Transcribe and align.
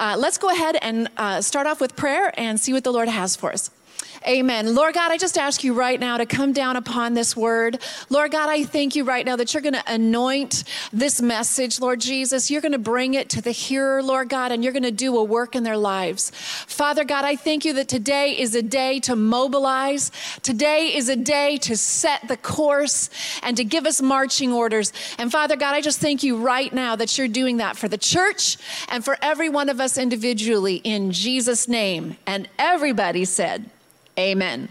uh, 0.00 0.16
let's 0.18 0.38
go 0.38 0.48
ahead 0.48 0.76
and 0.80 1.08
uh, 1.18 1.42
start 1.42 1.66
off 1.66 1.78
with 1.80 1.94
prayer 1.94 2.32
and 2.40 2.58
see 2.58 2.72
what 2.72 2.82
the 2.84 2.92
Lord 2.92 3.08
has 3.08 3.36
for 3.36 3.52
us. 3.52 3.70
Amen. 4.28 4.74
Lord 4.74 4.92
God, 4.92 5.10
I 5.10 5.16
just 5.16 5.38
ask 5.38 5.64
you 5.64 5.72
right 5.72 5.98
now 5.98 6.18
to 6.18 6.26
come 6.26 6.52
down 6.52 6.76
upon 6.76 7.14
this 7.14 7.34
word. 7.34 7.80
Lord 8.10 8.30
God, 8.30 8.50
I 8.50 8.64
thank 8.64 8.94
you 8.94 9.02
right 9.02 9.24
now 9.24 9.34
that 9.36 9.54
you're 9.54 9.62
going 9.62 9.72
to 9.72 9.82
anoint 9.86 10.64
this 10.92 11.22
message, 11.22 11.80
Lord 11.80 12.00
Jesus. 12.00 12.50
You're 12.50 12.60
going 12.60 12.72
to 12.72 12.78
bring 12.78 13.14
it 13.14 13.30
to 13.30 13.40
the 13.40 13.50
hearer, 13.50 14.02
Lord 14.02 14.28
God, 14.28 14.52
and 14.52 14.62
you're 14.62 14.74
going 14.74 14.82
to 14.82 14.90
do 14.90 15.16
a 15.16 15.24
work 15.24 15.56
in 15.56 15.62
their 15.62 15.78
lives. 15.78 16.32
Father 16.34 17.02
God, 17.02 17.24
I 17.24 17.34
thank 17.34 17.64
you 17.64 17.72
that 17.72 17.88
today 17.88 18.38
is 18.38 18.54
a 18.54 18.60
day 18.60 19.00
to 19.00 19.16
mobilize. 19.16 20.12
Today 20.42 20.94
is 20.94 21.08
a 21.08 21.16
day 21.16 21.56
to 21.56 21.74
set 21.74 22.28
the 22.28 22.36
course 22.36 23.08
and 23.42 23.56
to 23.56 23.64
give 23.64 23.86
us 23.86 24.02
marching 24.02 24.52
orders. 24.52 24.92
And 25.16 25.32
Father 25.32 25.56
God, 25.56 25.74
I 25.74 25.80
just 25.80 25.98
thank 25.98 26.22
you 26.22 26.36
right 26.36 26.70
now 26.74 26.94
that 26.94 27.16
you're 27.16 27.26
doing 27.26 27.56
that 27.56 27.78
for 27.78 27.88
the 27.88 27.96
church 27.96 28.58
and 28.90 29.02
for 29.02 29.16
every 29.22 29.48
one 29.48 29.70
of 29.70 29.80
us 29.80 29.96
individually 29.96 30.76
in 30.76 31.10
Jesus' 31.10 31.68
name. 31.68 32.18
And 32.26 32.50
everybody 32.58 33.24
said, 33.24 33.70
Amen. 34.20 34.68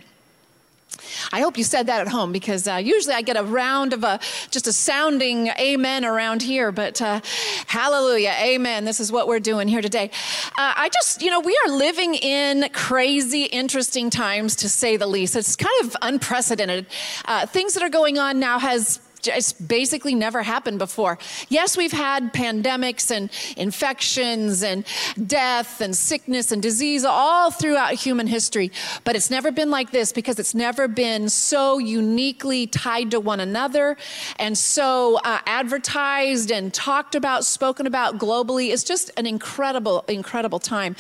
I 1.32 1.42
hope 1.42 1.58
you 1.58 1.64
said 1.64 1.88
that 1.88 2.02
at 2.02 2.08
home 2.08 2.32
because 2.32 2.68
uh, 2.68 2.76
usually 2.76 3.16
I 3.16 3.22
get 3.22 3.36
a 3.36 3.44
round 3.44 3.94
of 3.94 4.04
a 4.04 4.20
just 4.52 4.68
a 4.68 4.74
sounding 4.74 5.48
amen 5.48 6.06
around 6.06 6.44
here, 6.44 6.72
but 6.72 7.02
uh, 7.02 7.22
hallelujah, 7.68 8.36
amen. 8.40 8.86
This 8.86 9.00
is 9.00 9.12
what 9.12 9.28
we're 9.28 9.40
doing 9.40 9.68
here 9.68 9.82
today. 9.82 10.12
Uh, 10.58 10.74
I 10.76 10.90
just, 10.94 11.22
you 11.22 11.32
know, 11.32 11.40
we 11.40 11.58
are 11.66 11.72
living 11.72 12.14
in 12.16 12.70
crazy, 12.74 13.46
interesting 13.46 14.10
times 14.10 14.56
to 14.58 14.70
say 14.70 14.98
the 14.98 15.08
least. 15.08 15.36
It's 15.36 15.56
kind 15.56 15.86
of 15.86 15.96
unprecedented. 16.02 16.86
Uh, 17.26 17.46
things 17.46 17.74
that 17.74 17.82
are 17.82 17.90
going 17.90 18.20
on 18.20 18.40
now 18.40 18.60
has 18.60 19.00
just 19.22 19.68
basically 19.68 20.16
never 20.16 20.44
happened 20.44 20.80
before. 20.80 21.18
Yes, 21.50 21.78
we've 21.78 21.92
had 21.92 22.34
pandemics 22.34 23.12
and 23.12 23.30
infections 23.58 24.64
and 24.64 24.86
death 25.28 25.82
and 25.82 25.96
sickness 25.96 26.52
and 26.52 26.62
disease 26.62 27.06
all 27.06 27.52
throughout 27.52 27.94
human 27.94 28.28
history, 28.28 28.72
but 29.04 29.16
it's 29.16 29.30
never 29.30 29.52
been 29.52 29.70
like 29.70 29.92
this 29.92 30.12
because 30.14 30.40
it's 30.40 30.56
never 30.56 30.88
been 30.88 31.30
so 31.30 31.78
uniquely 31.78 32.68
tied 32.68 33.12
to 33.12 33.20
one 33.20 33.40
another 33.40 33.98
and 34.38 34.58
so 34.58 35.20
uh, 35.24 35.40
advertised 35.46 36.52
and 36.52 36.74
talked 36.74 37.16
about, 37.16 37.46
spoken 37.46 37.88
about 37.88 38.18
globally. 38.18 38.72
It's 38.72 38.84
just 38.84 39.12
an 39.18 39.26
incredible, 39.26 40.06
incredible 40.08 40.60
time. 40.60 40.96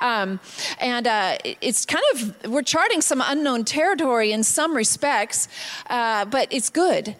Um, 0.00 0.40
and 0.78 1.06
uh, 1.06 1.38
it's 1.60 1.84
kind 1.84 2.04
of, 2.14 2.50
we're 2.50 2.62
charting 2.62 3.00
some 3.00 3.22
unknown 3.24 3.64
territory 3.64 4.32
in 4.32 4.44
some 4.44 4.76
respects, 4.76 5.48
uh, 5.88 6.24
but 6.26 6.48
it's 6.50 6.70
good. 6.70 7.16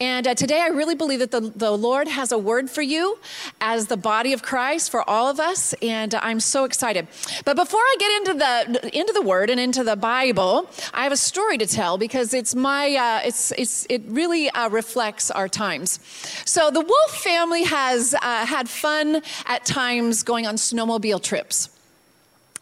And 0.00 0.26
uh, 0.26 0.34
today 0.34 0.60
I 0.60 0.68
really 0.68 0.94
believe 0.94 1.18
that 1.20 1.30
the, 1.30 1.40
the 1.40 1.70
Lord 1.70 2.08
has 2.08 2.32
a 2.32 2.38
word 2.38 2.70
for 2.70 2.82
you 2.82 3.18
as 3.60 3.86
the 3.86 3.96
body 3.96 4.32
of 4.32 4.42
Christ 4.42 4.90
for 4.90 5.08
all 5.08 5.28
of 5.28 5.40
us. 5.40 5.74
And 5.82 6.14
uh, 6.14 6.20
I'm 6.22 6.40
so 6.40 6.64
excited. 6.64 7.08
But 7.44 7.56
before 7.56 7.80
I 7.80 7.96
get 7.98 8.12
into 8.18 8.34
the, 8.38 8.98
into 8.98 9.12
the 9.12 9.22
word 9.22 9.50
and 9.50 9.60
into 9.60 9.84
the 9.84 9.96
Bible, 9.96 10.68
I 10.92 11.02
have 11.02 11.12
a 11.12 11.16
story 11.16 11.58
to 11.58 11.66
tell 11.66 11.98
because 11.98 12.34
it's 12.34 12.54
my, 12.54 12.94
uh, 12.94 13.26
it's, 13.26 13.52
it's, 13.52 13.86
it 13.88 14.02
really 14.06 14.50
uh, 14.50 14.68
reflects 14.68 15.30
our 15.30 15.48
times. 15.48 16.00
So 16.44 16.70
the 16.70 16.80
Wolf 16.80 17.22
family 17.22 17.64
has 17.64 18.14
uh, 18.14 18.46
had 18.46 18.68
fun 18.68 19.22
at 19.46 19.64
times 19.64 20.22
going 20.22 20.46
on 20.46 20.56
snowmobile 20.56 21.22
trips. 21.22 21.70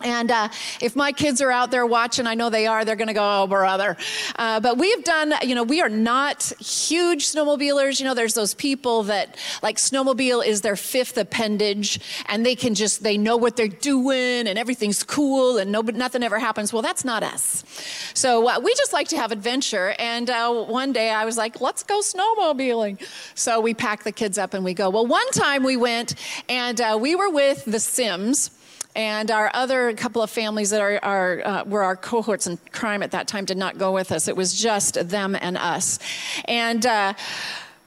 And 0.02 0.30
uh, 0.30 0.48
if 0.83 0.94
my 0.94 1.11
kids 1.11 1.41
are 1.41 1.50
out 1.50 1.70
there 1.70 1.86
watching, 1.86 2.27
I 2.27 2.34
know 2.34 2.50
they 2.50 2.66
are, 2.66 2.84
they're 2.84 2.97
going 2.97 3.08
to 3.08 3.14
go, 3.14 3.42
oh, 3.42 3.47
brother. 3.47 3.97
Uh, 4.36 4.61
but 4.61 4.77
we've 4.77 5.03
done, 5.05 5.33
you 5.42 5.55
know, 5.55 5.62
we 5.62 5.80
are 5.80 5.88
not 5.88 6.53
huge 6.61 7.27
snowmobilers. 7.27 7.98
You 7.98 8.05
know, 8.05 8.12
there's 8.12 8.34
those 8.34 8.53
people 8.53 9.05
that 9.05 9.36
like 9.62 9.78
snowmobile 9.78 10.47
is 10.47 10.61
their 10.61 10.77
fifth 10.77 11.16
appendage 11.16 11.98
and 12.27 12.44
they 12.44 12.55
can 12.55 12.75
just, 12.75 13.03
they 13.03 13.16
know 13.16 13.38
what 13.38 13.56
they're 13.56 13.69
doing 13.69 14.47
and 14.47 14.58
everything's 14.58 15.03
cool 15.03 15.56
and 15.56 15.72
no, 15.72 15.80
nothing 15.80 16.22
ever 16.22 16.38
happens. 16.38 16.75
Well, 16.75 16.83
that's 16.83 17.05
not 17.05 17.22
us. 17.22 17.64
So 18.12 18.48
uh, 18.48 18.60
we 18.60 18.75
just 18.75 18.92
like 18.92 19.08
to 19.08 19.16
have 19.16 19.33
adventure. 19.33 19.94
And 19.98 20.28
uh, 20.28 20.64
one 20.64 20.92
day 20.92 21.10
I 21.10 21.25
was 21.25 21.38
like, 21.38 21.62
let's 21.62 21.82
go 21.82 22.00
snowmobiling. 22.00 23.00
So 23.34 23.60
we 23.60 23.72
pack 23.72 24.04
the 24.04 24.12
kids 24.12 24.37
up 24.37 24.53
and 24.53 24.62
we 24.62 24.75
go. 24.75 24.91
Well, 24.91 25.06
one 25.06 25.28
time 25.31 25.62
we 25.62 25.76
went 25.78 26.15
and 26.50 26.78
uh, 26.81 26.98
we 27.00 27.15
were 27.15 27.31
with 27.31 27.65
the 27.65 27.81
Sims 27.81 28.50
and 28.97 29.31
our 29.31 29.51
other 29.53 29.93
couple 29.93 30.23
of 30.23 30.31
families 30.31 30.71
that 30.71 30.81
are, 30.81 30.99
are 31.03 31.47
uh, 31.47 31.65
were 31.65 31.84
our 31.84 31.97
cohorts 31.97 32.47
in 32.47 32.59
crime 32.73 33.03
at 33.03 33.11
that 33.12 33.29
time 33.29 33.45
did 33.45 33.59
not 33.59 33.79
go 33.79 33.93
with 33.93 34.11
us. 34.11 34.27
It 34.27 34.37
was 34.37 34.59
just 34.59 35.09
them 35.09 35.37
and 35.39 35.57
us. 35.59 35.99
And 36.47 36.84
uh, 36.84 37.12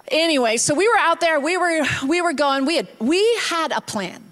anyway, 0.08 0.58
so 0.58 0.76
we 0.76 0.88
were 0.88 1.00
out 1.00 1.20
there. 1.20 1.40
We 1.40 1.58
were 1.58 1.82
we 2.08 2.22
were 2.22 2.34
going. 2.34 2.66
We 2.66 2.78
had 2.78 2.88
we 3.00 3.22
had 3.50 3.72
a 3.72 3.82
plan. 3.82 4.24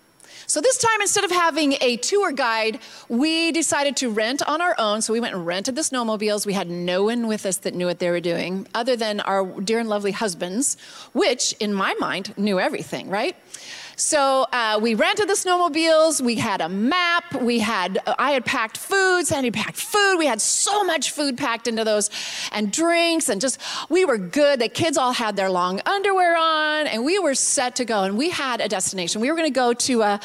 So 0.50 0.62
this 0.62 0.78
time, 0.78 1.02
instead 1.02 1.26
of 1.26 1.32
having 1.32 1.76
a 1.82 1.98
tour 1.98 2.32
guide, 2.32 2.80
we 3.10 3.52
decided 3.52 3.98
to 3.98 4.10
rent 4.10 4.42
on 4.48 4.62
our 4.62 4.76
own. 4.78 5.02
So 5.02 5.12
we 5.12 5.20
went 5.20 5.36
and 5.36 5.46
rented 5.46 5.76
the 5.76 5.82
snowmobiles. 5.82 6.46
We 6.46 6.54
had 6.54 6.70
no 6.70 7.04
one 7.04 7.28
with 7.28 7.46
us 7.46 7.58
that 7.58 7.76
knew 7.76 7.86
what 7.86 8.00
they 8.00 8.10
were 8.10 8.22
doing, 8.22 8.66
other 8.74 8.96
than 8.96 9.20
our 9.20 9.44
dear 9.60 9.80
and 9.80 9.90
lovely 9.90 10.14
husbands, 10.14 10.78
which, 11.12 11.52
in 11.60 11.74
my 11.74 11.96
mind, 11.96 12.34
knew 12.38 12.62
everything, 12.62 13.10
right? 13.10 13.36
So 14.00 14.46
uh, 14.54 14.78
we 14.80 14.94
rented 14.94 15.28
the 15.28 15.34
snowmobiles. 15.34 16.22
We 16.22 16.36
had 16.36 16.62
a 16.62 16.70
map. 16.70 17.34
We 17.42 17.58
had 17.58 17.98
uh, 18.06 18.14
I 18.20 18.30
had 18.30 18.46
packed 18.46 18.78
food. 18.78 19.26
Sandy 19.26 19.50
packed 19.50 19.78
food. 19.78 20.18
We 20.20 20.28
had 20.28 20.40
so 20.40 20.84
much 20.84 21.10
food 21.10 21.36
packed 21.36 21.68
into 21.68 21.84
those, 21.84 22.12
and 22.52 22.72
drinks, 22.72 23.28
and 23.28 23.42
just 23.42 23.60
we 23.90 24.06
were 24.06 24.20
good. 24.20 24.60
The 24.60 24.70
kids 24.70 25.00
all 25.00 25.14
had 25.14 25.36
their 25.36 25.50
long 25.50 25.82
underwear 25.88 26.38
on, 26.38 26.86
and 26.86 27.04
we 27.04 27.18
were 27.18 27.34
set 27.34 27.76
to 27.78 27.86
go. 27.86 28.04
And 28.04 28.20
we 28.20 28.30
had 28.30 28.62
a 28.62 28.68
destination. 28.68 29.20
We 29.20 29.32
were 29.32 29.36
going 29.36 29.52
to 29.52 29.60
go 29.60 29.74
to 29.74 30.02
a, 30.04 30.20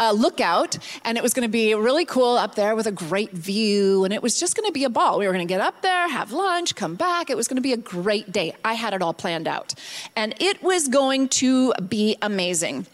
a 0.00 0.14
lookout, 0.14 0.78
and 1.04 1.18
it 1.18 1.22
was 1.22 1.34
going 1.34 1.46
to 1.46 1.52
be 1.52 1.74
really 1.74 2.06
cool 2.06 2.38
up 2.38 2.54
there 2.54 2.74
with 2.74 2.86
a 2.86 2.92
great 2.92 3.32
view, 3.32 4.02
and 4.04 4.14
it 4.14 4.22
was 4.22 4.40
just 4.40 4.56
going 4.56 4.66
to 4.66 4.72
be 4.72 4.84
a 4.84 4.90
ball. 4.90 5.18
We 5.18 5.26
were 5.26 5.34
going 5.34 5.46
to 5.46 5.52
get 5.52 5.60
up 5.60 5.82
there, 5.82 6.08
have 6.08 6.32
lunch, 6.32 6.74
come 6.74 6.94
back. 6.94 7.28
It 7.28 7.36
was 7.36 7.48
going 7.48 7.56
to 7.56 7.62
be 7.62 7.74
a 7.74 7.76
great 7.76 8.32
day. 8.32 8.54
I 8.64 8.72
had 8.72 8.94
it 8.94 9.02
all 9.02 9.12
planned 9.12 9.46
out, 9.46 9.74
and 10.16 10.34
it 10.40 10.62
was 10.62 10.88
going 10.88 11.28
to 11.28 11.74
be 11.86 12.16
amazing. 12.22 12.86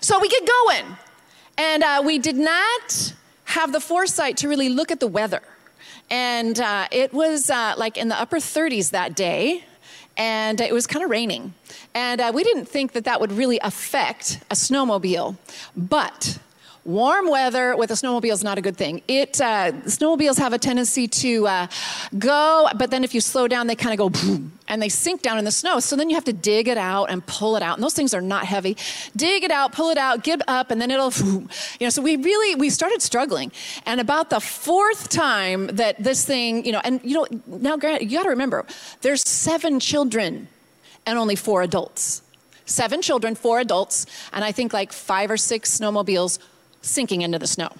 So 0.00 0.18
we 0.20 0.28
get 0.28 0.48
going. 0.64 0.96
And 1.58 1.82
uh, 1.82 2.02
we 2.04 2.18
did 2.18 2.36
not 2.36 3.14
have 3.44 3.72
the 3.72 3.80
foresight 3.80 4.36
to 4.38 4.48
really 4.48 4.68
look 4.68 4.92
at 4.92 5.00
the 5.00 5.08
weather. 5.08 5.42
And 6.10 6.58
uh, 6.60 6.86
it 6.92 7.12
was 7.12 7.50
uh, 7.50 7.74
like 7.76 7.96
in 7.96 8.08
the 8.08 8.18
upper 8.18 8.36
30s 8.36 8.90
that 8.90 9.16
day, 9.16 9.64
and 10.16 10.60
it 10.60 10.72
was 10.72 10.86
kind 10.86 11.04
of 11.04 11.10
raining. 11.10 11.54
And 11.94 12.20
uh, 12.20 12.32
we 12.34 12.44
didn't 12.44 12.66
think 12.66 12.92
that 12.92 13.04
that 13.04 13.20
would 13.20 13.32
really 13.32 13.58
affect 13.60 14.40
a 14.50 14.54
snowmobile. 14.54 15.36
But 15.76 16.38
warm 16.84 17.28
weather 17.28 17.76
with 17.76 17.90
a 17.90 17.94
snowmobile 17.94 18.32
is 18.32 18.42
not 18.42 18.58
a 18.58 18.60
good 18.60 18.76
thing. 18.76 19.02
It 19.08 19.40
uh, 19.40 19.72
snowmobiles 19.84 20.38
have 20.38 20.52
a 20.52 20.58
tendency 20.58 21.06
to 21.08 21.46
uh, 21.46 21.66
go, 22.18 22.68
but 22.76 22.90
then 22.90 23.04
if 23.04 23.14
you 23.14 23.20
slow 23.20 23.48
down, 23.48 23.66
they 23.66 23.76
kind 23.76 23.92
of 23.92 23.98
go 23.98 24.08
boom, 24.08 24.52
and 24.68 24.80
they 24.80 24.88
sink 24.88 25.22
down 25.22 25.38
in 25.38 25.44
the 25.44 25.50
snow. 25.50 25.80
So 25.80 25.96
then 25.96 26.08
you 26.08 26.16
have 26.16 26.24
to 26.24 26.32
dig 26.32 26.68
it 26.68 26.78
out 26.78 27.10
and 27.10 27.24
pull 27.26 27.56
it 27.56 27.62
out. 27.62 27.76
And 27.76 27.82
those 27.82 27.94
things 27.94 28.14
are 28.14 28.20
not 28.20 28.44
heavy. 28.44 28.76
Dig 29.16 29.44
it 29.44 29.50
out, 29.50 29.72
pull 29.72 29.90
it 29.90 29.98
out, 29.98 30.24
give 30.24 30.40
up, 30.48 30.70
and 30.70 30.80
then 30.80 30.90
it'll, 30.90 31.10
boom. 31.10 31.48
you 31.78 31.86
know. 31.86 31.90
So 31.90 32.02
we 32.02 32.16
really 32.16 32.54
we 32.54 32.70
started 32.70 33.02
struggling. 33.02 33.52
And 33.86 34.00
about 34.00 34.30
the 34.30 34.40
fourth 34.40 35.08
time 35.08 35.66
that 35.68 36.02
this 36.02 36.24
thing, 36.24 36.64
you 36.64 36.72
know, 36.72 36.80
and 36.84 37.00
you 37.04 37.14
know, 37.14 37.26
now, 37.46 37.76
Grant, 37.76 38.02
you 38.02 38.10
got 38.10 38.24
to 38.24 38.30
remember, 38.30 38.64
there's 39.02 39.28
seven 39.28 39.80
children 39.80 40.48
and 41.06 41.18
only 41.18 41.36
four 41.36 41.62
adults. 41.62 42.22
Seven 42.66 43.00
children, 43.00 43.34
four 43.34 43.60
adults, 43.60 44.04
and 44.30 44.44
I 44.44 44.52
think 44.52 44.74
like 44.74 44.92
five 44.92 45.30
or 45.30 45.38
six 45.38 45.78
snowmobiles 45.78 46.38
sinking 46.80 47.22
into 47.22 47.38
the 47.38 47.46
snow. 47.46 47.70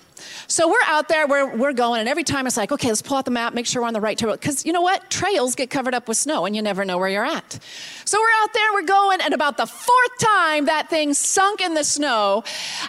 So 0.49 0.69
we're 0.69 0.77
out 0.87 1.09
there, 1.09 1.27
we're, 1.27 1.57
we're 1.57 1.73
going, 1.73 2.01
and 2.01 2.09
every 2.09 2.25
time 2.25 2.47
it's 2.47 2.57
like, 2.57 2.73
okay, 2.73 2.89
let's 2.89 3.03
pull 3.03 3.17
out 3.17 3.25
the 3.25 3.31
map, 3.31 3.55
make 3.55 3.67
sure 3.67 3.83
we're 3.83 3.89
on 3.89 3.95
the 3.95 4.01
right 4.01 4.19
trail. 4.19 4.33
Because 4.33 4.67
you 4.67 4.73
know 4.73 4.81
what? 4.81 5.09
Trails 5.11 5.55
get 5.55 5.71
covered 5.71 5.95
up 5.95 6.09
with 6.09 6.17
snow 6.17 6.47
and 6.47 6.57
you 6.57 6.63
never 6.63 6.85
know 6.85 6.99
where 6.99 7.09
you're 7.09 7.25
at. 7.25 7.59
So 8.05 8.19
we're 8.19 8.43
out 8.43 8.53
there, 8.53 8.73
we're 8.73 8.83
going, 8.83 9.21
and 9.21 9.33
about 9.33 9.57
the 9.57 9.67
fourth 9.67 10.19
time 10.19 10.65
that 10.67 10.91
thing 10.91 11.15
sunk 11.15 11.61
in 11.61 11.75
the 11.75 11.85
snow, 11.85 12.43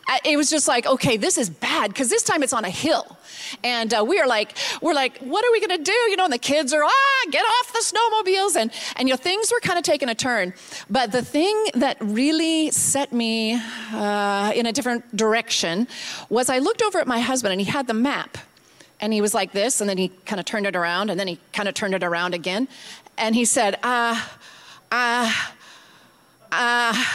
uh, 0.07 0.17
it 0.25 0.37
was 0.37 0.49
just 0.49 0.67
like, 0.67 0.87
okay, 0.87 1.17
this 1.17 1.37
is 1.37 1.49
bad, 1.49 1.89
because 1.89 2.09
this 2.09 2.23
time 2.23 2.41
it's 2.41 2.53
on 2.53 2.65
a 2.65 2.69
hill. 2.69 3.17
And 3.63 3.93
uh, 3.93 4.05
we 4.07 4.19
are 4.19 4.27
like, 4.27 4.57
we're 4.81 4.93
like, 4.93 5.17
what 5.19 5.45
are 5.45 5.51
we 5.51 5.59
gonna 5.59 5.83
do? 5.83 5.91
You 5.91 6.15
know, 6.15 6.25
and 6.25 6.33
the 6.33 6.37
kids 6.37 6.73
are, 6.73 6.83
ah, 6.83 7.25
get 7.31 7.43
off 7.43 7.73
the 7.73 7.83
snowmobiles. 7.83 8.55
And, 8.55 8.71
and 8.95 9.07
you 9.07 9.13
know, 9.13 9.17
things 9.17 9.51
were 9.51 9.59
kind 9.59 9.77
of 9.77 9.83
taking 9.83 10.09
a 10.09 10.15
turn. 10.15 10.53
But 10.89 11.11
the 11.11 11.21
thing 11.21 11.55
that 11.75 11.97
really 11.99 12.71
set 12.71 13.11
me 13.11 13.59
uh, 13.93 14.51
in 14.55 14.65
a 14.65 14.71
different 14.71 15.15
direction 15.15 15.87
was 16.29 16.49
I 16.49 16.59
looked 16.59 16.81
over 16.81 16.99
at 16.99 17.07
my 17.07 17.19
husband 17.19 17.51
and 17.51 17.61
he 17.61 17.67
had 17.69 17.87
the 17.87 17.93
map. 17.93 18.37
And 19.01 19.13
he 19.13 19.21
was 19.21 19.33
like 19.33 19.53
this, 19.53 19.79
and 19.79 19.89
then 19.89 19.97
he 19.97 20.09
kind 20.25 20.41
of 20.41 20.45
turned 20.45 20.67
it 20.67 20.75
around, 20.75 21.09
and 21.09 21.17
then 21.17 21.29
he 21.29 21.39
kind 21.53 21.69
of 21.69 21.73
turned 21.73 21.93
it 21.93 22.03
around 22.03 22.33
again. 22.33 22.67
And 23.17 23.33
he 23.33 23.45
said, 23.45 23.79
uh, 23.81 24.21
uh, 24.91 25.33
uh, 26.51 27.05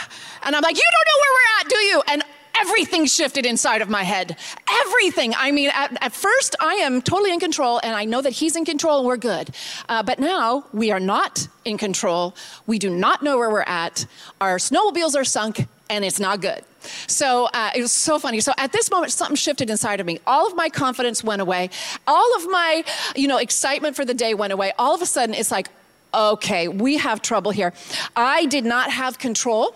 and 0.43 0.55
I'm 0.55 0.61
like, 0.63 0.75
you 0.75 0.83
don't 0.95 1.07
know 1.07 1.19
where 1.21 1.33
we're 1.35 1.59
at, 1.59 1.69
do 1.69 1.77
you? 1.77 2.03
And 2.07 2.23
everything 2.59 3.05
shifted 3.05 3.45
inside 3.45 3.81
of 3.81 3.89
my 3.89 4.03
head. 4.03 4.37
Everything. 4.85 5.33
I 5.37 5.51
mean, 5.51 5.69
at, 5.73 5.97
at, 6.01 6.13
first, 6.13 6.55
I 6.59 6.75
am 6.75 7.01
totally 7.01 7.33
in 7.33 7.39
control, 7.39 7.79
and 7.83 7.95
I 7.95 8.05
know 8.05 8.21
that 8.21 8.33
he's 8.33 8.55
in 8.55 8.65
control, 8.65 8.99
and 8.99 9.07
we're 9.07 9.17
good. 9.17 9.49
Uh, 9.89 10.03
but 10.03 10.19
now 10.19 10.65
we 10.73 10.91
are 10.91 10.99
not 10.99 11.47
in 11.63 11.77
control. 11.77 12.35
We 12.67 12.79
do 12.79 12.89
not 12.89 13.23
know 13.23 13.37
where 13.37 13.49
we're 13.49 13.61
at. 13.61 14.05
Our 14.41 14.57
snowmobiles 14.57 15.15
are 15.15 15.25
sunk, 15.25 15.67
and 15.89 16.05
it's 16.05 16.19
not 16.19 16.41
good. 16.41 16.63
So 17.07 17.49
uh, 17.53 17.71
it 17.75 17.81
was 17.81 17.91
so 17.91 18.19
funny. 18.19 18.39
So 18.39 18.53
at 18.57 18.71
this 18.71 18.91
moment, 18.91 19.11
something 19.11 19.35
shifted 19.35 19.69
inside 19.69 19.99
of 19.99 20.05
me. 20.05 20.19
All 20.27 20.47
of 20.47 20.55
my 20.55 20.69
confidence 20.69 21.23
went 21.23 21.41
away. 21.41 21.69
All 22.07 22.35
of 22.37 22.47
my, 22.49 22.83
you 23.15 23.27
know, 23.27 23.37
excitement 23.37 23.95
for 23.95 24.05
the 24.05 24.13
day 24.13 24.33
went 24.33 24.53
away. 24.53 24.71
All 24.77 24.93
of 24.93 25.01
a 25.01 25.05
sudden, 25.05 25.33
it's 25.33 25.51
like, 25.51 25.67
okay, 26.13 26.67
we 26.67 26.97
have 26.97 27.21
trouble 27.21 27.51
here. 27.51 27.73
I 28.15 28.45
did 28.45 28.65
not 28.65 28.91
have 28.91 29.19
control 29.19 29.75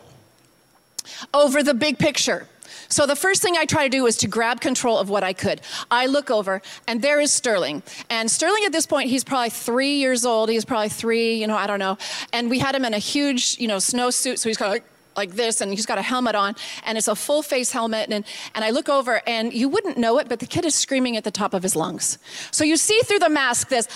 over 1.33 1.63
the 1.63 1.73
big 1.73 1.97
picture. 1.97 2.47
So 2.89 3.05
the 3.05 3.15
first 3.15 3.41
thing 3.41 3.55
I 3.55 3.65
try 3.65 3.83
to 3.83 3.89
do 3.89 4.07
is 4.07 4.17
to 4.17 4.27
grab 4.27 4.61
control 4.61 4.97
of 4.97 5.09
what 5.09 5.23
I 5.23 5.33
could. 5.33 5.61
I 5.91 6.07
look 6.07 6.31
over, 6.31 6.61
and 6.87 7.01
there 7.01 7.19
is 7.19 7.31
Sterling. 7.31 7.83
And 8.09 8.29
Sterling 8.29 8.63
at 8.65 8.71
this 8.71 8.87
point, 8.87 9.09
he's 9.09 9.23
probably 9.23 9.51
three 9.51 9.97
years 9.97 10.25
old. 10.25 10.49
He's 10.49 10.65
probably 10.65 10.89
three, 10.89 11.35
you 11.35 11.45
know, 11.45 11.55
I 11.55 11.67
don't 11.67 11.79
know. 11.79 11.97
And 12.33 12.49
we 12.49 12.57
had 12.57 12.73
him 12.73 12.85
in 12.85 12.95
a 12.95 12.99
huge, 12.99 13.57
you 13.59 13.67
know, 13.67 13.77
snowsuit, 13.77 14.39
so 14.39 14.49
he's 14.49 14.57
kind 14.57 14.69
of 14.69 14.73
like, 14.73 14.83
like 15.17 15.31
this 15.31 15.59
and 15.59 15.71
he's 15.71 15.85
got 15.85 15.97
a 15.97 16.01
helmet 16.01 16.33
on 16.33 16.55
and 16.85 16.97
it's 16.97 17.09
a 17.09 17.15
full 17.15 17.41
face 17.41 17.73
helmet 17.73 18.07
and, 18.09 18.23
and 18.55 18.63
i 18.63 18.69
look 18.69 18.87
over 18.87 19.21
and 19.27 19.51
you 19.51 19.67
wouldn't 19.67 19.97
know 19.97 20.17
it 20.17 20.29
but 20.29 20.39
the 20.39 20.45
kid 20.45 20.63
is 20.63 20.73
screaming 20.73 21.17
at 21.17 21.25
the 21.25 21.31
top 21.31 21.53
of 21.53 21.61
his 21.61 21.75
lungs 21.75 22.19
so 22.51 22.63
you 22.63 22.77
see 22.77 22.97
through 23.01 23.19
the 23.19 23.27
mask 23.27 23.67
this 23.67 23.87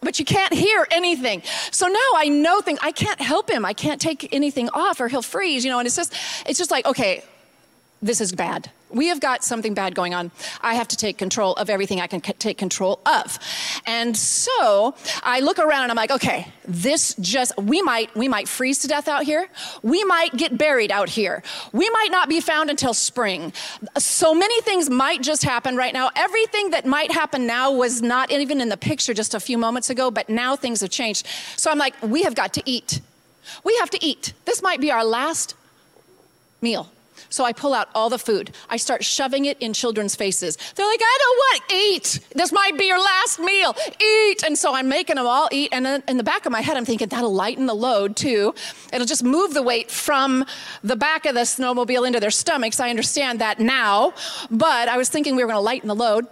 but 0.00 0.18
you 0.18 0.24
can't 0.24 0.54
hear 0.54 0.86
anything. 0.92 1.42
So 1.72 1.88
now 1.88 2.10
I 2.14 2.28
know 2.28 2.60
things. 2.60 2.78
I 2.82 2.92
can't 2.92 3.20
help 3.20 3.50
him. 3.50 3.64
I 3.64 3.72
can't 3.72 4.00
take 4.00 4.32
anything 4.32 4.68
off 4.70 5.00
or 5.00 5.08
he'll 5.08 5.22
freeze, 5.22 5.64
you 5.64 5.72
know, 5.72 5.80
and 5.80 5.86
it's 5.86 5.96
just, 5.96 6.14
it's 6.46 6.56
just 6.58 6.70
like, 6.70 6.86
okay, 6.86 7.24
this 8.00 8.20
is 8.20 8.32
bad. 8.32 8.70
We 8.90 9.08
have 9.08 9.20
got 9.20 9.44
something 9.44 9.74
bad 9.74 9.94
going 9.94 10.14
on. 10.14 10.30
I 10.60 10.74
have 10.74 10.88
to 10.88 10.96
take 10.96 11.18
control 11.18 11.52
of 11.54 11.68
everything 11.68 12.00
I 12.00 12.06
can 12.06 12.22
c- 12.22 12.32
take 12.34 12.56
control 12.56 13.00
of. 13.04 13.38
And 13.86 14.16
so 14.16 14.94
I 15.22 15.40
look 15.40 15.58
around 15.58 15.82
and 15.82 15.90
I'm 15.90 15.96
like, 15.96 16.12
okay, 16.12 16.46
this 16.64 17.14
just 17.20 17.56
we 17.58 17.82
might 17.82 18.14
we 18.16 18.28
might 18.28 18.48
freeze 18.48 18.78
to 18.80 18.88
death 18.88 19.08
out 19.08 19.24
here. 19.24 19.48
We 19.82 20.04
might 20.04 20.34
get 20.36 20.56
buried 20.56 20.90
out 20.90 21.08
here. 21.08 21.42
We 21.72 21.90
might 21.90 22.08
not 22.10 22.28
be 22.28 22.40
found 22.40 22.70
until 22.70 22.94
spring. 22.94 23.52
So 23.98 24.32
many 24.32 24.60
things 24.62 24.88
might 24.88 25.22
just 25.22 25.44
happen 25.44 25.76
right 25.76 25.92
now. 25.92 26.10
Everything 26.16 26.70
that 26.70 26.86
might 26.86 27.12
happen 27.12 27.46
now 27.46 27.72
was 27.72 28.00
not 28.00 28.30
even 28.30 28.60
in 28.60 28.68
the 28.68 28.76
picture 28.76 29.12
just 29.12 29.34
a 29.34 29.40
few 29.40 29.58
moments 29.58 29.90
ago, 29.90 30.10
but 30.10 30.30
now 30.30 30.56
things 30.56 30.80
have 30.80 30.90
changed. 30.90 31.26
So 31.56 31.70
I'm 31.70 31.78
like, 31.78 31.94
we 32.00 32.22
have 32.22 32.34
got 32.34 32.54
to 32.54 32.62
eat. 32.64 33.00
We 33.64 33.76
have 33.78 33.90
to 33.90 34.04
eat. 34.04 34.32
This 34.44 34.62
might 34.62 34.80
be 34.80 34.90
our 34.90 35.04
last 35.04 35.54
meal. 36.62 36.90
So 37.28 37.44
I 37.44 37.52
pull 37.52 37.74
out 37.74 37.88
all 37.94 38.10
the 38.10 38.18
food. 38.18 38.52
I 38.70 38.76
start 38.76 39.04
shoving 39.04 39.44
it 39.44 39.58
in 39.60 39.72
children's 39.72 40.14
faces. 40.14 40.56
They're 40.74 40.86
like, 40.86 41.00
I 41.02 41.18
don't 41.20 41.36
want 41.36 41.72
eat. 41.72 42.20
This 42.34 42.52
might 42.52 42.78
be 42.78 42.86
your 42.86 43.00
last 43.00 43.38
meal. 43.38 43.74
Eat. 44.00 44.42
And 44.44 44.58
so 44.58 44.74
I'm 44.74 44.88
making 44.88 45.16
them 45.16 45.26
all 45.26 45.48
eat. 45.52 45.70
And 45.72 46.02
in 46.08 46.16
the 46.16 46.24
back 46.24 46.46
of 46.46 46.52
my 46.52 46.60
head, 46.60 46.76
I'm 46.76 46.84
thinking 46.84 47.08
that'll 47.08 47.34
lighten 47.34 47.66
the 47.66 47.74
load 47.74 48.16
too. 48.16 48.54
It'll 48.92 49.06
just 49.06 49.24
move 49.24 49.54
the 49.54 49.62
weight 49.62 49.90
from 49.90 50.46
the 50.82 50.96
back 50.96 51.26
of 51.26 51.34
the 51.34 51.42
snowmobile 51.42 52.06
into 52.06 52.20
their 52.20 52.30
stomachs. 52.30 52.80
I 52.80 52.90
understand 52.90 53.40
that 53.40 53.60
now. 53.60 54.14
But 54.50 54.88
I 54.88 54.96
was 54.96 55.08
thinking 55.08 55.36
we 55.36 55.42
were 55.42 55.48
going 55.48 55.58
to 55.58 55.60
lighten 55.60 55.88
the 55.88 55.94
load. 55.94 56.26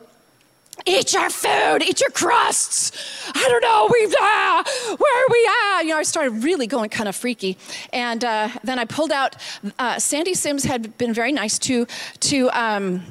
Eat 0.85 1.15
your 1.15 1.31
food, 1.31 1.83
eat 1.83 2.01
your 2.01 2.11
crusts. 2.11 2.93
I 3.35 3.49
don't 3.49 3.63
know, 3.63 3.89
we 3.93 4.15
ah, 4.19 4.63
where 4.99 5.25
are 5.25 5.27
we 5.31 5.51
at? 5.75 5.83
You 5.85 5.91
know, 5.91 5.99
I 5.99 6.03
started 6.03 6.45
really 6.45 6.67
going 6.67 6.91
kind 6.91 7.09
of 7.09 7.17
freaky, 7.17 7.57
and 7.93 8.25
uh, 8.25 8.51
then 8.63 8.79
I 8.79 8.85
pulled 8.85 9.11
out. 9.11 9.37
Uh, 9.79 9.99
Sandy 9.99 10.35
Sims 10.35 10.65
had 10.65 10.97
been 10.99 11.15
very 11.15 11.33
nice 11.33 11.59
to 11.61 11.87
to 12.21 12.51
um, 12.51 13.03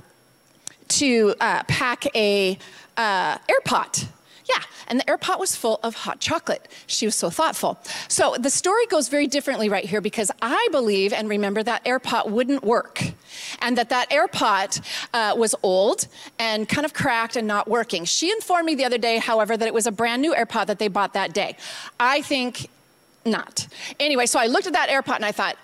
to 0.89 1.35
uh, 1.41 1.63
pack 1.63 2.05
a 2.15 2.57
uh, 2.97 3.37
air 3.49 3.61
pot 3.65 4.07
yeah, 4.47 4.61
and 4.87 4.99
the 4.99 5.09
air 5.09 5.17
pot 5.17 5.39
was 5.39 5.55
full 5.55 5.79
of 5.81 5.95
hot 5.95 6.19
chocolate. 6.19 6.67
She 6.87 7.05
was 7.05 7.15
so 7.15 7.29
thoughtful. 7.29 7.79
So 8.07 8.35
the 8.39 8.49
story 8.49 8.85
goes 8.87 9.07
very 9.07 9.27
differently 9.27 9.69
right 9.69 9.85
here 9.85 10.01
because 10.01 10.31
I 10.41 10.67
believe 10.71 11.13
and 11.13 11.27
remember 11.27 11.63
that 11.63 11.81
air 11.85 11.99
pot 11.99 12.29
wouldn't 12.29 12.63
work, 12.63 13.03
and 13.59 13.77
that 13.77 13.89
that 13.89 14.11
air 14.11 14.27
pot 14.27 14.79
uh, 15.13 15.33
was 15.35 15.55
old 15.63 16.07
and 16.37 16.69
kind 16.69 16.85
of 16.85 16.93
cracked 16.93 17.35
and 17.35 17.47
not 17.47 17.67
working. 17.67 18.05
She 18.05 18.31
informed 18.31 18.65
me 18.65 18.75
the 18.75 18.85
other 18.85 18.99
day, 18.99 19.17
however, 19.17 19.57
that 19.57 19.67
it 19.67 19.73
was 19.73 19.87
a 19.87 19.91
brand 19.91 20.21
new 20.21 20.35
air 20.35 20.45
pot 20.45 20.67
that 20.67 20.79
they 20.79 20.87
bought 20.87 21.13
that 21.13 21.33
day. 21.33 21.57
I 21.99 22.21
think 22.21 22.69
not. 23.25 23.67
Anyway, 23.99 24.27
so 24.27 24.39
I 24.39 24.45
looked 24.45 24.67
at 24.67 24.73
that 24.73 24.89
air 24.89 25.01
pot 25.01 25.15
and 25.15 25.25
I 25.25 25.31
thought, 25.31 25.57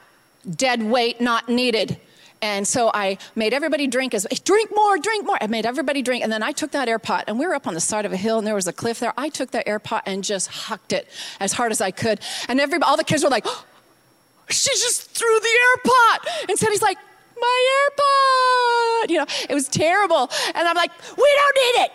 dead 0.56 0.82
weight 0.82 1.22
not 1.22 1.48
needed. 1.48 1.98
And 2.42 2.68
so 2.68 2.90
I 2.94 3.18
made 3.36 3.54
everybody 3.54 3.88
drink 3.88 4.14
as 4.14 4.26
drink 4.44 4.72
more, 4.74 4.98
drink 4.98 5.26
more. 5.26 5.38
I 5.40 5.48
made 5.48 5.66
everybody 5.66 6.02
drink, 6.02 6.24
and 6.24 6.32
then 6.32 6.42
I 6.42 6.52
took 6.52 6.72
that 6.72 6.90
air 6.90 7.00
pot, 7.00 7.26
and 7.28 7.38
we 7.38 7.46
were 7.46 7.54
up 7.54 7.68
on 7.68 7.74
the 7.74 7.80
side 7.80 8.06
of 8.06 8.14
a 8.14 8.18
hill, 8.18 8.38
and 8.38 8.48
there 8.48 8.56
was 8.56 8.68
a 8.68 8.74
cliff 8.74 9.00
there. 9.00 9.14
I 9.18 9.30
took 9.30 9.52
that 9.52 9.68
air 9.68 9.80
pot 9.80 10.04
and 10.06 10.24
just 10.24 10.48
hucked 10.48 10.92
it 10.94 11.08
as 11.40 11.54
hard 11.54 11.72
as 11.72 11.82
I 11.82 11.92
could, 11.92 12.20
and 12.48 12.60
everybody, 12.60 12.90
all 12.90 12.98
the 12.98 13.04
kids 13.04 13.24
were 13.24 13.30
like, 13.30 13.46
oh, 13.48 13.66
"She 14.50 14.72
just 14.72 15.12
threw 15.12 15.40
the 15.40 15.48
air 15.48 15.82
pot," 15.86 16.28
and 16.50 16.60
"He's 16.60 16.82
like." 16.82 16.98
My 17.40 17.68
air 17.74 17.90
pot, 17.98 19.10
you 19.10 19.18
know, 19.18 19.26
it 19.50 19.56
was 19.56 19.68
terrible. 19.68 20.30
And 20.54 20.68
I'm 20.68 20.76
like, 20.76 20.92
we 21.18 21.38
don't 21.38 21.56
need 21.56 21.86
it. 21.86 21.92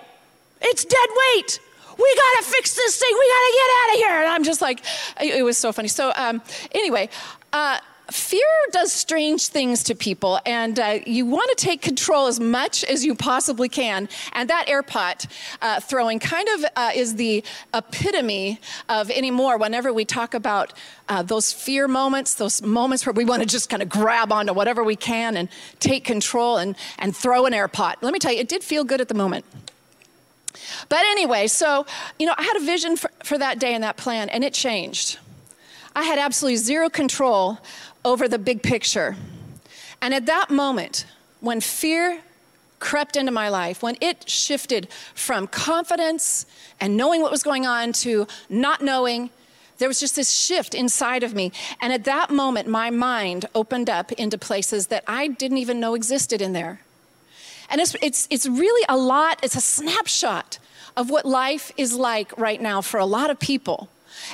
It's 0.60 0.84
dead 0.84 1.08
weight 1.14 1.60
we 1.98 2.14
gotta 2.14 2.44
fix 2.44 2.74
this 2.74 2.98
thing. 2.98 3.10
We 3.12 3.26
gotta 3.28 3.52
get 3.52 3.70
out 3.70 3.94
of 3.94 3.96
here. 3.96 4.18
And 4.20 4.28
I'm 4.28 4.44
just 4.44 4.60
like, 4.60 4.82
it 5.20 5.42
was 5.42 5.56
so 5.56 5.72
funny. 5.72 5.88
So 5.88 6.12
um, 6.14 6.42
anyway, 6.72 7.08
uh, 7.52 7.78
fear 8.10 8.46
does 8.70 8.92
strange 8.92 9.48
things 9.48 9.82
to 9.84 9.94
people, 9.94 10.38
and 10.46 10.78
uh, 10.78 10.98
you 11.06 11.26
want 11.26 11.50
to 11.56 11.64
take 11.64 11.82
control 11.82 12.26
as 12.26 12.38
much 12.38 12.84
as 12.84 13.04
you 13.04 13.14
possibly 13.14 13.68
can. 13.68 14.08
And 14.32 14.48
that 14.50 14.68
air 14.68 14.82
pot 14.82 15.26
uh, 15.60 15.80
throwing 15.80 16.18
kind 16.18 16.48
of 16.48 16.64
uh, 16.76 16.90
is 16.94 17.16
the 17.16 17.42
epitome 17.74 18.60
of 18.88 19.10
anymore 19.10 19.58
whenever 19.58 19.92
we 19.92 20.04
talk 20.04 20.34
about 20.34 20.72
uh, 21.08 21.22
those 21.22 21.52
fear 21.52 21.88
moments, 21.88 22.34
those 22.34 22.62
moments 22.62 23.06
where 23.06 23.12
we 23.12 23.24
want 23.24 23.42
to 23.42 23.48
just 23.48 23.68
kind 23.68 23.82
of 23.82 23.88
grab 23.88 24.32
onto 24.32 24.52
whatever 24.52 24.82
we 24.84 24.96
can 24.96 25.36
and 25.36 25.48
take 25.80 26.04
control 26.04 26.58
and, 26.58 26.76
and 26.98 27.16
throw 27.16 27.46
an 27.46 27.54
air 27.54 27.68
pot. 27.68 27.98
Let 28.02 28.12
me 28.12 28.18
tell 28.18 28.32
you, 28.32 28.40
it 28.40 28.48
did 28.48 28.62
feel 28.62 28.84
good 28.84 29.00
at 29.00 29.08
the 29.08 29.14
moment. 29.14 29.44
But 30.88 31.00
anyway, 31.00 31.46
so, 31.48 31.86
you 32.18 32.26
know, 32.26 32.34
I 32.36 32.42
had 32.42 32.56
a 32.56 32.64
vision 32.64 32.96
for, 32.96 33.10
for 33.24 33.38
that 33.38 33.58
day 33.58 33.74
and 33.74 33.84
that 33.84 33.96
plan, 33.96 34.28
and 34.28 34.44
it 34.44 34.54
changed. 34.54 35.18
I 35.94 36.02
had 36.02 36.18
absolutely 36.18 36.56
zero 36.56 36.90
control 36.90 37.58
over 38.06 38.28
the 38.28 38.38
big 38.38 38.62
picture. 38.62 39.16
And 40.00 40.14
at 40.14 40.26
that 40.26 40.48
moment, 40.48 41.04
when 41.40 41.60
fear 41.60 42.20
crept 42.78 43.16
into 43.16 43.32
my 43.32 43.48
life, 43.48 43.82
when 43.82 43.96
it 44.00 44.30
shifted 44.30 44.88
from 45.12 45.48
confidence 45.48 46.46
and 46.80 46.96
knowing 46.96 47.20
what 47.20 47.32
was 47.32 47.42
going 47.42 47.66
on 47.66 47.92
to 47.92 48.28
not 48.48 48.80
knowing, 48.80 49.30
there 49.78 49.88
was 49.88 49.98
just 49.98 50.14
this 50.14 50.30
shift 50.30 50.72
inside 50.72 51.24
of 51.24 51.34
me. 51.34 51.50
And 51.82 51.92
at 51.92 52.04
that 52.04 52.30
moment, 52.30 52.68
my 52.68 52.90
mind 52.90 53.46
opened 53.56 53.90
up 53.90 54.12
into 54.12 54.38
places 54.38 54.86
that 54.86 55.02
I 55.08 55.26
didn't 55.26 55.58
even 55.58 55.80
know 55.80 55.94
existed 55.94 56.40
in 56.40 56.52
there. 56.52 56.80
And 57.68 57.80
it's, 57.80 57.96
it's, 58.00 58.28
it's 58.30 58.46
really 58.46 58.86
a 58.88 58.96
lot, 58.96 59.40
it's 59.42 59.56
a 59.56 59.60
snapshot 59.60 60.60
of 60.96 61.10
what 61.10 61.26
life 61.26 61.72
is 61.76 61.94
like 61.94 62.38
right 62.38 62.60
now 62.62 62.80
for 62.80 63.00
a 63.00 63.04
lot 63.04 63.30
of 63.30 63.40
people. 63.40 63.88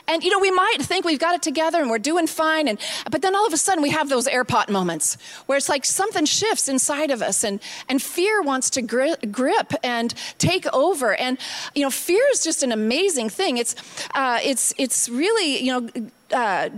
And 0.08 0.22
you 0.22 0.30
know, 0.30 0.38
we 0.38 0.50
might 0.50 0.78
think 0.80 1.04
we've 1.04 1.18
got 1.18 1.34
it 1.34 1.42
together 1.42 1.80
and 1.80 1.90
we're 1.90 1.99
doing 1.99 2.26
fine, 2.26 2.68
and 2.68 2.78
but 3.11 3.22
then 3.22 3.34
all 3.34 3.46
of 3.46 3.52
a 3.52 3.56
sudden 3.56 3.82
we 3.82 3.90
have 3.90 4.08
those 4.08 4.26
airpot 4.26 4.68
moments 4.68 5.16
where 5.46 5.58
it's 5.58 5.68
like 5.68 5.84
something 5.84 6.25
shifts 6.25 6.68
inside 6.68 7.11
of 7.11 7.22
us, 7.22 7.44
and 7.44 7.61
and 7.88 8.02
fear 8.02 8.42
wants 8.42 8.70
to 8.70 8.82
grip 8.82 9.72
and 9.82 10.14
take 10.38 10.66
over. 10.72 11.14
And 11.14 11.38
you 11.75 11.82
know, 11.82 11.90
fear 11.90 12.25
is 12.32 12.42
just 12.42 12.62
an 12.62 12.72
amazing 12.72 13.28
thing. 13.28 13.58
It's 13.58 13.75
uh, 14.14 14.38
it's 14.42 14.75
it's 14.78 15.08
really 15.08 15.62
you 15.62 15.72
know. 15.72 15.90
Uh, 16.32 16.70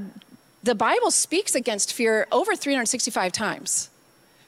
the 0.65 0.75
Bible 0.75 1.11
speaks 1.11 1.55
against 1.55 1.93
fear 1.93 2.27
over 2.33 2.57
365 2.57 3.33
times 3.33 3.91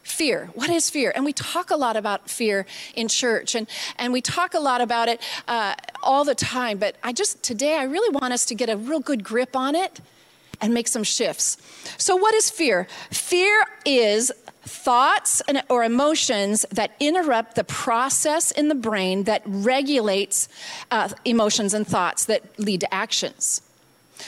fear. 0.07 0.51
What 0.55 0.71
is 0.71 0.89
fear? 0.89 1.13
And 1.15 1.25
we 1.25 1.33
talk 1.33 1.71
a 1.71 1.77
lot 1.77 1.97
about 1.97 2.31
fear 2.31 2.65
in 2.95 3.09
church, 3.09 3.55
and, 3.55 3.67
and 3.99 4.13
we 4.13 4.21
talk 4.21 4.55
a 4.55 4.61
lot 4.61 4.81
about 4.81 5.09
it 5.09 5.21
uh, 5.49 5.75
all 6.03 6.25
the 6.25 6.35
time. 6.35 6.79
But 6.79 6.97
I 7.03 7.13
just, 7.13 7.43
today, 7.43 7.77
I 7.77 7.85
really 7.85 8.17
want 8.17 8.33
us 8.33 8.45
to 8.47 8.55
get 8.55 8.71
a 8.71 8.77
real 8.77 9.01
good 9.01 9.25
grip 9.25 9.57
on 9.57 9.75
it 9.75 10.01
and 10.61 10.73
make 10.73 10.89
some 10.89 11.03
shifts. 11.03 11.59
So, 11.99 12.17
what 12.17 12.35
is 12.35 12.51
fear? 12.51 12.87
Fear 13.11 13.65
is 13.85 14.33
thoughts 14.63 15.43
and, 15.49 15.63
or 15.69 15.85
emotions 15.85 16.65
that 16.71 16.93
interrupt 16.99 17.57
the 17.57 17.65
process 17.65 18.51
in 18.51 18.69
the 18.69 18.75
brain 18.75 19.25
that 19.25 19.43
regulates 19.45 20.49
uh, 20.91 21.09
emotions 21.25 21.75
and 21.75 21.87
thoughts 21.87 22.25
that 22.27 22.43
lead 22.59 22.81
to 22.81 22.95
actions. 22.95 23.61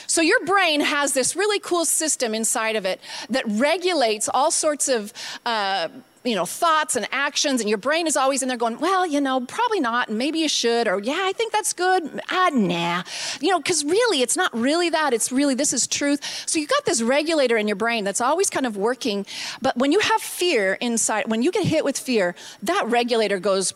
So, 0.07 0.21
your 0.21 0.43
brain 0.45 0.81
has 0.81 1.13
this 1.13 1.35
really 1.35 1.59
cool 1.59 1.85
system 1.85 2.33
inside 2.33 2.75
of 2.75 2.85
it 2.85 2.99
that 3.29 3.43
regulates 3.47 4.29
all 4.29 4.51
sorts 4.51 4.87
of 4.87 5.13
uh, 5.45 5.89
you 6.23 6.35
know 6.35 6.45
thoughts 6.45 6.95
and 6.95 7.07
actions 7.11 7.61
and 7.61 7.69
your 7.69 7.77
brain 7.77 8.05
is 8.05 8.17
always 8.17 8.41
in 8.41 8.49
there 8.49 8.57
going 8.57 8.77
well 8.79 9.05
you 9.05 9.21
know 9.21 9.39
probably 9.41 9.79
not 9.79 10.09
and 10.09 10.17
maybe 10.17 10.39
you 10.39 10.49
should 10.49 10.87
or 10.87 10.99
yeah 10.99 11.21
i 11.21 11.31
think 11.31 11.53
that's 11.53 11.71
good 11.73 12.21
ah 12.29 12.49
nah. 12.53 13.03
You 13.39 13.51
know 13.51 13.59
because 13.59 13.85
really 13.85 14.21
it's 14.21 14.35
not 14.35 14.55
really 14.55 14.89
that 14.89 15.13
it's 15.13 15.31
really 15.31 15.55
this 15.55 15.71
is 15.71 15.87
truth. 15.87 16.19
So 16.45 16.59
you've 16.59 16.69
got 16.69 16.85
this 16.85 17.01
regulator 17.01 17.57
in 17.57 17.67
your 17.67 17.75
brain 17.77 18.03
that's 18.03 18.21
always 18.21 18.49
kind 18.49 18.65
of 18.65 18.75
working 18.75 19.25
but 19.61 19.77
when 19.77 19.91
you 19.91 19.99
have 19.99 20.21
fear 20.21 20.73
inside 20.81 21.27
when 21.27 21.41
you 21.41 21.51
get 21.51 21.65
hit 21.65 21.85
with 21.85 21.97
fear 21.97 22.35
that 22.63 22.85
regulator 22.87 23.39
goes 23.39 23.73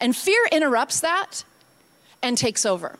and 0.00 0.16
fear 0.16 0.46
interrupts 0.52 1.00
that 1.00 1.44
and 2.22 2.38
takes 2.38 2.64
over 2.64 2.98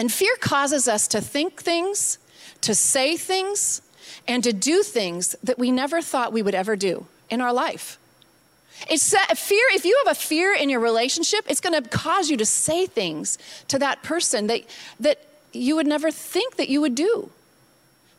and 0.00 0.10
fear 0.10 0.34
causes 0.40 0.88
us 0.88 1.06
to 1.08 1.20
think 1.20 1.60
things, 1.60 2.16
to 2.62 2.74
say 2.74 3.18
things, 3.18 3.82
and 4.26 4.42
to 4.42 4.50
do 4.50 4.82
things 4.82 5.36
that 5.44 5.58
we 5.58 5.70
never 5.70 6.00
thought 6.00 6.32
we 6.32 6.40
would 6.40 6.54
ever 6.54 6.74
do 6.74 7.06
in 7.28 7.42
our 7.42 7.52
life. 7.52 7.98
It's 8.88 9.14
fear, 9.38 9.66
if 9.74 9.84
you 9.84 10.02
have 10.02 10.16
a 10.16 10.18
fear 10.18 10.54
in 10.54 10.70
your 10.70 10.80
relationship, 10.80 11.44
it's 11.50 11.60
to 11.60 11.82
cause 11.90 12.30
you 12.30 12.38
to 12.38 12.46
say 12.46 12.86
things 12.86 13.36
to 13.68 13.78
that 13.78 14.02
person 14.02 14.46
that, 14.46 14.62
that 15.00 15.18
you 15.52 15.76
would 15.76 15.86
never 15.86 16.10
think 16.10 16.56
that 16.56 16.70
you 16.70 16.80
would 16.80 16.94
do. 16.94 17.28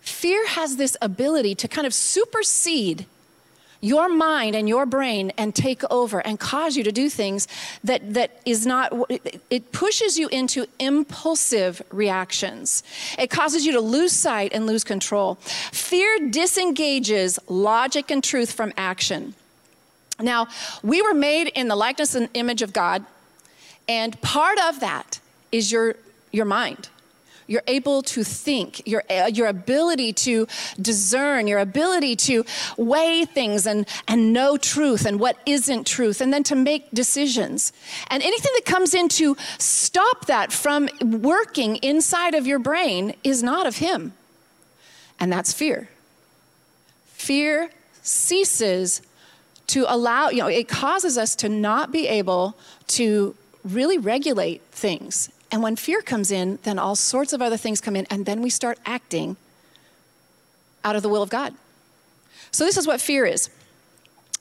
Fear 0.01 0.49
has 0.49 0.77
this 0.77 0.95
ability 1.01 1.55
to 1.55 1.67
kind 1.67 1.87
of 1.87 1.95
supersede 1.95 3.07
your 3.81 4.07
mind 4.07 4.55
and 4.55 4.69
your 4.69 4.85
brain 4.85 5.33
and 5.37 5.53
take 5.53 5.83
over 5.91 6.19
and 6.19 6.39
cause 6.39 6.77
you 6.77 6.83
to 6.83 6.91
do 6.91 7.09
things 7.09 7.47
that, 7.83 8.13
that 8.13 8.39
is 8.45 8.65
not, 8.65 8.93
it 9.49 9.71
pushes 9.71 10.17
you 10.17 10.27
into 10.29 10.67
impulsive 10.79 11.81
reactions. 11.91 12.83
It 13.17 13.29
causes 13.29 13.65
you 13.65 13.73
to 13.73 13.81
lose 13.81 14.13
sight 14.13 14.53
and 14.53 14.67
lose 14.67 14.83
control. 14.83 15.35
Fear 15.35 16.29
disengages 16.29 17.39
logic 17.49 18.11
and 18.11 18.23
truth 18.23 18.51
from 18.51 18.71
action. 18.77 19.33
Now, 20.19 20.47
we 20.83 21.01
were 21.01 21.15
made 21.15 21.47
in 21.47 21.67
the 21.67 21.75
likeness 21.75 22.13
and 22.13 22.29
image 22.35 22.61
of 22.61 22.73
God, 22.73 23.03
and 23.89 24.19
part 24.21 24.59
of 24.59 24.79
that 24.79 25.19
is 25.51 25.71
your, 25.71 25.95
your 26.31 26.45
mind. 26.45 26.89
You're 27.51 27.63
able 27.67 28.01
to 28.03 28.23
think, 28.23 28.87
your, 28.87 29.03
uh, 29.09 29.29
your 29.33 29.47
ability 29.47 30.13
to 30.13 30.47
discern, 30.81 31.47
your 31.47 31.59
ability 31.59 32.15
to 32.15 32.45
weigh 32.77 33.25
things 33.25 33.67
and, 33.67 33.85
and 34.07 34.31
know 34.31 34.55
truth 34.55 35.05
and 35.05 35.19
what 35.19 35.35
isn't 35.45 35.85
truth, 35.85 36.21
and 36.21 36.31
then 36.31 36.43
to 36.43 36.55
make 36.55 36.89
decisions. 36.91 37.73
And 38.07 38.23
anything 38.23 38.53
that 38.55 38.63
comes 38.63 38.93
in 38.93 39.09
to 39.09 39.35
stop 39.57 40.27
that 40.27 40.53
from 40.53 40.87
working 41.01 41.75
inside 41.77 42.35
of 42.35 42.47
your 42.47 42.57
brain 42.57 43.15
is 43.21 43.43
not 43.43 43.67
of 43.67 43.79
Him. 43.79 44.13
And 45.19 45.29
that's 45.29 45.51
fear. 45.51 45.89
Fear 47.07 47.69
ceases 48.01 49.01
to 49.67 49.83
allow, 49.89 50.29
you 50.29 50.37
know, 50.37 50.47
it 50.47 50.69
causes 50.69 51.17
us 51.17 51.35
to 51.35 51.49
not 51.49 51.91
be 51.91 52.07
able 52.07 52.55
to 52.87 53.35
really 53.65 53.97
regulate 53.97 54.61
things. 54.71 55.29
And 55.51 55.61
when 55.61 55.75
fear 55.75 56.01
comes 56.01 56.31
in, 56.31 56.59
then 56.63 56.79
all 56.79 56.95
sorts 56.95 57.33
of 57.33 57.41
other 57.41 57.57
things 57.57 57.81
come 57.81 57.95
in, 57.95 58.07
and 58.09 58.25
then 58.25 58.41
we 58.41 58.49
start 58.49 58.79
acting 58.85 59.35
out 60.83 60.95
of 60.95 61.03
the 61.03 61.09
will 61.09 61.21
of 61.21 61.29
God. 61.29 61.53
So, 62.51 62.65
this 62.65 62.77
is 62.77 62.87
what 62.87 63.01
fear 63.01 63.25
is. 63.25 63.49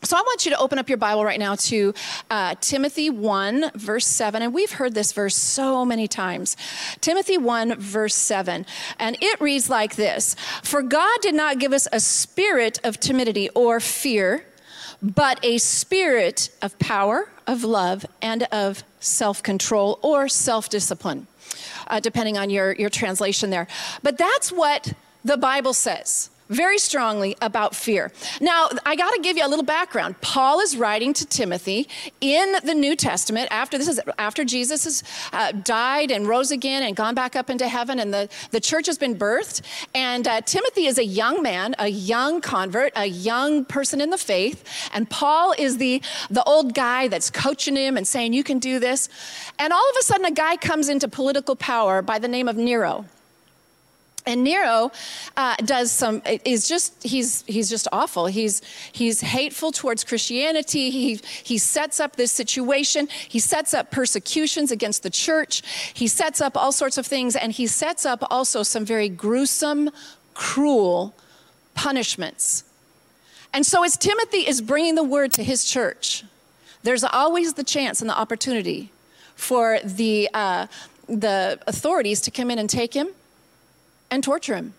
So, 0.02 0.16
I 0.16 0.20
want 0.22 0.46
you 0.46 0.52
to 0.52 0.58
open 0.58 0.78
up 0.78 0.88
your 0.88 0.98
Bible 0.98 1.24
right 1.24 1.38
now 1.38 1.56
to 1.56 1.92
uh, 2.30 2.54
Timothy 2.60 3.10
1, 3.10 3.72
verse 3.74 4.06
7. 4.06 4.40
And 4.40 4.54
we've 4.54 4.72
heard 4.72 4.94
this 4.94 5.12
verse 5.12 5.34
so 5.34 5.84
many 5.84 6.08
times. 6.08 6.56
Timothy 7.00 7.38
1, 7.38 7.76
verse 7.78 8.14
7. 8.14 8.64
And 8.98 9.16
it 9.20 9.40
reads 9.40 9.68
like 9.68 9.96
this 9.96 10.36
For 10.62 10.82
God 10.82 11.20
did 11.22 11.34
not 11.34 11.58
give 11.58 11.72
us 11.72 11.88
a 11.92 12.00
spirit 12.00 12.80
of 12.84 13.00
timidity 13.00 13.48
or 13.50 13.80
fear 13.80 14.44
but 15.02 15.42
a 15.42 15.58
spirit 15.58 16.50
of 16.60 16.78
power, 16.78 17.30
of 17.50 17.64
love, 17.64 18.06
and 18.22 18.44
of 18.44 18.84
self 19.00 19.42
control 19.42 19.98
or 20.02 20.28
self 20.28 20.68
discipline, 20.68 21.26
uh, 21.88 22.00
depending 22.00 22.38
on 22.38 22.48
your, 22.48 22.72
your 22.74 22.90
translation 22.90 23.50
there. 23.50 23.66
But 24.02 24.16
that's 24.16 24.52
what 24.52 24.92
the 25.24 25.36
Bible 25.36 25.74
says 25.74 26.30
very 26.50 26.78
strongly 26.78 27.36
about 27.40 27.74
fear. 27.74 28.12
Now, 28.40 28.68
I 28.84 28.96
got 28.96 29.10
to 29.14 29.20
give 29.22 29.36
you 29.36 29.46
a 29.46 29.48
little 29.48 29.64
background. 29.64 30.20
Paul 30.20 30.60
is 30.60 30.76
writing 30.76 31.14
to 31.14 31.24
Timothy 31.24 31.88
in 32.20 32.56
the 32.64 32.74
New 32.74 32.96
Testament 32.96 33.48
after 33.50 33.78
this 33.78 33.88
is 33.88 34.00
after 34.18 34.44
Jesus 34.44 34.84
has 34.84 35.02
uh, 35.32 35.52
died 35.52 36.10
and 36.10 36.26
rose 36.26 36.50
again 36.50 36.82
and 36.82 36.96
gone 36.96 37.14
back 37.14 37.36
up 37.36 37.48
into 37.48 37.68
heaven, 37.68 37.98
and 38.00 38.12
the, 38.12 38.28
the 38.50 38.60
church 38.60 38.86
has 38.86 38.98
been 38.98 39.16
birthed. 39.16 39.62
And 39.94 40.26
uh, 40.26 40.40
Timothy 40.42 40.86
is 40.86 40.98
a 40.98 41.04
young 41.04 41.42
man, 41.42 41.74
a 41.78 41.88
young 41.88 42.40
convert, 42.40 42.92
a 42.96 43.06
young 43.06 43.64
person 43.64 44.00
in 44.00 44.10
the 44.10 44.18
faith, 44.18 44.64
and 44.92 45.08
Paul 45.08 45.54
is 45.56 45.78
the 45.78 46.02
the 46.30 46.42
old 46.44 46.74
guy 46.74 47.08
that's 47.08 47.30
coaching 47.30 47.76
him 47.76 47.96
and 47.96 48.06
saying, 48.06 48.32
"You 48.32 48.42
can 48.42 48.58
do 48.58 48.80
this." 48.80 49.08
And 49.58 49.72
all 49.72 49.90
of 49.90 49.96
a 50.00 50.02
sudden, 50.02 50.26
a 50.26 50.32
guy 50.32 50.56
comes 50.56 50.88
into 50.88 51.06
political 51.06 51.54
power 51.54 52.02
by 52.02 52.18
the 52.18 52.28
name 52.28 52.48
of 52.48 52.56
Nero. 52.56 53.04
And 54.26 54.44
Nero 54.44 54.92
uh, 55.36 55.56
does 55.64 55.90
some 55.90 56.22
is 56.44 56.68
just 56.68 57.02
he's 57.02 57.42
he's 57.46 57.70
just 57.70 57.88
awful. 57.90 58.26
He's 58.26 58.60
he's 58.92 59.22
hateful 59.22 59.72
towards 59.72 60.04
Christianity. 60.04 60.90
He 60.90 61.20
he 61.42 61.56
sets 61.56 62.00
up 62.00 62.16
this 62.16 62.30
situation. 62.30 63.08
He 63.08 63.38
sets 63.38 63.72
up 63.72 63.90
persecutions 63.90 64.70
against 64.70 65.02
the 65.02 65.10
church. 65.10 65.62
He 65.94 66.06
sets 66.06 66.40
up 66.40 66.56
all 66.56 66.72
sorts 66.72 66.98
of 66.98 67.06
things, 67.06 67.34
and 67.34 67.52
he 67.52 67.66
sets 67.66 68.04
up 68.04 68.22
also 68.30 68.62
some 68.62 68.84
very 68.84 69.08
gruesome, 69.08 69.90
cruel 70.34 71.14
punishments. 71.74 72.64
And 73.54 73.64
so, 73.64 73.82
as 73.84 73.96
Timothy 73.96 74.46
is 74.46 74.60
bringing 74.60 74.96
the 74.96 75.02
word 75.02 75.32
to 75.32 75.42
his 75.42 75.64
church, 75.64 76.24
there's 76.82 77.04
always 77.04 77.54
the 77.54 77.64
chance 77.64 78.02
and 78.02 78.10
the 78.10 78.18
opportunity 78.18 78.92
for 79.34 79.78
the 79.82 80.28
uh, 80.34 80.66
the 81.08 81.58
authorities 81.66 82.20
to 82.20 82.30
come 82.30 82.50
in 82.50 82.58
and 82.58 82.68
take 82.68 82.92
him 82.92 83.08
and 84.10 84.22
torture 84.22 84.56
him. 84.56 84.74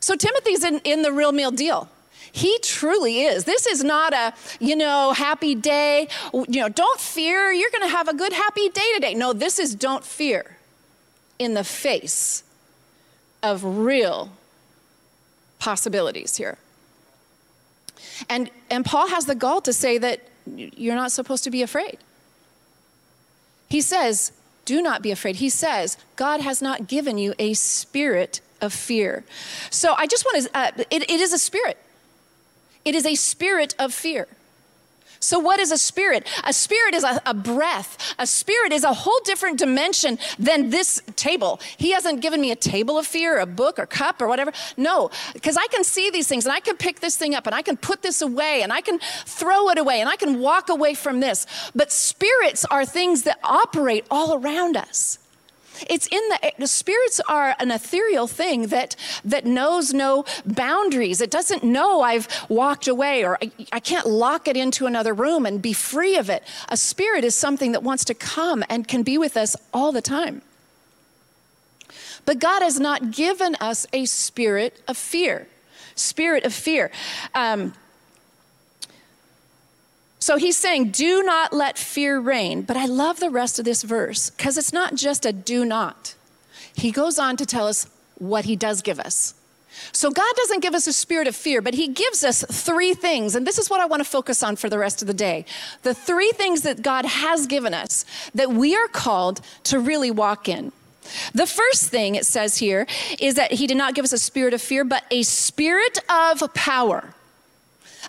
So 0.00 0.14
Timothy's 0.14 0.64
in, 0.64 0.80
in 0.84 1.02
the 1.02 1.12
real 1.12 1.32
meal 1.32 1.50
deal. 1.50 1.88
He 2.32 2.58
truly 2.58 3.22
is. 3.22 3.44
This 3.44 3.66
is 3.66 3.82
not 3.82 4.12
a, 4.12 4.34
you 4.60 4.76
know, 4.76 5.12
happy 5.12 5.54
day. 5.54 6.08
You 6.32 6.60
know, 6.60 6.68
don't 6.68 7.00
fear. 7.00 7.50
You're 7.50 7.70
going 7.70 7.88
to 7.88 7.96
have 7.96 8.08
a 8.08 8.14
good, 8.14 8.32
happy 8.32 8.68
day 8.68 8.92
today. 8.94 9.14
No, 9.14 9.32
this 9.32 9.58
is 9.58 9.74
don't 9.74 10.04
fear 10.04 10.56
in 11.38 11.54
the 11.54 11.64
face 11.64 12.42
of 13.42 13.64
real 13.64 14.30
possibilities 15.58 16.36
here. 16.36 16.58
And, 18.28 18.50
and 18.70 18.84
Paul 18.84 19.08
has 19.08 19.26
the 19.26 19.34
gall 19.34 19.60
to 19.62 19.72
say 19.72 19.98
that 19.98 20.20
you're 20.46 20.94
not 20.94 21.12
supposed 21.12 21.44
to 21.44 21.50
be 21.50 21.62
afraid. 21.62 21.98
He 23.68 23.80
says, 23.80 24.32
do 24.66 24.82
not 24.82 25.00
be 25.00 25.10
afraid. 25.10 25.36
He 25.36 25.48
says, 25.48 25.96
God 26.16 26.42
has 26.42 26.60
not 26.60 26.86
given 26.86 27.16
you 27.16 27.32
a 27.38 27.54
spirit 27.54 28.42
of 28.60 28.74
fear. 28.74 29.24
So 29.70 29.94
I 29.96 30.06
just 30.06 30.26
want 30.26 30.44
to, 30.44 30.58
uh, 30.58 30.70
it, 30.90 31.10
it 31.10 31.20
is 31.20 31.32
a 31.32 31.38
spirit. 31.38 31.78
It 32.84 32.94
is 32.94 33.06
a 33.06 33.14
spirit 33.14 33.74
of 33.78 33.94
fear. 33.94 34.28
So, 35.20 35.38
what 35.38 35.60
is 35.60 35.72
a 35.72 35.78
spirit? 35.78 36.26
A 36.44 36.52
spirit 36.52 36.94
is 36.94 37.04
a, 37.04 37.20
a, 37.26 37.34
breath. 37.34 38.14
A 38.18 38.26
spirit 38.26 38.72
is 38.72 38.84
a 38.84 38.92
whole 38.92 39.20
different 39.24 39.58
dimension 39.58 40.18
than 40.38 40.70
this 40.70 41.02
table. 41.16 41.60
He 41.76 41.92
hasn't 41.92 42.20
given 42.20 42.40
me 42.40 42.50
a 42.50 42.56
table 42.56 42.98
of 42.98 43.06
fear, 43.06 43.38
a 43.38 43.46
book 43.46 43.78
or 43.78 43.86
cup 43.86 44.20
or 44.20 44.28
whatever. 44.28 44.52
No, 44.76 45.10
because 45.32 45.56
I 45.56 45.66
can 45.68 45.84
see 45.84 46.10
these 46.10 46.26
things 46.26 46.44
and 46.44 46.52
I 46.52 46.60
can 46.60 46.76
pick 46.76 47.00
this 47.00 47.16
thing 47.16 47.34
up 47.34 47.46
and 47.46 47.54
I 47.54 47.62
can 47.62 47.76
put 47.76 48.02
this 48.02 48.22
away 48.22 48.62
and 48.62 48.72
I 48.72 48.80
can 48.80 48.98
throw 49.24 49.68
it 49.70 49.78
away 49.78 50.00
and 50.00 50.08
I 50.08 50.16
can 50.16 50.40
walk 50.40 50.68
away 50.68 50.94
from 50.94 51.20
this. 51.20 51.46
But 51.74 51.92
spirits 51.92 52.64
are 52.66 52.84
things 52.84 53.22
that 53.22 53.38
operate 53.42 54.04
all 54.10 54.34
around 54.34 54.76
us. 54.76 55.18
It's 55.88 56.06
in 56.06 56.20
the, 56.28 56.52
the 56.58 56.66
spirits 56.66 57.20
are 57.28 57.54
an 57.58 57.70
ethereal 57.70 58.26
thing 58.26 58.68
that, 58.68 58.96
that 59.24 59.44
knows 59.44 59.92
no 59.92 60.24
boundaries. 60.44 61.20
It 61.20 61.30
doesn't 61.30 61.62
know 61.64 62.00
I've 62.02 62.28
walked 62.48 62.88
away 62.88 63.24
or 63.24 63.38
I, 63.42 63.50
I 63.72 63.80
can't 63.80 64.06
lock 64.06 64.48
it 64.48 64.56
into 64.56 64.86
another 64.86 65.14
room 65.14 65.46
and 65.46 65.60
be 65.60 65.72
free 65.72 66.16
of 66.16 66.30
it. 66.30 66.42
A 66.68 66.76
spirit 66.76 67.24
is 67.24 67.34
something 67.34 67.72
that 67.72 67.82
wants 67.82 68.04
to 68.06 68.14
come 68.14 68.64
and 68.68 68.86
can 68.86 69.02
be 69.02 69.18
with 69.18 69.36
us 69.36 69.56
all 69.72 69.92
the 69.92 70.02
time. 70.02 70.42
But 72.24 72.40
God 72.40 72.62
has 72.62 72.80
not 72.80 73.12
given 73.12 73.54
us 73.60 73.86
a 73.92 74.04
spirit 74.04 74.82
of 74.88 74.96
fear. 74.96 75.46
Spirit 75.94 76.44
of 76.44 76.52
fear. 76.52 76.90
Um, 77.34 77.72
so 80.26 80.38
he's 80.38 80.56
saying, 80.56 80.90
do 80.90 81.22
not 81.22 81.52
let 81.52 81.78
fear 81.78 82.18
reign. 82.18 82.62
But 82.62 82.76
I 82.76 82.86
love 82.86 83.20
the 83.20 83.30
rest 83.30 83.60
of 83.60 83.64
this 83.64 83.84
verse 83.84 84.30
because 84.30 84.58
it's 84.58 84.72
not 84.72 84.96
just 84.96 85.24
a 85.24 85.32
do 85.32 85.64
not. 85.64 86.16
He 86.74 86.90
goes 86.90 87.16
on 87.16 87.36
to 87.36 87.46
tell 87.46 87.68
us 87.68 87.88
what 88.18 88.44
he 88.44 88.56
does 88.56 88.82
give 88.82 88.98
us. 88.98 89.34
So 89.92 90.10
God 90.10 90.34
doesn't 90.34 90.62
give 90.62 90.74
us 90.74 90.88
a 90.88 90.92
spirit 90.92 91.28
of 91.28 91.36
fear, 91.36 91.62
but 91.62 91.74
he 91.74 91.86
gives 91.86 92.24
us 92.24 92.44
three 92.44 92.92
things. 92.92 93.36
And 93.36 93.46
this 93.46 93.56
is 93.56 93.70
what 93.70 93.80
I 93.80 93.86
want 93.86 94.02
to 94.02 94.08
focus 94.08 94.42
on 94.42 94.56
for 94.56 94.68
the 94.68 94.80
rest 94.80 95.00
of 95.00 95.06
the 95.06 95.14
day. 95.14 95.44
The 95.84 95.94
three 95.94 96.32
things 96.32 96.62
that 96.62 96.82
God 96.82 97.04
has 97.04 97.46
given 97.46 97.72
us 97.72 98.04
that 98.34 98.50
we 98.50 98.74
are 98.74 98.88
called 98.88 99.40
to 99.62 99.78
really 99.78 100.10
walk 100.10 100.48
in. 100.48 100.72
The 101.34 101.46
first 101.46 101.88
thing 101.88 102.16
it 102.16 102.26
says 102.26 102.56
here 102.56 102.88
is 103.20 103.36
that 103.36 103.52
he 103.52 103.68
did 103.68 103.76
not 103.76 103.94
give 103.94 104.04
us 104.04 104.12
a 104.12 104.18
spirit 104.18 104.54
of 104.54 104.60
fear, 104.60 104.82
but 104.82 105.04
a 105.08 105.22
spirit 105.22 106.00
of 106.10 106.52
power. 106.52 107.14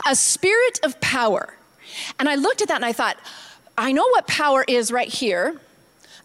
A 0.09 0.15
spirit 0.15 0.79
of 0.81 0.99
power. 0.99 1.56
And 2.19 2.27
I 2.27 2.35
looked 2.35 2.61
at 2.61 2.67
that 2.69 2.75
and 2.75 2.85
I 2.85 2.93
thought, 2.93 3.17
I 3.77 3.91
know 3.91 4.07
what 4.09 4.27
power 4.27 4.63
is 4.67 4.91
right 4.91 5.07
here. 5.07 5.59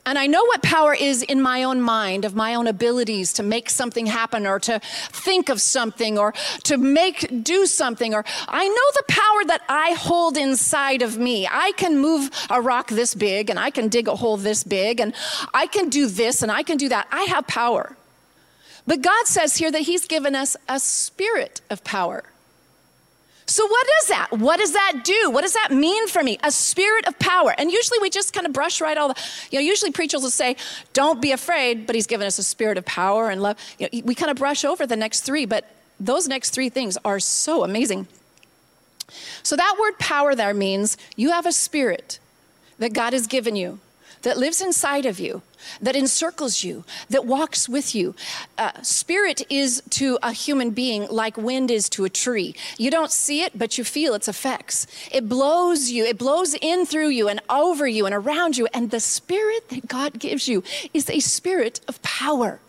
And 0.04 0.18
I 0.18 0.26
know 0.26 0.44
what 0.44 0.62
power 0.62 0.94
is 0.94 1.22
in 1.22 1.40
my 1.40 1.62
own 1.62 1.80
mind, 1.80 2.24
of 2.24 2.34
my 2.34 2.56
own 2.56 2.66
abilities 2.66 3.32
to 3.34 3.44
make 3.44 3.70
something 3.70 4.06
happen 4.06 4.48
or 4.48 4.58
to 4.60 4.80
think 4.82 5.48
of 5.48 5.60
something 5.60 6.18
or 6.18 6.32
to 6.64 6.76
make, 6.76 7.44
do 7.44 7.66
something. 7.66 8.12
Or 8.12 8.24
I 8.48 8.66
know 8.66 8.74
the 8.94 9.04
power 9.06 9.44
that 9.46 9.62
I 9.68 9.92
hold 9.92 10.36
inside 10.36 11.02
of 11.02 11.18
me. 11.18 11.46
I 11.46 11.72
can 11.76 11.98
move 11.98 12.30
a 12.50 12.60
rock 12.60 12.88
this 12.88 13.14
big 13.14 13.48
and 13.48 13.60
I 13.60 13.70
can 13.70 13.88
dig 13.88 14.08
a 14.08 14.16
hole 14.16 14.36
this 14.36 14.64
big 14.64 14.98
and 14.98 15.14
I 15.54 15.68
can 15.68 15.88
do 15.88 16.08
this 16.08 16.42
and 16.42 16.50
I 16.50 16.64
can 16.64 16.78
do 16.78 16.88
that. 16.88 17.06
I 17.12 17.22
have 17.24 17.46
power. 17.46 17.96
But 18.84 19.02
God 19.02 19.26
says 19.26 19.56
here 19.56 19.70
that 19.70 19.82
He's 19.82 20.06
given 20.06 20.34
us 20.34 20.56
a 20.68 20.80
spirit 20.80 21.60
of 21.70 21.84
power. 21.84 22.24
So, 23.46 23.66
what 23.66 23.86
is 24.02 24.08
that? 24.08 24.28
What 24.30 24.58
does 24.58 24.72
that 24.72 25.02
do? 25.04 25.30
What 25.30 25.42
does 25.42 25.54
that 25.54 25.72
mean 25.72 26.06
for 26.08 26.22
me? 26.22 26.38
A 26.42 26.50
spirit 26.50 27.06
of 27.06 27.18
power. 27.18 27.54
And 27.58 27.70
usually 27.70 27.98
we 27.98 28.08
just 28.08 28.32
kind 28.32 28.46
of 28.46 28.52
brush 28.52 28.80
right 28.80 28.96
all 28.96 29.08
the, 29.08 29.20
you 29.50 29.58
know, 29.58 29.64
usually 29.64 29.90
preachers 29.90 30.22
will 30.22 30.30
say, 30.30 30.56
don't 30.92 31.20
be 31.20 31.32
afraid, 31.32 31.86
but 31.86 31.94
he's 31.94 32.06
given 32.06 32.26
us 32.26 32.38
a 32.38 32.42
spirit 32.42 32.78
of 32.78 32.84
power 32.84 33.30
and 33.30 33.42
love. 33.42 33.56
You 33.78 33.88
know, 33.92 34.02
we 34.04 34.14
kind 34.14 34.30
of 34.30 34.36
brush 34.36 34.64
over 34.64 34.86
the 34.86 34.96
next 34.96 35.22
three, 35.22 35.44
but 35.44 35.68
those 35.98 36.28
next 36.28 36.50
three 36.50 36.68
things 36.68 36.96
are 37.04 37.18
so 37.18 37.64
amazing. 37.64 38.06
So, 39.42 39.56
that 39.56 39.76
word 39.78 39.98
power 39.98 40.34
there 40.34 40.54
means 40.54 40.96
you 41.16 41.30
have 41.30 41.44
a 41.44 41.52
spirit 41.52 42.18
that 42.78 42.92
God 42.92 43.12
has 43.12 43.26
given 43.26 43.56
you 43.56 43.80
that 44.22 44.38
lives 44.38 44.60
inside 44.60 45.06
of 45.06 45.20
you, 45.20 45.42
that 45.80 45.94
encircles 45.94 46.64
you, 46.64 46.84
that 47.10 47.24
walks 47.26 47.68
with 47.68 47.94
you. 47.94 48.14
Uh, 48.58 48.72
spirit 48.82 49.42
is 49.50 49.82
to 49.90 50.18
a 50.22 50.32
human 50.32 50.70
being 50.70 51.06
like 51.08 51.36
wind 51.36 51.70
is 51.70 51.88
to 51.90 52.04
a 52.04 52.10
tree. 52.10 52.54
You 52.78 52.90
don't 52.90 53.10
see 53.10 53.42
it, 53.42 53.58
but 53.58 53.78
you 53.78 53.84
feel 53.84 54.14
its 54.14 54.28
effects. 54.28 54.86
It 55.10 55.28
blows 55.28 55.90
you, 55.90 56.04
it 56.04 56.18
blows 56.18 56.54
in 56.54 56.86
through 56.86 57.08
you 57.08 57.28
and 57.28 57.40
over 57.48 57.86
you 57.86 58.06
and 58.06 58.14
around 58.14 58.56
you. 58.56 58.68
And 58.72 58.90
the 58.90 59.00
spirit 59.00 59.68
that 59.70 59.86
God 59.88 60.18
gives 60.18 60.48
you 60.48 60.62
is 60.94 61.08
a 61.10 61.20
spirit 61.20 61.80
of 61.88 62.00
power 62.02 62.60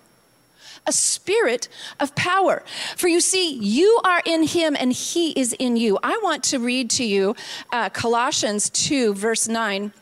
a 0.86 0.92
spirit 0.92 1.70
of 2.00 2.14
power. 2.16 2.64
For 2.98 3.08
you 3.08 3.22
see, 3.22 3.54
you 3.54 4.02
are 4.04 4.22
in 4.26 4.44
him 4.44 4.76
and 4.78 4.92
he 4.92 5.32
is 5.32 5.54
in 5.54 5.78
you. 5.78 5.98
I 6.04 6.20
want 6.22 6.44
to 6.46 6.60
read 6.60 6.90
to 6.92 7.06
you 7.06 7.36
uh, 7.72 7.90
Colossians 7.90 8.70
2, 8.70 9.14
verse 9.14 9.48
9. 9.48 9.94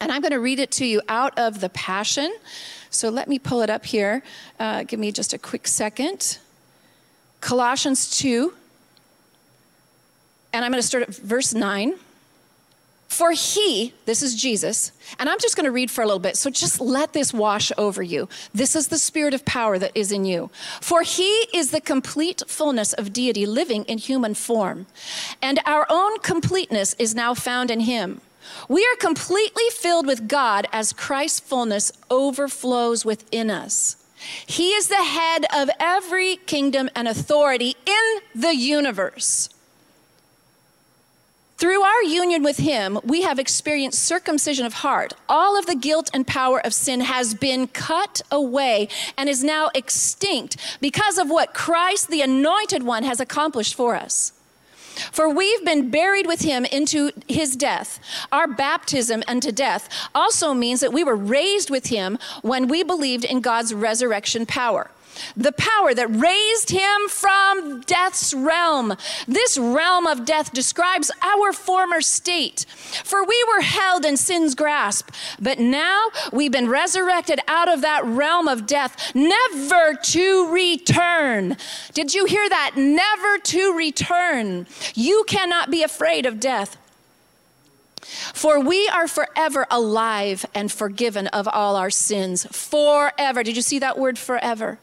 And 0.00 0.10
I'm 0.10 0.20
going 0.20 0.32
to 0.32 0.40
read 0.40 0.58
it 0.58 0.70
to 0.72 0.84
you 0.84 1.00
out 1.08 1.38
of 1.38 1.60
the 1.60 1.68
Passion. 1.70 2.34
So 2.90 3.08
let 3.08 3.28
me 3.28 3.38
pull 3.38 3.62
it 3.62 3.70
up 3.70 3.84
here. 3.84 4.22
Uh, 4.58 4.84
give 4.84 5.00
me 5.00 5.12
just 5.12 5.32
a 5.32 5.38
quick 5.38 5.66
second. 5.66 6.38
Colossians 7.40 8.10
2. 8.18 8.52
And 10.52 10.64
I'm 10.64 10.70
going 10.70 10.80
to 10.80 10.86
start 10.86 11.02
at 11.02 11.14
verse 11.14 11.54
9. 11.54 11.94
For 13.14 13.30
he, 13.30 13.92
this 14.06 14.22
is 14.22 14.34
Jesus, 14.34 14.90
and 15.20 15.28
I'm 15.28 15.38
just 15.38 15.54
going 15.54 15.66
to 15.66 15.70
read 15.70 15.88
for 15.88 16.02
a 16.02 16.04
little 16.04 16.18
bit, 16.18 16.36
so 16.36 16.50
just 16.50 16.80
let 16.80 17.12
this 17.12 17.32
wash 17.32 17.70
over 17.78 18.02
you. 18.02 18.28
This 18.52 18.74
is 18.74 18.88
the 18.88 18.98
spirit 18.98 19.34
of 19.34 19.44
power 19.44 19.78
that 19.78 19.92
is 19.94 20.10
in 20.10 20.24
you. 20.24 20.50
For 20.80 21.02
he 21.02 21.46
is 21.54 21.70
the 21.70 21.80
complete 21.80 22.42
fullness 22.48 22.92
of 22.92 23.12
deity 23.12 23.46
living 23.46 23.84
in 23.84 23.98
human 23.98 24.34
form, 24.34 24.86
and 25.40 25.60
our 25.64 25.86
own 25.88 26.18
completeness 26.20 26.94
is 26.94 27.14
now 27.14 27.34
found 27.34 27.70
in 27.70 27.80
him. 27.80 28.20
We 28.68 28.84
are 28.86 28.96
completely 28.96 29.68
filled 29.70 30.06
with 30.06 30.28
God 30.28 30.66
as 30.72 30.92
Christ's 30.92 31.40
fullness 31.40 31.92
overflows 32.10 33.04
within 33.04 33.50
us. 33.50 33.96
He 34.46 34.70
is 34.70 34.88
the 34.88 35.02
head 35.02 35.44
of 35.54 35.68
every 35.78 36.36
kingdom 36.36 36.88
and 36.94 37.08
authority 37.08 37.76
in 37.86 38.20
the 38.40 38.54
universe. 38.54 39.50
Through 41.56 41.82
our 41.82 42.02
union 42.02 42.42
with 42.42 42.58
Him, 42.58 42.98
we 43.04 43.22
have 43.22 43.38
experienced 43.38 44.02
circumcision 44.02 44.66
of 44.66 44.74
heart. 44.74 45.14
All 45.30 45.58
of 45.58 45.64
the 45.64 45.74
guilt 45.74 46.10
and 46.12 46.26
power 46.26 46.60
of 46.60 46.74
sin 46.74 47.00
has 47.00 47.32
been 47.32 47.68
cut 47.68 48.20
away 48.30 48.88
and 49.16 49.30
is 49.30 49.42
now 49.42 49.70
extinct 49.74 50.58
because 50.82 51.16
of 51.16 51.30
what 51.30 51.54
Christ, 51.54 52.08
the 52.10 52.20
Anointed 52.20 52.82
One, 52.82 53.04
has 53.04 53.18
accomplished 53.18 53.74
for 53.74 53.94
us. 53.94 54.33
For 55.12 55.28
we've 55.28 55.64
been 55.64 55.90
buried 55.90 56.26
with 56.26 56.42
him 56.42 56.64
into 56.64 57.10
his 57.28 57.56
death. 57.56 58.00
Our 58.32 58.46
baptism 58.46 59.22
unto 59.28 59.52
death 59.52 59.88
also 60.14 60.54
means 60.54 60.80
that 60.80 60.92
we 60.92 61.04
were 61.04 61.16
raised 61.16 61.70
with 61.70 61.86
him 61.86 62.18
when 62.42 62.68
we 62.68 62.82
believed 62.82 63.24
in 63.24 63.40
God's 63.40 63.74
resurrection 63.74 64.46
power 64.46 64.90
the 65.36 65.52
power 65.52 65.94
that 65.94 66.14
raised 66.14 66.70
him 66.70 67.08
from 67.08 67.80
death's 67.82 68.34
realm. 68.34 68.94
This 69.26 69.58
realm 69.58 70.06
of 70.06 70.24
death 70.24 70.52
describes 70.52 71.10
our 71.22 71.52
former 71.52 72.00
state. 72.00 72.66
For 73.04 73.24
we 73.24 73.44
were 73.48 73.62
held 73.62 74.04
in 74.04 74.16
sin's 74.16 74.54
grasp, 74.54 75.10
but 75.40 75.58
now 75.58 76.08
we've 76.32 76.52
been 76.52 76.68
resurrected 76.68 77.40
out 77.48 77.68
of 77.68 77.80
that 77.82 78.04
realm 78.04 78.48
of 78.48 78.66
death, 78.66 79.14
never 79.14 79.94
to 79.94 80.52
return. 80.52 81.56
Did 81.92 82.14
you 82.14 82.24
hear 82.24 82.48
that? 82.48 82.72
Never 82.76 83.38
to 83.38 83.76
return. 83.76 84.66
You 84.94 85.24
cannot 85.26 85.70
be 85.70 85.82
afraid 85.82 86.26
of 86.26 86.40
death. 86.40 86.76
For 88.04 88.60
we 88.60 88.86
are 88.88 89.08
forever 89.08 89.66
alive 89.70 90.44
and 90.54 90.70
forgiven 90.70 91.26
of 91.28 91.48
all 91.48 91.76
our 91.76 91.90
sins. 91.90 92.44
Forever. 92.50 93.42
Did 93.42 93.56
you 93.56 93.62
see 93.62 93.78
that 93.78 93.98
word 93.98 94.18
forever? 94.18 94.78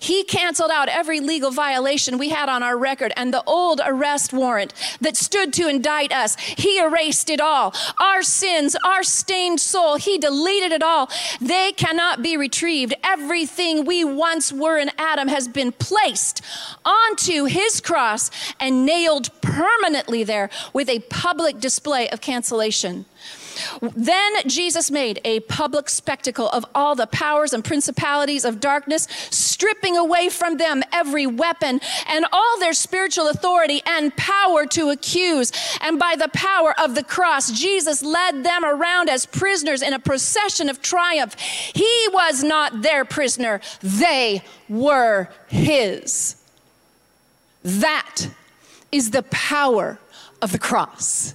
He 0.00 0.24
canceled 0.24 0.70
out 0.70 0.88
every 0.88 1.20
legal 1.20 1.50
violation 1.50 2.18
we 2.18 2.30
had 2.30 2.48
on 2.48 2.62
our 2.62 2.76
record 2.76 3.12
and 3.16 3.32
the 3.32 3.42
old 3.44 3.80
arrest 3.84 4.32
warrant 4.32 4.72
that 5.00 5.16
stood 5.16 5.52
to 5.54 5.68
indict 5.68 6.12
us. 6.12 6.36
He 6.36 6.78
erased 6.78 7.30
it 7.30 7.40
all. 7.40 7.74
Our 8.00 8.22
sins, 8.22 8.76
our 8.84 9.02
stained 9.02 9.60
soul, 9.60 9.96
He 9.96 10.18
deleted 10.18 10.72
it 10.72 10.82
all. 10.82 11.10
They 11.40 11.72
cannot 11.72 12.22
be 12.22 12.36
retrieved. 12.36 12.94
Everything 13.04 13.84
we 13.84 14.04
once 14.04 14.52
were 14.52 14.78
in 14.78 14.90
Adam 14.98 15.28
has 15.28 15.48
been 15.48 15.72
placed 15.72 16.42
onto 16.84 17.44
His 17.44 17.80
cross 17.80 18.30
and 18.60 18.86
nailed 18.86 19.30
permanently 19.40 20.24
there 20.24 20.50
with 20.72 20.88
a 20.88 21.00
public 21.00 21.60
display 21.60 22.08
of 22.08 22.20
cancellation. 22.20 23.04
Then 23.80 24.32
Jesus 24.46 24.90
made 24.90 25.20
a 25.24 25.40
public 25.40 25.88
spectacle 25.88 26.48
of 26.48 26.64
all 26.74 26.94
the 26.94 27.06
powers 27.06 27.52
and 27.52 27.64
principalities 27.64 28.44
of 28.44 28.60
darkness, 28.60 29.06
stripping 29.30 29.96
away 29.96 30.28
from 30.28 30.56
them 30.56 30.82
every 30.92 31.26
weapon 31.26 31.80
and 32.08 32.26
all 32.32 32.58
their 32.58 32.72
spiritual 32.72 33.28
authority 33.28 33.82
and 33.86 34.16
power 34.16 34.66
to 34.66 34.90
accuse. 34.90 35.52
And 35.80 35.98
by 35.98 36.16
the 36.16 36.28
power 36.28 36.74
of 36.80 36.94
the 36.94 37.04
cross, 37.04 37.50
Jesus 37.50 38.02
led 38.02 38.44
them 38.44 38.64
around 38.64 39.08
as 39.08 39.26
prisoners 39.26 39.82
in 39.82 39.92
a 39.92 39.98
procession 39.98 40.68
of 40.68 40.82
triumph. 40.82 41.38
He 41.38 42.08
was 42.12 42.42
not 42.42 42.82
their 42.82 43.04
prisoner, 43.04 43.60
they 43.82 44.42
were 44.68 45.28
his. 45.48 46.36
That 47.62 48.28
is 48.90 49.10
the 49.10 49.22
power 49.24 49.98
of 50.40 50.52
the 50.52 50.58
cross. 50.58 51.34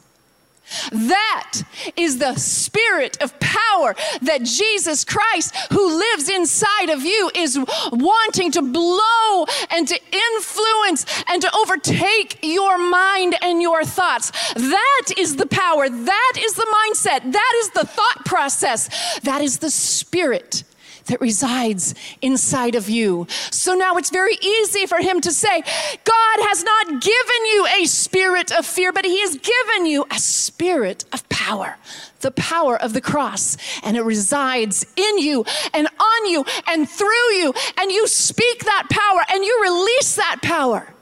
That 0.92 1.62
is 1.96 2.18
the 2.20 2.36
spirit 2.36 3.22
of 3.22 3.40
power 3.40 3.96
that 4.22 4.44
Jesus 4.44 5.04
Christ, 5.04 5.56
who 5.72 5.98
lives 5.98 6.30
inside 6.30 6.90
of 6.90 7.04
you, 7.04 7.32
is 7.36 7.60
wanting 7.92 8.52
to 8.52 8.62
blow 8.62 9.46
and 9.70 9.88
to 9.88 10.00
influence 10.12 11.06
and 11.28 11.42
to 11.42 11.56
overtake 11.56 12.40
your 12.44 12.78
mind 12.78 13.36
and 13.42 13.62
your 13.62 13.84
thoughts. 13.84 14.32
That 14.54 15.12
is 15.18 15.36
the 15.36 15.48
power. 15.48 15.90
That 15.90 16.34
is 16.38 16.54
the 16.54 16.68
mindset. 16.86 17.32
That 17.32 17.54
is 17.58 17.70
the 17.72 17.86
thought 17.86 18.26
process. 18.26 19.20
That 19.20 19.42
is 19.42 19.60
the 19.60 19.70
spirit 19.70 20.64
that 21.08 21.20
resides 21.22 21.96
inside 22.22 22.76
of 22.76 22.90
you. 22.90 23.28
So 23.52 23.74
now 23.74 23.98
it's 23.98 24.10
very 24.10 24.36
easy 24.42 24.86
for 24.86 25.00
him 25.00 25.22
to 25.22 25.32
say, 25.32 25.62
God 25.62 26.38
has 26.50 26.64
not 26.64 26.88
given 26.88 27.46
you 27.54 27.68
a 27.82 27.86
spirit 27.86 28.52
of 28.52 28.66
fear, 28.66 28.94
but 28.94 29.06
he 29.06 29.20
has 29.22 29.38
given 29.38 29.86
you 29.86 30.06
a 30.12 30.20
spirit 30.20 31.06
of 31.12 31.28
power, 31.30 31.78
the 32.20 32.32
power 32.32 32.80
of 32.80 32.94
the 32.94 33.02
cross. 33.02 33.58
And 33.84 33.98
it 33.98 34.04
resides 34.04 34.86
in 34.96 35.18
you 35.18 35.46
and 35.74 35.88
on 35.88 36.26
you 36.30 36.46
and 36.68 36.88
through 36.88 37.32
you. 37.34 37.54
And 37.80 37.92
you 37.92 38.08
speak 38.08 38.66
that 38.66 38.88
power 38.90 39.22
and 39.34 39.44
you 39.44 39.60
release 39.64 40.16
that 40.16 40.42
power 40.42 40.94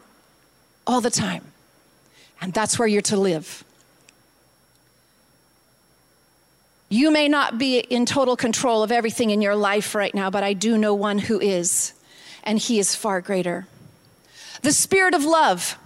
all 0.87 1.01
the 1.01 1.09
time. 1.09 1.43
And 2.41 2.53
that's 2.53 2.77
where 2.77 2.87
you're 2.87 3.01
to 3.03 3.17
live. 3.17 3.64
You 6.89 7.09
may 7.09 7.27
not 7.27 7.57
be 7.57 7.79
in 7.79 8.05
total 8.05 8.35
control 8.35 8.83
of 8.83 8.91
everything 8.91 9.31
in 9.31 9.41
your 9.41 9.55
life 9.55 9.95
right 9.95 10.13
now, 10.13 10.29
but 10.29 10.43
I 10.43 10.53
do 10.53 10.77
know 10.77 10.93
one 10.93 11.17
who 11.17 11.39
is, 11.39 11.93
and 12.43 12.59
he 12.59 12.79
is 12.79 12.95
far 12.95 13.21
greater. 13.21 13.67
The 14.61 14.71
spirit 14.71 15.13
of 15.13 15.23
love. 15.23 15.77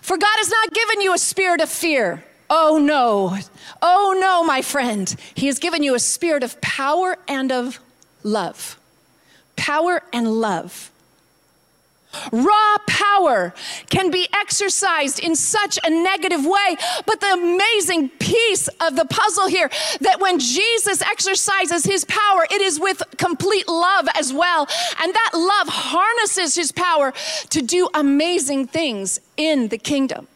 For 0.00 0.16
God 0.16 0.36
has 0.36 0.50
not 0.50 0.72
given 0.72 1.00
you 1.00 1.12
a 1.14 1.18
spirit 1.18 1.60
of 1.60 1.68
fear. 1.68 2.24
Oh 2.48 2.78
no. 2.78 3.36
Oh 3.80 4.16
no, 4.20 4.44
my 4.44 4.62
friend. 4.62 5.14
He 5.34 5.46
has 5.46 5.58
given 5.58 5.82
you 5.82 5.94
a 5.94 6.00
spirit 6.00 6.42
of 6.42 6.60
power 6.60 7.16
and 7.26 7.50
of 7.50 7.80
love. 8.22 8.78
Power 9.56 10.02
and 10.12 10.40
love. 10.40 10.91
Raw 12.30 12.76
power 12.86 13.54
can 13.88 14.10
be 14.10 14.28
exercised 14.34 15.18
in 15.18 15.34
such 15.34 15.78
a 15.84 15.90
negative 15.90 16.44
way. 16.44 16.76
But 17.06 17.20
the 17.20 17.32
amazing 17.32 18.10
piece 18.10 18.68
of 18.68 18.96
the 18.96 19.04
puzzle 19.04 19.48
here 19.48 19.70
that 20.00 20.20
when 20.20 20.38
Jesus 20.38 21.02
exercises 21.02 21.84
his 21.84 22.04
power, 22.04 22.46
it 22.50 22.60
is 22.60 22.78
with 22.78 23.02
complete 23.16 23.68
love 23.68 24.08
as 24.14 24.32
well. 24.32 24.68
And 25.02 25.14
that 25.14 25.30
love 25.34 25.68
harnesses 25.68 26.54
his 26.54 26.72
power 26.72 27.12
to 27.50 27.62
do 27.62 27.88
amazing 27.94 28.66
things 28.66 29.20
in 29.36 29.68
the 29.68 29.78
kingdom. 29.78 30.28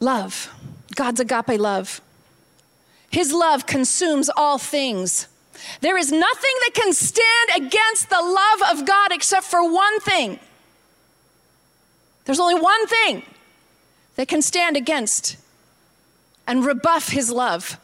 Love, 0.00 0.52
God's 0.94 1.20
agape 1.20 1.58
love. 1.58 2.00
His 3.10 3.32
love 3.32 3.66
consumes 3.66 4.28
all 4.28 4.58
things 4.58 5.28
There 5.80 5.96
is 5.96 6.10
nothing 6.10 6.52
that 6.60 6.70
can 6.74 6.92
stand 6.92 7.66
against 7.66 8.10
the 8.10 8.20
love 8.20 8.78
of 8.78 8.86
God 8.86 9.12
except 9.12 9.46
for 9.46 9.70
one 9.70 10.00
thing. 10.00 10.38
There's 12.24 12.40
only 12.40 12.60
one 12.60 12.86
thing 12.86 13.22
that 14.16 14.28
can 14.28 14.42
stand 14.42 14.76
against 14.76 15.36
and 16.46 16.64
rebuff 16.64 17.08
his 17.08 17.30
love. 17.30 17.78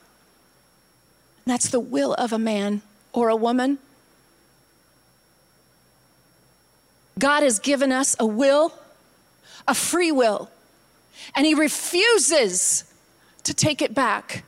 And 1.45 1.53
that's 1.53 1.69
the 1.69 1.81
will 1.81 2.15
of 2.15 2.33
a 2.33 2.39
man 2.39 2.83
or 3.13 3.29
a 3.29 3.37
woman. 3.37 3.79
God 7.19 7.43
has 7.43 7.59
given 7.59 7.93
us 7.93 8.17
a 8.19 8.27
will, 8.27 8.73
a 9.69 9.75
free 9.75 10.11
will, 10.11 10.51
and 11.35 11.45
he 11.45 11.55
refuses 11.55 12.85
to 13.43 13.53
take 13.53 13.83
it 13.83 13.95
back 13.95 14.45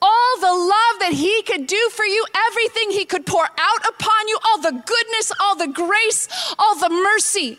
all 0.00 0.40
the 0.40 0.46
love 0.46 1.00
that 1.00 1.12
He 1.12 1.42
could 1.42 1.66
do 1.66 1.90
for 1.92 2.04
you, 2.04 2.24
everything 2.48 2.90
He 2.90 3.04
could 3.04 3.26
pour 3.26 3.44
out 3.44 3.88
upon 3.88 4.28
you, 4.28 4.38
all 4.44 4.60
the 4.60 4.70
goodness, 4.72 5.32
all 5.40 5.56
the 5.56 5.68
grace, 5.68 6.28
all 6.58 6.78
the 6.78 6.90
mercy. 6.90 7.58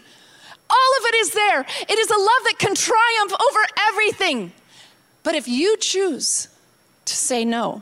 All 0.69 0.91
of 0.99 1.05
it 1.05 1.15
is 1.15 1.31
there. 1.31 1.61
It 1.61 1.99
is 1.99 2.09
a 2.09 2.17
love 2.17 2.43
that 2.43 2.55
can 2.59 2.75
triumph 2.75 3.33
over 3.33 3.59
everything. 3.89 4.51
But 5.23 5.35
if 5.35 5.47
you 5.47 5.77
choose 5.77 6.47
to 7.05 7.13
say 7.13 7.43
no, 7.43 7.81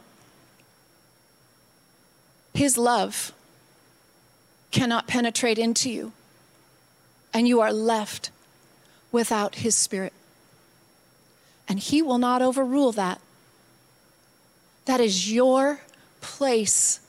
His 2.53 2.77
love 2.77 3.33
cannot 4.71 5.07
penetrate 5.07 5.59
into 5.59 5.89
you, 5.89 6.13
and 7.33 7.47
you 7.47 7.59
are 7.61 7.73
left 7.73 8.31
without 9.11 9.55
His 9.55 9.75
Spirit. 9.75 10.13
And 11.67 11.79
He 11.79 12.01
will 12.01 12.17
not 12.17 12.41
overrule 12.41 12.93
that. 12.93 13.19
That 14.87 15.01
is 15.01 15.31
your 15.31 15.81
place. 16.21 17.01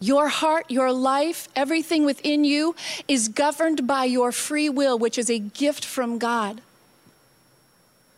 Your 0.00 0.28
heart, 0.28 0.68
your 0.68 0.92
life, 0.92 1.48
everything 1.54 2.04
within 2.04 2.42
you 2.44 2.74
is 3.06 3.28
governed 3.28 3.86
by 3.86 4.04
your 4.04 4.32
free 4.32 4.68
will, 4.68 4.98
which 4.98 5.16
is 5.16 5.30
a 5.30 5.38
gift 5.38 5.84
from 5.84 6.18
God. 6.18 6.60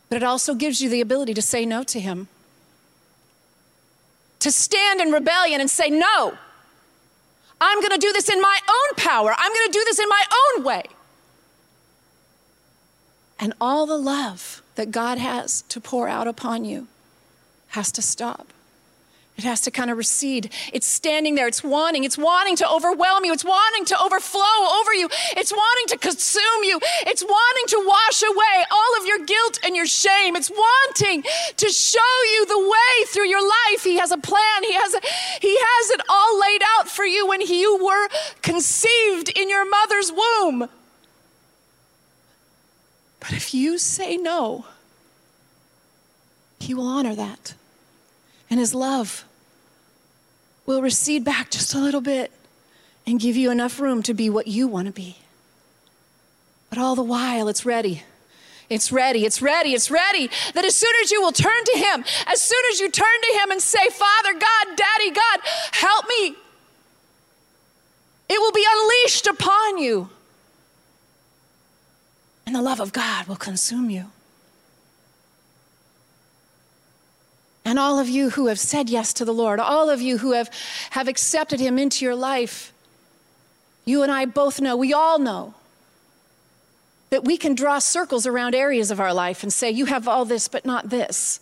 But 0.08 0.16
it 0.16 0.22
also 0.22 0.54
gives 0.54 0.80
you 0.80 0.88
the 0.88 1.02
ability 1.02 1.34
to 1.34 1.42
say 1.42 1.66
no 1.66 1.82
to 1.84 2.00
Him. 2.00 2.28
To 4.40 4.50
stand 4.50 5.02
in 5.02 5.12
rebellion 5.12 5.60
and 5.60 5.70
say, 5.70 5.90
No, 5.90 6.38
I'm 7.60 7.80
going 7.80 7.90
to 7.90 7.98
do 7.98 8.14
this 8.14 8.30
in 8.30 8.40
my 8.40 8.58
own 8.66 8.96
power. 8.96 9.34
I'm 9.36 9.52
going 9.52 9.66
to 9.66 9.72
do 9.72 9.84
this 9.84 9.98
in 9.98 10.08
my 10.08 10.24
own 10.56 10.64
way. 10.64 10.84
And 13.38 13.52
all 13.60 13.84
the 13.84 13.98
love 13.98 14.62
that 14.76 14.90
God 14.90 15.18
has 15.18 15.62
to 15.68 15.80
pour 15.82 16.08
out 16.08 16.26
upon 16.26 16.64
you 16.64 16.88
has 17.72 17.90
to 17.92 18.02
stop. 18.02 18.52
It 19.38 19.44
has 19.44 19.62
to 19.62 19.70
kind 19.70 19.90
of 19.90 19.96
recede. 19.96 20.52
It's 20.74 20.86
standing 20.86 21.36
there. 21.36 21.48
It's 21.48 21.64
wanting. 21.64 22.04
It's 22.04 22.18
wanting 22.18 22.56
to 22.56 22.68
overwhelm 22.68 23.24
you. 23.24 23.32
It's 23.32 23.46
wanting 23.46 23.86
to 23.86 23.98
overflow 23.98 24.58
over 24.78 24.92
you. 24.92 25.08
It's 25.38 25.50
wanting 25.50 25.86
to 25.88 25.96
consume 25.96 26.64
you. 26.64 26.78
It's 27.06 27.24
wanting 27.24 27.66
to 27.68 27.84
wash 27.86 28.22
away 28.22 28.64
all 28.70 29.00
of 29.00 29.06
your 29.06 29.24
guilt 29.24 29.58
and 29.64 29.74
your 29.74 29.86
shame. 29.86 30.36
It's 30.36 30.50
wanting 30.50 31.22
to 31.56 31.68
show 31.70 32.14
you 32.32 32.46
the 32.46 32.58
way 32.58 33.06
through 33.06 33.26
your 33.26 33.42
life. 33.42 33.82
He 33.82 33.96
has 33.96 34.12
a 34.12 34.18
plan. 34.18 34.64
He 34.64 34.74
has, 34.74 34.94
a, 34.94 35.00
he 35.40 35.56
has 35.56 35.90
it 35.90 36.02
all 36.10 36.38
laid 36.38 36.60
out 36.76 36.88
for 36.88 37.06
you 37.06 37.26
when 37.26 37.40
you 37.40 37.82
were 37.82 38.08
conceived 38.42 39.30
in 39.30 39.48
your 39.48 39.68
mother's 39.68 40.12
womb. 40.12 40.68
But 43.18 43.32
if 43.32 43.54
you 43.54 43.78
say 43.78 44.18
no, 44.18 44.66
he 46.60 46.74
will 46.74 46.86
honor 46.86 47.14
that 47.14 47.54
and 48.52 48.60
His 48.60 48.74
love 48.74 49.24
will 50.66 50.82
recede 50.82 51.24
back 51.24 51.50
just 51.50 51.74
a 51.74 51.78
little 51.78 52.02
bit 52.02 52.30
and 53.06 53.18
give 53.18 53.34
you 53.34 53.50
enough 53.50 53.80
room 53.80 54.02
to 54.02 54.12
be 54.12 54.28
what 54.28 54.46
you 54.46 54.68
want 54.68 54.88
to 54.88 54.92
be. 54.92 55.16
But 56.68 56.78
all 56.78 56.94
the 56.94 57.02
while, 57.02 57.48
it's 57.48 57.64
ready. 57.64 58.02
It's 58.68 58.92
ready, 58.92 59.24
it's 59.24 59.40
ready, 59.40 59.72
it's 59.72 59.90
ready. 59.90 60.28
That 60.52 60.66
as 60.66 60.74
soon 60.74 60.92
as 61.02 61.10
you 61.10 61.22
will 61.22 61.32
turn 61.32 61.64
to 61.64 61.78
Him, 61.78 62.04
as 62.26 62.42
soon 62.42 62.62
as 62.70 62.78
you 62.78 62.90
turn 62.90 63.06
to 63.22 63.38
Him 63.40 63.52
and 63.52 63.62
say, 63.62 63.88
Father 63.88 64.34
God, 64.34 64.76
Daddy 64.76 65.10
God, 65.12 65.40
help 65.72 66.04
me, 66.06 66.36
it 68.28 68.38
will 68.38 68.52
be 68.52 68.66
unleashed 68.70 69.28
upon 69.28 69.78
you. 69.78 70.10
And 72.44 72.54
the 72.54 72.60
love 72.60 72.80
of 72.80 72.92
God 72.92 73.28
will 73.28 73.36
consume 73.36 73.88
you. 73.88 74.10
And 77.64 77.78
all 77.78 77.98
of 77.98 78.08
you 78.08 78.30
who 78.30 78.46
have 78.48 78.58
said 78.58 78.90
yes 78.90 79.12
to 79.14 79.24
the 79.24 79.32
Lord, 79.34 79.60
all 79.60 79.88
of 79.88 80.00
you 80.00 80.18
who 80.18 80.32
have, 80.32 80.50
have 80.90 81.08
accepted 81.08 81.60
Him 81.60 81.78
into 81.78 82.04
your 82.04 82.16
life, 82.16 82.72
you 83.84 84.02
and 84.02 84.10
I 84.10 84.24
both 84.24 84.60
know, 84.60 84.76
we 84.76 84.92
all 84.92 85.18
know, 85.18 85.54
that 87.10 87.24
we 87.24 87.36
can 87.36 87.54
draw 87.54 87.78
circles 87.78 88.26
around 88.26 88.54
areas 88.54 88.90
of 88.90 88.98
our 88.98 89.12
life 89.12 89.42
and 89.42 89.52
say, 89.52 89.70
You 89.70 89.86
have 89.86 90.08
all 90.08 90.24
this, 90.24 90.48
but 90.48 90.64
not 90.64 90.88
this. 90.88 91.40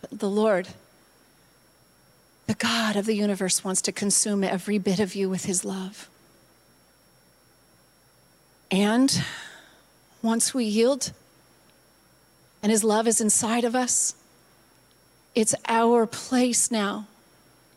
But 0.00 0.20
the 0.20 0.30
Lord, 0.30 0.68
the 2.46 2.54
God 2.54 2.96
of 2.96 3.04
the 3.04 3.16
universe, 3.16 3.64
wants 3.64 3.82
to 3.82 3.92
consume 3.92 4.44
every 4.44 4.78
bit 4.78 5.00
of 5.00 5.14
you 5.14 5.28
with 5.28 5.44
His 5.44 5.64
love. 5.64 6.08
And 8.70 9.24
once 10.22 10.54
we 10.54 10.64
yield 10.64 11.12
and 12.62 12.70
His 12.70 12.84
love 12.84 13.06
is 13.06 13.20
inside 13.20 13.64
of 13.64 13.74
us, 13.74 14.14
it's 15.34 15.54
our 15.66 16.06
place 16.06 16.70
now 16.70 17.06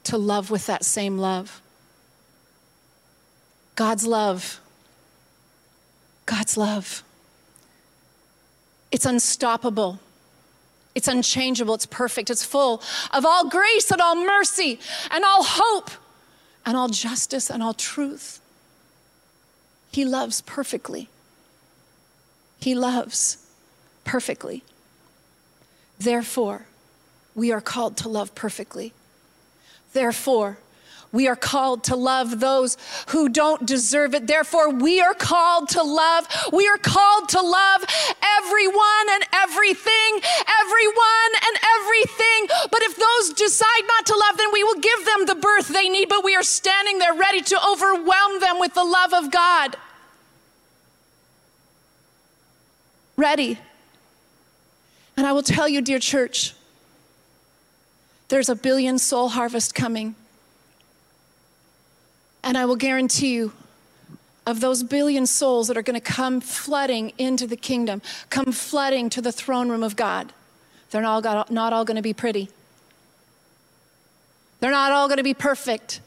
to 0.04 0.18
love 0.18 0.52
with 0.52 0.68
that 0.68 0.86
same 0.86 1.18
love. 1.18 1.62
God's 3.76 4.06
love. 4.08 4.60
God's 6.26 6.58
love. 6.58 7.04
It's 8.92 9.06
unstoppable. 9.06 10.00
It's 10.96 11.08
unchangeable. 11.08 11.76
It's 11.76 11.86
perfect. 11.86 12.30
It's 12.30 12.44
full 12.44 12.82
of 13.12 13.26
all 13.26 13.50
grace 13.50 13.92
and 13.92 14.02
all 14.02 14.16
mercy 14.16 14.80
and 15.12 15.24
all 15.24 15.44
hope 15.44 15.92
and 16.66 16.76
all 16.76 16.88
justice 16.90 17.50
and 17.50 17.62
all 17.62 17.74
truth. 17.74 18.40
He 19.92 20.06
loves 20.06 20.42
perfectly. 20.42 21.10
He 22.60 22.76
loves 22.76 23.38
perfectly. 24.04 24.64
Therefore, 26.00 26.66
we 27.38 27.52
are 27.52 27.62
called 27.62 27.96
to 27.98 28.10
love 28.10 28.34
perfectly. 28.36 28.92
Therefore, 29.94 30.58
we 31.14 31.28
are 31.28 31.36
called 31.36 31.86
to 31.86 31.96
love 31.96 32.42
those 32.42 32.78
who 33.10 33.30
don't 33.30 33.66
deserve 33.66 34.14
it. 34.14 34.28
Therefore, 34.28 34.72
we 34.72 35.00
are 35.00 35.14
called 35.14 35.70
to 35.70 35.84
love. 35.84 36.28
We 36.52 36.68
are 36.68 36.78
called 36.78 37.30
to 37.30 37.42
love 37.42 37.86
everyone 38.40 39.08
and 39.12 39.24
everything, 39.34 40.20
everyone 40.62 41.32
and 41.46 41.58
everything. 41.80 42.68
But 42.72 42.82
if 42.82 42.98
those 42.98 43.34
decide 43.38 43.84
not 43.88 44.08
to 44.08 44.18
love, 44.18 44.38
then 44.38 44.52
we 44.52 44.64
will 44.64 44.82
give 44.82 45.06
them 45.06 45.26
the 45.28 45.36
berth 45.36 45.70
they 45.70 45.88
need. 45.88 46.10
But 46.10 46.26
we 46.26 46.36
are 46.36 46.44
standing 46.44 46.98
there 46.98 47.14
ready 47.14 47.42
to 47.42 47.68
overwhelm 47.72 48.40
them 48.42 48.60
with 48.60 48.74
the 48.74 48.84
love 48.84 49.14
of 49.14 49.32
God. 49.32 49.78
Ready. 53.16 53.60
And 55.16 55.26
I 55.26 55.32
will 55.32 55.44
tell 55.44 55.70
you, 55.70 55.82
dear 55.82 56.00
church, 56.00 56.54
there's 58.30 58.50
a 58.50 58.56
billion 58.56 58.98
soul 58.98 59.30
harvest 59.30 59.74
coming. 59.74 60.16
And 62.44 62.58
I 62.58 62.66
will 62.66 62.76
guarantee 62.76 63.34
you, 63.34 63.54
of 64.46 64.62
those 64.62 64.82
billion 64.82 65.26
souls 65.26 65.68
that 65.68 65.76
are 65.76 65.82
going 65.82 66.00
to 66.00 66.00
come 66.00 66.40
flooding 66.40 67.12
into 67.18 67.46
the 67.46 67.58
kingdom, 67.58 68.02
come 68.30 68.54
flooding 68.54 69.10
to 69.10 69.22
the 69.22 69.32
throne 69.32 69.70
room 69.70 69.84
of 69.84 69.98
God, 69.98 70.32
they're 70.90 71.02
not 71.02 71.26
all, 71.26 71.46
not 71.50 71.74
all 71.74 71.84
going 71.84 71.98
to 71.98 72.02
be 72.02 72.14
pretty. 72.14 72.50
They're 74.62 74.72
not 74.72 74.94
all 74.94 75.08
going 75.08 75.18
to 75.18 75.24
be 75.24 75.34
perfect. 75.34 76.00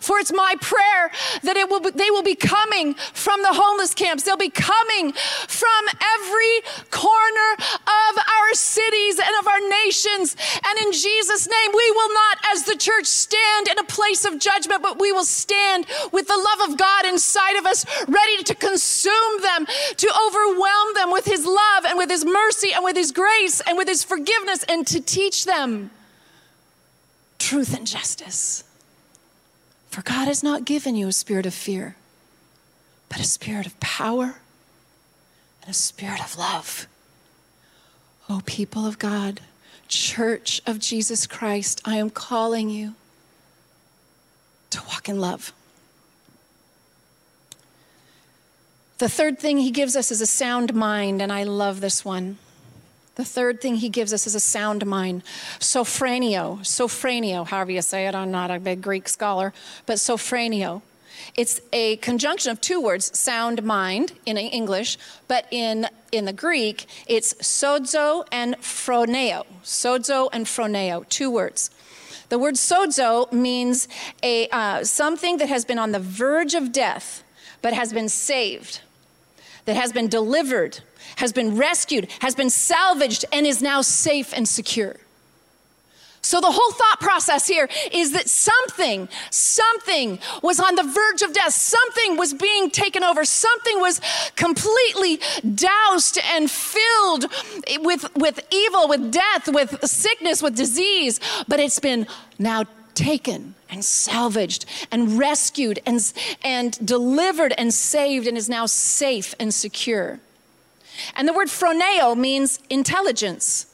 For 0.00 0.18
it's 0.18 0.32
my 0.32 0.54
prayer 0.60 1.10
that 1.42 1.56
it 1.56 1.68
will 1.68 1.80
be, 1.80 1.90
they 1.90 2.10
will 2.10 2.22
be 2.22 2.34
coming 2.34 2.94
from 2.94 3.42
the 3.42 3.52
homeless 3.52 3.94
camps. 3.94 4.22
They'll 4.24 4.36
be 4.36 4.50
coming 4.50 5.12
from 5.12 5.82
every 6.14 6.60
corner 6.90 7.50
of 7.86 8.18
our 8.18 8.54
cities 8.54 9.18
and 9.18 9.34
of 9.40 9.46
our 9.46 9.60
nations. 9.84 10.36
And 10.64 10.86
in 10.86 10.92
Jesus' 10.92 11.48
name, 11.48 11.70
we 11.74 11.90
will 11.90 12.12
not, 12.12 12.38
as 12.52 12.64
the 12.64 12.76
church, 12.76 13.06
stand 13.06 13.68
in 13.68 13.78
a 13.78 13.84
place 13.84 14.24
of 14.24 14.38
judgment, 14.38 14.82
but 14.82 14.98
we 14.98 15.12
will 15.12 15.24
stand 15.24 15.86
with 16.12 16.26
the 16.28 16.36
love 16.36 16.70
of 16.70 16.78
God 16.78 17.06
inside 17.06 17.56
of 17.56 17.66
us, 17.66 17.84
ready 18.08 18.42
to 18.44 18.54
consume 18.54 19.42
them, 19.42 19.66
to 19.96 20.10
overwhelm 20.26 20.94
them 20.94 21.10
with 21.10 21.24
His 21.24 21.44
love 21.46 21.84
and 21.84 21.98
with 21.98 22.10
His 22.10 22.24
mercy 22.24 22.72
and 22.72 22.84
with 22.84 22.96
His 22.96 23.12
grace 23.12 23.60
and 23.66 23.76
with 23.76 23.88
His 23.88 24.04
forgiveness, 24.04 24.64
and 24.68 24.86
to 24.86 25.00
teach 25.00 25.44
them 25.44 25.90
truth 27.38 27.76
and 27.76 27.86
justice. 27.86 28.64
For 29.96 30.02
God 30.02 30.28
has 30.28 30.42
not 30.42 30.66
given 30.66 30.94
you 30.94 31.08
a 31.08 31.12
spirit 31.12 31.46
of 31.46 31.54
fear, 31.54 31.96
but 33.08 33.18
a 33.18 33.24
spirit 33.24 33.66
of 33.66 33.80
power 33.80 34.34
and 35.62 35.70
a 35.70 35.72
spirit 35.72 36.20
of 36.20 36.36
love. 36.36 36.86
Oh, 38.28 38.42
people 38.44 38.84
of 38.84 38.98
God, 38.98 39.40
Church 39.88 40.60
of 40.66 40.80
Jesus 40.80 41.26
Christ, 41.26 41.80
I 41.86 41.96
am 41.96 42.10
calling 42.10 42.68
you 42.68 42.92
to 44.68 44.82
walk 44.86 45.08
in 45.08 45.18
love. 45.18 45.54
The 48.98 49.08
third 49.08 49.38
thing 49.38 49.56
he 49.56 49.70
gives 49.70 49.96
us 49.96 50.10
is 50.10 50.20
a 50.20 50.26
sound 50.26 50.74
mind, 50.74 51.22
and 51.22 51.32
I 51.32 51.44
love 51.44 51.80
this 51.80 52.04
one. 52.04 52.36
The 53.16 53.24
third 53.24 53.62
thing 53.62 53.76
he 53.76 53.88
gives 53.88 54.12
us 54.12 54.26
is 54.26 54.34
a 54.34 54.40
sound 54.40 54.84
mind. 54.84 55.24
Sophranio, 55.58 56.60
sophranio, 56.60 57.46
however 57.46 57.72
you 57.72 57.82
say 57.82 58.06
it, 58.06 58.14
I'm 58.14 58.30
not 58.30 58.50
a 58.50 58.60
big 58.60 58.82
Greek 58.82 59.08
scholar, 59.08 59.54
but 59.86 59.96
sophranio. 59.96 60.82
It's 61.34 61.60
a 61.72 61.96
conjunction 61.96 62.52
of 62.52 62.60
two 62.60 62.80
words, 62.80 63.18
sound 63.18 63.62
mind 63.62 64.12
in 64.26 64.36
English, 64.36 64.98
but 65.28 65.46
in, 65.50 65.88
in 66.12 66.26
the 66.26 66.32
Greek, 66.32 66.86
it's 67.06 67.32
sozo 67.34 68.26
and 68.30 68.54
phroneo. 68.56 69.46
Sozo 69.64 70.28
and 70.32 70.44
phroneo, 70.44 71.08
two 71.08 71.30
words. 71.30 71.70
The 72.28 72.38
word 72.38 72.54
sozo 72.56 73.32
means 73.32 73.88
a, 74.22 74.46
uh, 74.48 74.84
something 74.84 75.38
that 75.38 75.48
has 75.48 75.64
been 75.64 75.78
on 75.78 75.92
the 75.92 76.00
verge 76.00 76.54
of 76.54 76.70
death, 76.70 77.22
but 77.62 77.72
has 77.72 77.94
been 77.94 78.10
saved, 78.10 78.82
that 79.64 79.76
has 79.76 79.90
been 79.90 80.08
delivered, 80.08 80.80
has 81.16 81.32
been 81.32 81.56
rescued, 81.56 82.08
has 82.20 82.34
been 82.34 82.50
salvaged, 82.50 83.24
and 83.32 83.46
is 83.46 83.60
now 83.60 83.82
safe 83.82 84.32
and 84.32 84.48
secure. 84.48 84.96
So 86.26 86.40
the 86.40 86.50
whole 86.50 86.72
thought 86.72 86.98
process 86.98 87.46
here 87.46 87.68
is 87.92 88.10
that 88.10 88.28
something, 88.28 89.08
something 89.30 90.18
was 90.42 90.58
on 90.58 90.74
the 90.74 90.82
verge 90.82 91.22
of 91.22 91.32
death. 91.32 91.52
Something 91.52 92.16
was 92.16 92.34
being 92.34 92.68
taken 92.68 93.04
over. 93.04 93.24
Something 93.24 93.80
was 93.80 94.00
completely 94.34 95.20
doused 95.54 96.18
and 96.34 96.50
filled 96.50 97.26
with, 97.78 98.12
with 98.16 98.40
evil, 98.50 98.88
with 98.88 99.12
death, 99.12 99.46
with 99.46 99.86
sickness, 99.86 100.42
with 100.42 100.56
disease. 100.56 101.20
But 101.46 101.60
it's 101.60 101.78
been 101.78 102.08
now 102.40 102.64
taken 102.94 103.54
and 103.70 103.84
salvaged 103.84 104.66
and 104.90 105.16
rescued 105.16 105.78
and, 105.86 106.12
and 106.42 106.84
delivered 106.84 107.54
and 107.56 107.72
saved 107.72 108.26
and 108.26 108.36
is 108.36 108.48
now 108.48 108.66
safe 108.66 109.32
and 109.38 109.54
secure. 109.54 110.18
And 111.14 111.26
the 111.26 111.32
word 111.32 111.48
phroneo 111.48 112.16
means 112.16 112.60
intelligence. 112.70 113.66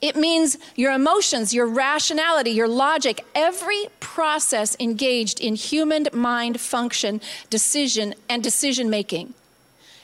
It 0.00 0.16
means 0.16 0.58
your 0.74 0.92
emotions, 0.92 1.54
your 1.54 1.66
rationality, 1.66 2.50
your 2.50 2.66
logic, 2.66 3.24
every 3.34 3.86
process 4.00 4.76
engaged 4.80 5.40
in 5.40 5.54
human 5.54 6.08
mind 6.12 6.60
function, 6.60 7.20
decision, 7.50 8.14
and 8.28 8.42
decision 8.42 8.90
making. 8.90 9.34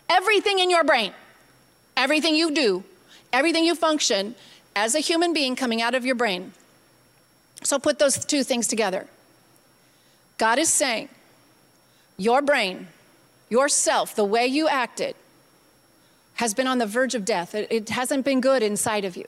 Everything 0.08 0.60
in 0.60 0.70
your 0.70 0.84
brain, 0.84 1.12
everything 1.96 2.36
you 2.36 2.52
do, 2.52 2.84
everything 3.32 3.64
you 3.64 3.74
function 3.74 4.36
as 4.76 4.94
a 4.94 5.00
human 5.00 5.32
being 5.32 5.56
coming 5.56 5.82
out 5.82 5.94
of 5.94 6.04
your 6.04 6.14
brain. 6.14 6.52
So 7.64 7.78
put 7.80 7.98
those 7.98 8.24
two 8.24 8.44
things 8.44 8.68
together. 8.68 9.06
God 10.38 10.60
is 10.60 10.68
saying, 10.68 11.08
your 12.16 12.40
brain, 12.40 12.86
yourself, 13.48 14.14
the 14.14 14.24
way 14.24 14.46
you 14.46 14.68
acted, 14.68 15.16
has 16.38 16.55
been 16.55 16.66
on 16.66 16.79
the 16.79 16.87
verge 16.87 17.14
of 17.14 17.24
death. 17.24 17.55
It, 17.55 17.68
it 17.70 17.88
hasn't 17.90 18.24
been 18.24 18.40
good 18.40 18.62
inside 18.62 19.05
of 19.05 19.16
you. 19.16 19.27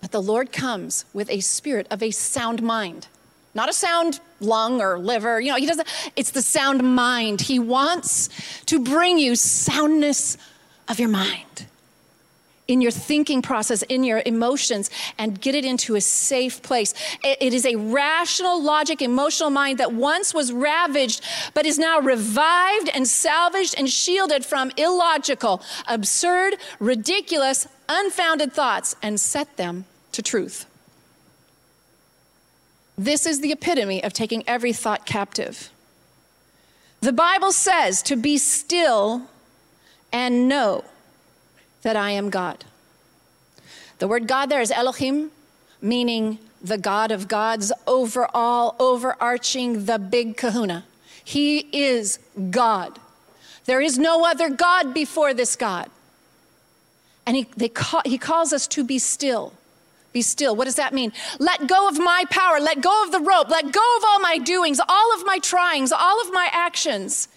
But 0.00 0.12
the 0.12 0.22
Lord 0.22 0.52
comes 0.52 1.04
with 1.12 1.30
a 1.30 1.40
spirit 1.40 1.86
of 1.90 2.02
a 2.02 2.10
sound 2.10 2.62
mind, 2.62 3.08
not 3.54 3.68
a 3.68 3.72
sound 3.72 4.20
lung 4.40 4.80
or 4.80 4.98
liver. 4.98 5.40
You 5.40 5.50
know, 5.50 5.56
He 5.56 5.66
doesn't, 5.66 5.88
it's 6.14 6.30
the 6.30 6.42
sound 6.42 6.82
mind. 6.82 7.40
He 7.40 7.58
wants 7.58 8.28
to 8.66 8.78
bring 8.78 9.18
you 9.18 9.34
soundness 9.34 10.38
of 10.88 11.00
your 11.00 11.08
mind 11.08 11.66
in 12.68 12.80
your 12.80 12.90
thinking 12.90 13.42
process, 13.42 13.82
in 13.82 14.02
your 14.02 14.22
emotions, 14.26 14.90
and 15.18 15.40
get 15.40 15.54
it 15.54 15.64
into 15.64 15.94
a 15.94 16.00
safe 16.00 16.62
place. 16.62 16.94
it, 17.22 17.38
it 17.40 17.54
is 17.54 17.64
a 17.64 17.76
rational, 17.76 18.62
logic, 18.62 19.00
emotional 19.02 19.50
mind 19.50 19.78
that 19.78 19.92
once 19.92 20.34
was 20.34 20.52
ravaged, 20.52 21.22
but 21.54 21.66
is 21.66 21.78
now 21.78 22.00
revived 22.00 22.90
and 22.94 23.06
salvaged 23.06 23.74
and 23.78 23.88
shielded 23.88 24.44
from 24.44 24.70
illogical, 24.76 25.62
absurd, 25.86 26.56
ridiculous, 26.80 27.68
unfounded 27.88 28.52
thoughts 28.52 28.96
and 29.02 29.20
set 29.20 29.56
them 29.56 29.84
to 30.12 30.22
truth. 30.22 30.66
This 32.98 33.26
is 33.26 33.40
the 33.40 33.52
epitome 33.52 34.02
of 34.02 34.12
taking 34.12 34.42
every 34.46 34.72
thought 34.72 35.04
captive. 35.04 35.70
The 37.00 37.12
Bible 37.12 37.52
says 37.52 38.02
to 38.02 38.16
be 38.16 38.38
still 38.38 39.28
and 40.12 40.48
know 40.48 40.84
that 41.86 41.94
I 41.94 42.10
am 42.10 42.30
God. 42.30 42.64
The 43.98 44.08
word 44.08 44.26
God 44.26 44.46
there 44.46 44.60
is 44.60 44.72
Elohim, 44.72 45.30
meaning 45.80 46.40
the 46.60 46.78
God 46.78 47.12
of 47.12 47.28
gods, 47.28 47.72
overall, 47.86 48.74
overarching, 48.80 49.84
the 49.84 49.96
big 49.96 50.36
kahuna. 50.36 50.84
He 51.22 51.68
is 51.72 52.18
God. 52.50 52.98
There 53.66 53.80
is 53.80 53.98
no 53.98 54.26
other 54.26 54.50
God 54.50 54.94
before 54.94 55.32
this 55.32 55.54
God. 55.54 55.88
And 57.24 57.36
he, 57.36 57.44
call, 57.68 58.02
he 58.04 58.18
calls 58.18 58.52
us 58.52 58.66
to 58.66 58.82
be 58.82 58.98
still. 58.98 59.52
Be 60.12 60.22
still. 60.22 60.56
What 60.56 60.64
does 60.64 60.74
that 60.74 60.92
mean? 60.92 61.12
Let 61.38 61.68
go 61.68 61.86
of 61.86 62.00
my 62.00 62.24
power. 62.30 62.58
Let 62.58 62.80
go 62.80 63.04
of 63.04 63.12
the 63.12 63.20
rope. 63.20 63.48
Let 63.48 63.70
go 63.70 63.96
of 63.98 64.04
all 64.08 64.18
my 64.18 64.38
doings, 64.38 64.80
all 64.88 65.14
of 65.14 65.24
my 65.24 65.38
tryings, 65.38 65.92
all 65.96 66.20
of 66.20 66.32
my 66.32 66.48
actions. 66.50 67.28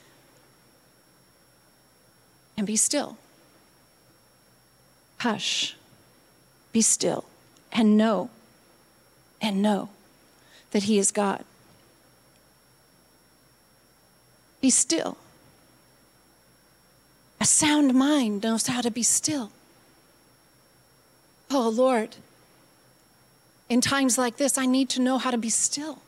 And 2.57 2.65
be 2.65 2.75
still. 2.75 3.15
Hush, 5.19 5.75
be 6.71 6.81
still, 6.81 7.25
and 7.71 7.97
know, 7.97 8.29
and 9.41 9.61
know 9.61 9.89
that 10.71 10.83
He 10.83 10.97
is 10.97 11.11
God. 11.11 11.43
Be 14.61 14.69
still. 14.69 15.17
A 17.41 17.45
sound 17.45 17.93
mind 17.93 18.43
knows 18.43 18.67
how 18.67 18.81
to 18.81 18.91
be 18.91 19.03
still. 19.03 19.51
Oh, 21.51 21.69
Lord, 21.69 22.17
in 23.69 23.81
times 23.81 24.17
like 24.17 24.37
this, 24.37 24.57
I 24.57 24.65
need 24.65 24.89
to 24.89 25.01
know 25.01 25.17
how 25.17 25.31
to 25.31 25.37
be 25.37 25.49
still 25.49 25.99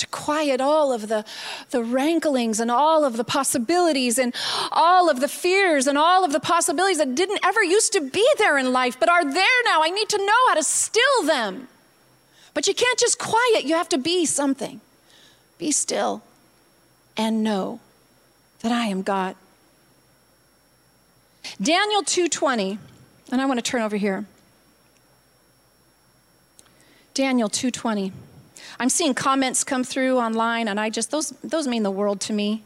to 0.00 0.06
quiet 0.08 0.60
all 0.60 0.92
of 0.92 1.08
the, 1.08 1.24
the 1.70 1.82
ranklings 1.82 2.60
and 2.60 2.70
all 2.70 3.04
of 3.04 3.16
the 3.16 3.24
possibilities 3.24 4.18
and 4.18 4.34
all 4.72 5.08
of 5.08 5.20
the 5.20 5.28
fears 5.28 5.86
and 5.86 5.96
all 5.96 6.24
of 6.24 6.32
the 6.32 6.40
possibilities 6.40 6.98
that 6.98 7.14
didn't 7.14 7.40
ever 7.44 7.62
used 7.62 7.92
to 7.92 8.00
be 8.00 8.26
there 8.38 8.58
in 8.58 8.72
life 8.72 8.98
but 8.98 9.08
are 9.08 9.24
there 9.24 9.62
now. 9.64 9.82
I 9.82 9.90
need 9.90 10.08
to 10.10 10.18
know 10.18 10.48
how 10.48 10.54
to 10.54 10.62
still 10.62 11.22
them. 11.24 11.68
But 12.52 12.66
you 12.66 12.74
can't 12.74 12.98
just 12.98 13.18
quiet, 13.18 13.64
you 13.64 13.74
have 13.74 13.88
to 13.90 13.98
be 13.98 14.26
something. 14.26 14.80
Be 15.58 15.70
still 15.70 16.22
and 17.16 17.44
know 17.44 17.80
that 18.60 18.72
I 18.72 18.86
am 18.86 19.02
God. 19.02 19.36
Daniel 21.60 22.02
2:20, 22.02 22.78
and 23.30 23.40
I 23.40 23.46
want 23.46 23.58
to 23.58 23.62
turn 23.62 23.82
over 23.82 23.96
here. 23.96 24.26
Daniel 27.14 27.48
2:20. 27.48 28.12
I'm 28.80 28.88
seeing 28.88 29.12
comments 29.12 29.62
come 29.62 29.84
through 29.84 30.16
online, 30.16 30.66
and 30.66 30.80
I 30.80 30.88
just, 30.88 31.10
those, 31.10 31.30
those 31.44 31.68
mean 31.68 31.82
the 31.82 31.90
world 31.90 32.18
to 32.22 32.32
me. 32.32 32.64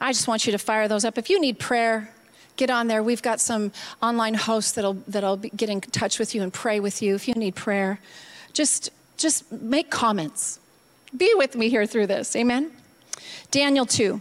I 0.00 0.12
just 0.12 0.28
want 0.28 0.46
you 0.46 0.52
to 0.52 0.58
fire 0.58 0.86
those 0.86 1.04
up. 1.04 1.18
If 1.18 1.28
you 1.28 1.40
need 1.40 1.58
prayer, 1.58 2.14
get 2.56 2.70
on 2.70 2.86
there. 2.86 3.02
We've 3.02 3.20
got 3.20 3.40
some 3.40 3.72
online 4.00 4.34
hosts 4.34 4.70
that'll, 4.72 4.94
that'll 5.08 5.38
get 5.38 5.68
in 5.68 5.80
touch 5.80 6.20
with 6.20 6.36
you 6.36 6.42
and 6.44 6.52
pray 6.52 6.78
with 6.78 7.02
you 7.02 7.16
if 7.16 7.26
you 7.26 7.34
need 7.34 7.56
prayer. 7.56 7.98
Just, 8.52 8.90
just 9.16 9.50
make 9.50 9.90
comments. 9.90 10.60
Be 11.16 11.32
with 11.34 11.56
me 11.56 11.68
here 11.68 11.84
through 11.84 12.06
this. 12.06 12.36
Amen. 12.36 12.70
Daniel 13.50 13.86
2. 13.86 14.20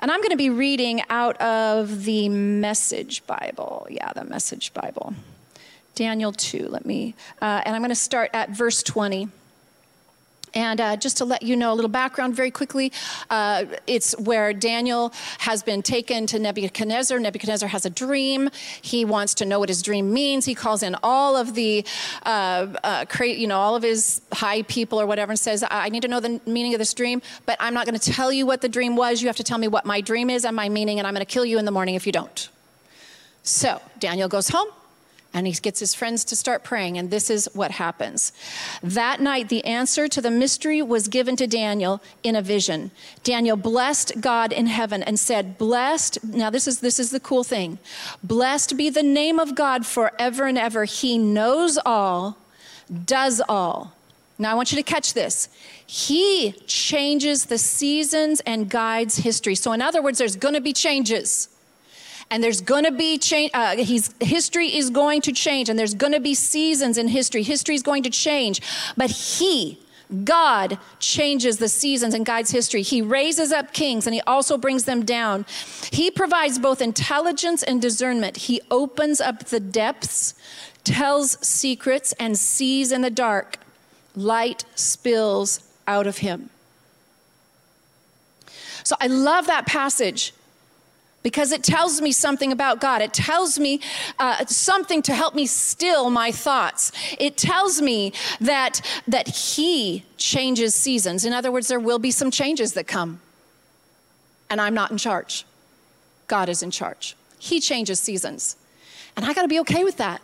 And 0.00 0.10
I'm 0.10 0.18
going 0.18 0.30
to 0.30 0.36
be 0.36 0.50
reading 0.50 1.02
out 1.08 1.40
of 1.40 2.02
the 2.02 2.28
Message 2.28 3.24
Bible. 3.28 3.86
Yeah, 3.88 4.12
the 4.12 4.24
Message 4.24 4.74
Bible. 4.74 5.14
Daniel 5.94 6.32
2. 6.32 6.66
Let 6.66 6.84
me, 6.84 7.14
uh, 7.40 7.62
and 7.64 7.76
I'm 7.76 7.80
going 7.80 7.90
to 7.90 7.94
start 7.94 8.30
at 8.32 8.50
verse 8.50 8.82
20. 8.82 9.28
And 10.54 10.80
uh, 10.80 10.96
just 10.96 11.16
to 11.18 11.24
let 11.24 11.42
you 11.42 11.56
know 11.56 11.72
a 11.72 11.76
little 11.76 11.90
background 11.90 12.34
very 12.34 12.50
quickly, 12.50 12.92
uh, 13.30 13.64
it's 13.86 14.18
where 14.18 14.52
Daniel 14.52 15.12
has 15.38 15.62
been 15.62 15.82
taken 15.82 16.26
to 16.26 16.38
Nebuchadnezzar. 16.38 17.18
Nebuchadnezzar 17.18 17.68
has 17.68 17.86
a 17.86 17.90
dream. 17.90 18.50
He 18.82 19.04
wants 19.04 19.34
to 19.34 19.44
know 19.44 19.58
what 19.58 19.68
his 19.68 19.82
dream 19.82 20.12
means. 20.12 20.44
He 20.44 20.54
calls 20.54 20.82
in 20.82 20.96
all 21.02 21.36
of 21.36 21.54
the, 21.54 21.84
uh, 22.24 22.66
uh 22.84 23.06
you 23.20 23.46
know, 23.46 23.58
all 23.58 23.76
of 23.76 23.82
his 23.82 24.20
high 24.32 24.62
people 24.62 25.00
or 25.00 25.06
whatever 25.06 25.32
and 25.32 25.38
says, 25.38 25.64
I 25.70 25.88
need 25.88 26.02
to 26.02 26.08
know 26.08 26.20
the 26.20 26.40
meaning 26.46 26.74
of 26.74 26.78
this 26.78 26.92
dream, 26.92 27.22
but 27.46 27.56
I'm 27.60 27.74
not 27.74 27.86
going 27.86 27.98
to 27.98 28.12
tell 28.12 28.32
you 28.32 28.46
what 28.46 28.60
the 28.60 28.68
dream 28.68 28.96
was. 28.96 29.22
You 29.22 29.28
have 29.28 29.36
to 29.36 29.44
tell 29.44 29.58
me 29.58 29.68
what 29.68 29.86
my 29.86 30.00
dream 30.00 30.28
is 30.28 30.44
and 30.44 30.54
my 30.54 30.68
meaning, 30.68 30.98
and 30.98 31.06
I'm 31.06 31.14
going 31.14 31.24
to 31.24 31.32
kill 31.32 31.46
you 31.46 31.58
in 31.58 31.64
the 31.64 31.70
morning 31.70 31.94
if 31.94 32.06
you 32.06 32.12
don't. 32.12 32.48
So 33.42 33.80
Daniel 33.98 34.28
goes 34.28 34.48
home 34.48 34.68
And 35.34 35.46
he 35.46 35.52
gets 35.54 35.80
his 35.80 35.94
friends 35.94 36.24
to 36.26 36.36
start 36.36 36.62
praying, 36.62 36.98
and 36.98 37.10
this 37.10 37.30
is 37.30 37.48
what 37.54 37.70
happens. 37.70 38.32
That 38.82 39.20
night, 39.20 39.48
the 39.48 39.64
answer 39.64 40.06
to 40.06 40.20
the 40.20 40.30
mystery 40.30 40.82
was 40.82 41.08
given 41.08 41.36
to 41.36 41.46
Daniel 41.46 42.02
in 42.22 42.36
a 42.36 42.42
vision. 42.42 42.90
Daniel 43.24 43.56
blessed 43.56 44.20
God 44.20 44.52
in 44.52 44.66
heaven 44.66 45.02
and 45.02 45.18
said, 45.18 45.56
Blessed, 45.56 46.22
now 46.22 46.50
this 46.50 46.68
is, 46.68 46.80
this 46.80 46.98
is 46.98 47.10
the 47.10 47.20
cool 47.20 47.44
thing. 47.44 47.78
Blessed 48.22 48.76
be 48.76 48.90
the 48.90 49.02
name 49.02 49.38
of 49.38 49.54
God 49.54 49.86
forever 49.86 50.46
and 50.46 50.58
ever. 50.58 50.84
He 50.84 51.16
knows 51.16 51.78
all, 51.86 52.36
does 53.06 53.40
all. 53.48 53.94
Now, 54.38 54.50
I 54.50 54.54
want 54.54 54.72
you 54.72 54.76
to 54.76 54.82
catch 54.82 55.14
this. 55.14 55.48
He 55.86 56.52
changes 56.66 57.46
the 57.46 57.58
seasons 57.58 58.40
and 58.40 58.68
guides 58.68 59.18
history. 59.18 59.54
So, 59.54 59.72
in 59.72 59.80
other 59.80 60.02
words, 60.02 60.18
there's 60.18 60.36
going 60.36 60.54
to 60.54 60.60
be 60.60 60.72
changes 60.72 61.48
and 62.32 62.42
there's 62.42 62.62
going 62.62 62.84
to 62.84 62.90
be 62.90 63.18
change. 63.18 63.50
Uh, 63.52 63.76
history 63.76 64.74
is 64.74 64.88
going 64.88 65.20
to 65.20 65.32
change, 65.32 65.68
and 65.68 65.78
there's 65.78 65.94
going 65.94 66.14
to 66.14 66.20
be 66.20 66.34
seasons 66.34 66.96
in 66.96 67.08
history. 67.08 67.42
History 67.42 67.74
is 67.74 67.82
going 67.82 68.02
to 68.04 68.10
change, 68.10 68.62
but 68.96 69.10
He, 69.10 69.78
God, 70.24 70.78
changes 70.98 71.58
the 71.58 71.68
seasons 71.68 72.14
and 72.14 72.24
guides 72.24 72.50
history. 72.50 72.80
He 72.80 73.02
raises 73.02 73.52
up 73.52 73.74
kings, 73.74 74.06
and 74.06 74.14
He 74.14 74.22
also 74.22 74.56
brings 74.56 74.84
them 74.84 75.04
down. 75.04 75.44
He 75.92 76.10
provides 76.10 76.58
both 76.58 76.80
intelligence 76.80 77.62
and 77.62 77.82
discernment. 77.82 78.38
He 78.38 78.62
opens 78.70 79.20
up 79.20 79.44
the 79.44 79.60
depths, 79.60 80.34
tells 80.84 81.38
secrets, 81.46 82.12
and 82.18 82.38
sees 82.38 82.92
in 82.92 83.02
the 83.02 83.10
dark. 83.10 83.58
Light 84.16 84.64
spills 84.74 85.60
out 85.86 86.06
of 86.06 86.18
Him. 86.18 86.48
So 88.84 88.96
I 89.00 89.06
love 89.06 89.46
that 89.48 89.66
passage 89.66 90.32
because 91.22 91.52
it 91.52 91.62
tells 91.62 92.00
me 92.00 92.12
something 92.12 92.52
about 92.52 92.80
God. 92.80 93.02
It 93.02 93.12
tells 93.12 93.58
me 93.58 93.80
uh, 94.18 94.44
something 94.46 95.02
to 95.02 95.14
help 95.14 95.34
me 95.34 95.46
still 95.46 96.10
my 96.10 96.32
thoughts. 96.32 96.92
It 97.18 97.36
tells 97.36 97.80
me 97.80 98.12
that, 98.40 98.80
that 99.06 99.28
He 99.28 100.04
changes 100.16 100.74
seasons. 100.74 101.24
In 101.24 101.32
other 101.32 101.52
words, 101.52 101.68
there 101.68 101.80
will 101.80 101.98
be 101.98 102.10
some 102.10 102.30
changes 102.30 102.72
that 102.74 102.86
come, 102.86 103.20
and 104.50 104.60
I'm 104.60 104.74
not 104.74 104.90
in 104.90 104.98
charge. 104.98 105.44
God 106.26 106.48
is 106.48 106.62
in 106.62 106.70
charge. 106.70 107.16
He 107.38 107.60
changes 107.60 108.00
seasons. 108.00 108.56
And 109.16 109.26
I 109.26 109.34
got 109.34 109.42
to 109.42 109.48
be 109.48 109.60
okay 109.60 109.84
with 109.84 109.98
that. 109.98 110.22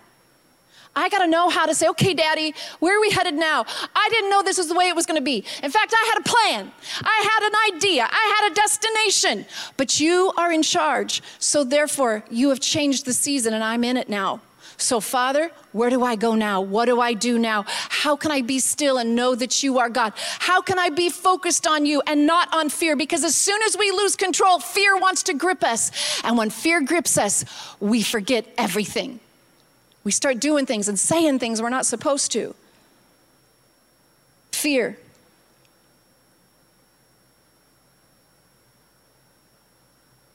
I 0.99 1.09
got 1.09 1.21
to 1.21 1.27
know 1.27 1.49
how 1.49 1.67
to 1.67 1.75
say, 1.75 1.89
okay, 1.89 2.13
daddy, 2.13 2.55
where 2.81 2.97
are 2.97 3.01
we 3.01 3.11
headed 3.11 3.35
now? 3.35 3.65
I 3.95 4.09
didn't 4.11 4.31
know 4.31 4.43
this 4.43 4.59
was 4.59 4.69
the 4.69 4.75
way 4.75 4.89
it 4.89 4.97
was 4.97 5.07
going 5.07 5.21
to 5.21 5.25
be. 5.25 5.45
In 5.63 5.71
fact, 5.71 5.95
I 5.97 6.13
had 6.13 6.21
a 6.21 6.25
plan, 6.25 6.73
I 7.03 7.29
had 7.31 7.43
an 7.49 7.77
idea, 7.77 8.09
I 8.11 8.41
had 8.41 8.53
a 8.53 8.55
destination, 8.55 9.47
but 9.77 10.01
you 10.01 10.33
are 10.37 10.53
in 10.53 10.63
charge. 10.63 11.23
So 11.39 11.63
therefore, 11.63 12.25
you 12.31 12.49
have 12.49 12.61
changed 12.61 13.05
the 13.05 13.13
season 13.13 13.55
and 13.55 13.63
I'm 13.63 13.85
in 13.85 13.97
it 13.97 14.09
now. 14.09 14.41
So, 14.77 15.01
Father, 15.01 15.51
where 15.73 15.91
do 15.91 16.05
I 16.05 16.15
go 16.15 16.37
now? 16.37 16.61
What 16.61 16.87
do 16.87 17.01
I 17.01 17.13
do 17.13 17.37
now? 17.39 17.65
How 17.67 18.15
can 18.15 18.31
I 18.31 18.43
be 18.43 18.61
still 18.61 18.99
and 18.99 19.17
know 19.17 19.35
that 19.35 19.63
you 19.63 19.79
are 19.79 19.89
God? 19.89 20.13
How 20.17 20.63
can 20.63 20.79
I 20.79 20.89
be 20.89 21.11
focused 21.11 21.67
on 21.67 21.85
you 21.85 22.01
and 22.07 22.27
not 22.27 22.53
on 22.55 22.69
fear? 22.69 22.95
Because 22.95 23.25
as 23.25 23.35
soon 23.35 23.61
as 23.63 23.77
we 23.77 23.91
lose 23.91 24.15
control, 24.15 24.61
fear 24.61 24.97
wants 24.97 25.25
to 25.25 25.35
grip 25.35 25.65
us. 25.65 26.23
And 26.23 26.39
when 26.39 26.51
fear 26.51 26.81
grips 26.81 27.19
us, 27.19 27.45
we 27.81 28.03
forget 28.03 28.47
everything. 28.57 29.19
We 30.09 30.13
start 30.13 30.41
doing 30.41 30.65
things 30.65 30.89
and 30.89 30.99
saying 30.99 31.39
things 31.39 31.61
we're 31.61 31.69
not 31.69 31.85
supposed 31.85 32.33
to. 32.33 32.55
Fear. 34.53 34.97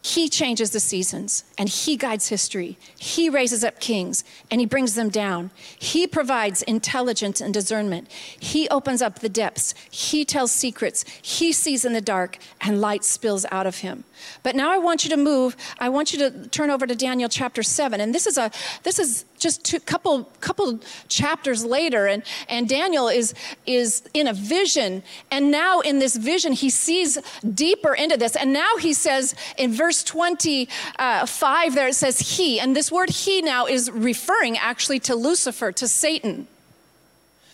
He 0.06 0.28
changes 0.28 0.72
the 0.72 0.82
seasons 0.82 1.46
and 1.58 1.70
he 1.70 1.96
guides 1.96 2.28
history. 2.28 2.78
He 3.00 3.30
raises 3.30 3.64
up 3.64 3.80
kings 3.80 4.26
and 4.52 4.60
he 4.60 4.68
brings 4.68 4.96
them 4.96 5.08
down. 5.08 5.50
He 5.80 6.08
provides 6.08 6.62
intelligence 6.64 7.40
and 7.40 7.54
discernment. 7.54 8.12
He 8.12 8.68
opens 8.68 9.02
up 9.02 9.20
the 9.20 9.30
depths. 9.30 9.74
He 9.90 10.26
tells 10.26 10.52
secrets. 10.52 11.06
He 11.22 11.54
sees 11.54 11.86
in 11.86 11.94
the 11.94 12.02
dark 12.02 12.38
and 12.60 12.82
light 12.82 13.06
spills 13.06 13.46
out 13.50 13.66
of 13.66 13.78
him. 13.78 14.04
But 14.44 14.58
now 14.58 14.72
I 14.72 14.78
want 14.78 15.06
you 15.06 15.10
to 15.10 15.18
move. 15.18 15.56
I 15.80 15.88
want 15.88 16.12
you 16.12 16.20
to 16.20 16.50
turn 16.50 16.70
over 16.70 16.86
to 16.86 16.96
Daniel 16.96 17.30
chapter 17.30 17.64
7. 17.64 18.02
And 18.02 18.14
this 18.14 18.28
is 18.28 18.38
a 18.38 18.52
this 18.84 19.00
is 19.00 19.24
just 19.40 19.74
a 19.74 19.80
couple 19.80 20.26
couple 20.42 20.80
chapters 21.08 21.64
later 21.64 22.08
and 22.08 22.24
and 22.50 22.68
Daniel 22.68 23.08
is 23.08 23.34
is 23.66 24.04
in 24.14 24.28
a 24.28 24.34
vision 24.34 25.04
and 25.32 25.52
now 25.52 25.82
in 25.82 26.00
this 26.00 26.16
vision 26.16 26.54
he 26.54 26.70
sees 26.70 27.18
deeper 27.54 27.94
into 27.94 28.18
this. 28.18 28.36
And 28.36 28.52
now 28.52 28.78
he 28.78 28.94
says 28.94 29.36
in 29.58 29.72
verse 29.72 29.93
25 30.02 31.76
there 31.76 31.90
it 31.90 31.96
says 31.96 32.38
he 32.38 32.60
and 32.60 32.76
this 32.76 32.92
word 32.92 33.10
he 33.10 33.42
now 33.42 33.68
is 33.68 33.92
referring 33.92 34.58
actually 34.58 35.00
to 35.02 35.16
Lucifer, 35.16 35.72
to 35.74 35.88
Satan. 35.88 36.48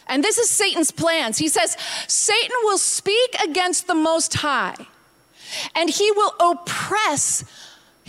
And 0.08 0.24
this 0.24 0.38
is 0.38 0.50
Satan's 0.50 0.90
plans. 0.90 1.38
He 1.38 1.48
says, 1.48 1.78
Satan 2.08 2.56
will 2.64 2.80
speak 2.80 3.36
against 3.44 3.88
the 3.88 3.94
Most 3.94 4.36
High 4.36 4.76
and 5.76 5.90
he 5.90 6.12
will 6.12 6.34
oppress 6.40 7.44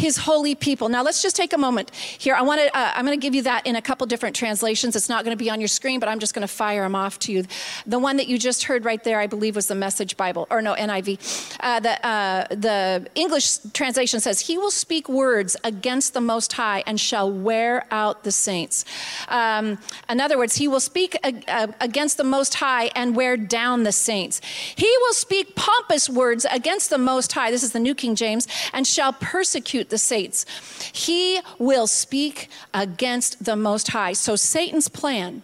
his 0.00 0.16
holy 0.16 0.54
people. 0.54 0.88
Now 0.88 1.02
let's 1.02 1.22
just 1.22 1.36
take 1.36 1.52
a 1.52 1.58
moment 1.58 1.94
here. 1.94 2.34
I 2.34 2.42
want 2.42 2.60
to 2.60 2.76
uh, 2.76 2.92
I'm 2.94 3.04
going 3.04 3.18
to 3.18 3.22
give 3.22 3.34
you 3.34 3.42
that 3.42 3.66
in 3.66 3.76
a 3.76 3.82
couple 3.82 4.06
different 4.06 4.34
translations. 4.34 4.96
It's 4.96 5.08
not 5.08 5.24
going 5.24 5.36
to 5.36 5.42
be 5.44 5.50
on 5.50 5.60
your 5.60 5.68
screen, 5.68 6.00
but 6.00 6.08
I'm 6.08 6.18
just 6.18 6.34
going 6.34 6.46
to 6.46 6.52
fire 6.52 6.82
them 6.82 6.94
off 6.94 7.18
to 7.20 7.32
you. 7.32 7.44
The 7.86 7.98
one 7.98 8.16
that 8.16 8.26
you 8.26 8.38
just 8.38 8.64
heard 8.64 8.84
right 8.84 9.02
there, 9.04 9.20
I 9.20 9.26
believe, 9.26 9.54
was 9.54 9.68
the 9.68 9.74
Message 9.74 10.16
Bible, 10.16 10.46
or 10.50 10.62
no 10.62 10.74
NIV. 10.74 11.56
Uh, 11.60 11.80
the 11.80 12.06
uh, 12.06 12.46
the 12.50 13.06
English 13.14 13.58
translation 13.74 14.20
says, 14.20 14.40
"He 14.40 14.56
will 14.56 14.70
speak 14.70 15.08
words 15.08 15.56
against 15.64 16.14
the 16.14 16.20
Most 16.20 16.54
High 16.54 16.82
and 16.86 16.98
shall 16.98 17.30
wear 17.30 17.84
out 17.90 18.24
the 18.24 18.32
saints." 18.32 18.84
Um, 19.28 19.78
in 20.08 20.20
other 20.20 20.38
words, 20.38 20.56
he 20.56 20.66
will 20.66 20.80
speak 20.80 21.16
against 21.22 22.16
the 22.16 22.24
Most 22.24 22.54
High 22.54 22.90
and 22.94 23.14
wear 23.14 23.36
down 23.36 23.82
the 23.82 23.92
saints. 23.92 24.40
He 24.76 24.90
will 25.02 25.12
speak 25.12 25.54
pompous 25.56 26.08
words 26.08 26.46
against 26.50 26.88
the 26.88 26.98
Most 26.98 27.32
High. 27.32 27.50
This 27.50 27.62
is 27.62 27.72
the 27.72 27.80
New 27.80 27.94
King 27.94 28.14
James, 28.14 28.48
and 28.72 28.86
shall 28.86 29.12
persecute 29.12 29.89
the 29.90 29.98
saints. 29.98 30.46
He 30.92 31.40
will 31.59 31.87
speak 31.87 32.48
against 32.72 33.44
the 33.44 33.57
Most 33.57 33.88
High. 33.88 34.12
So 34.12 34.37
Satan's 34.37 34.88
plan 34.88 35.42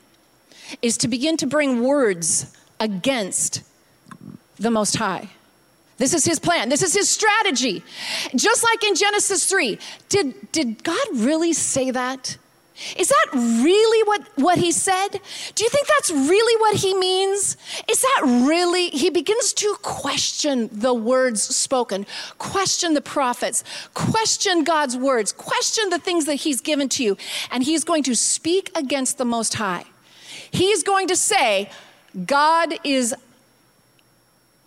is 0.83 0.97
to 0.99 1.09
begin 1.09 1.37
to 1.39 1.47
bring 1.47 1.83
words 1.83 2.57
against 2.81 3.63
the 4.59 4.71
Most 4.71 4.97
High. 4.97 5.31
This 5.99 6.13
is 6.13 6.25
his 6.25 6.39
plan. 6.39 6.69
This 6.69 6.83
is 6.83 6.95
his 6.95 7.09
strategy. 7.09 7.83
Just 8.35 8.63
like 8.63 8.85
in 8.85 8.95
Genesis 8.95 9.47
3. 9.47 9.79
Did, 10.09 10.53
did 10.53 10.85
God 10.85 11.07
really 11.15 11.53
say 11.53 11.91
that? 11.91 12.37
Is 12.97 13.09
that 13.09 13.27
really 13.33 14.03
what, 14.07 14.23
what 14.37 14.59
he 14.59 14.73
said? 14.73 15.09
Do 15.55 15.65
you 15.65 15.71
think 15.71 15.87
that's 15.87 16.11
really 16.11 16.61
what 16.61 16.77
he 16.77 16.95
means? 16.95 17.57
Is 17.89 18.03
that 18.03 18.23
really? 18.25 18.89
He 18.91 19.11
begins 19.11 19.53
to 19.55 19.77
question 19.83 20.69
the 20.73 20.93
words 20.93 21.43
spoken, 21.43 22.07
question 22.39 22.95
the 22.95 23.01
prophets, 23.01 23.65
question 23.95 24.65
God's 24.65 24.97
words, 24.97 25.33
question 25.33 25.89
the 25.91 25.99
things 25.99 26.27
that 26.27 26.35
he's 26.35 26.61
given 26.61 26.89
to 26.91 27.05
you, 27.05 27.17
and 27.51 27.65
he's 27.65 27.85
going 27.85 28.03
to 28.05 28.15
speak 28.15 28.71
against 28.77 29.19
the 29.19 29.25
Most 29.25 29.55
High. 29.55 29.85
He's 30.51 30.83
going 30.83 31.09
to 31.09 31.17
say, 31.17 31.71
God 32.25 32.75
is 32.85 33.15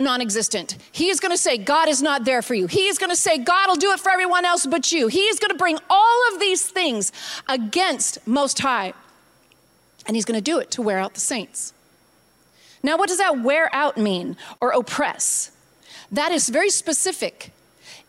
non 0.02 0.22
existent. 0.22 0.78
He 0.94 1.10
is 1.10 1.20
going 1.20 1.34
to 1.34 1.38
say, 1.38 1.58
God 1.58 1.90
is 1.90 2.02
not 2.02 2.24
there 2.24 2.42
for 2.42 2.54
you. 2.54 2.68
He 2.68 2.88
is 2.88 2.98
going 2.98 3.10
to 3.10 3.18
say, 3.18 3.38
God 3.38 3.68
will 3.68 3.76
do 3.76 3.92
it 3.92 4.00
for 4.00 4.10
everyone 4.10 4.46
else 4.46 4.66
but 4.66 4.94
you. 4.94 5.08
He 5.08 5.24
is 5.24 5.40
going 5.40 5.52
to 5.52 5.58
bring 5.58 5.78
all 5.90 6.22
of 6.32 6.40
these 6.40 6.66
things 6.66 7.12
against 7.50 8.26
Most 8.26 8.60
High. 8.60 8.94
And 10.08 10.16
he's 10.16 10.24
going 10.24 10.38
to 10.38 10.44
do 10.44 10.58
it 10.60 10.72
to 10.72 10.82
wear 10.82 11.00
out 11.00 11.16
the 11.16 11.20
saints. 11.20 11.74
Now, 12.82 12.98
what 12.98 13.10
does 13.10 13.18
that 13.18 13.42
wear 13.42 13.70
out 13.76 13.98
mean 13.98 14.38
or 14.62 14.72
oppress? 14.72 15.52
That 16.10 16.32
is 16.32 16.48
very 16.48 16.70
specific. 16.70 17.52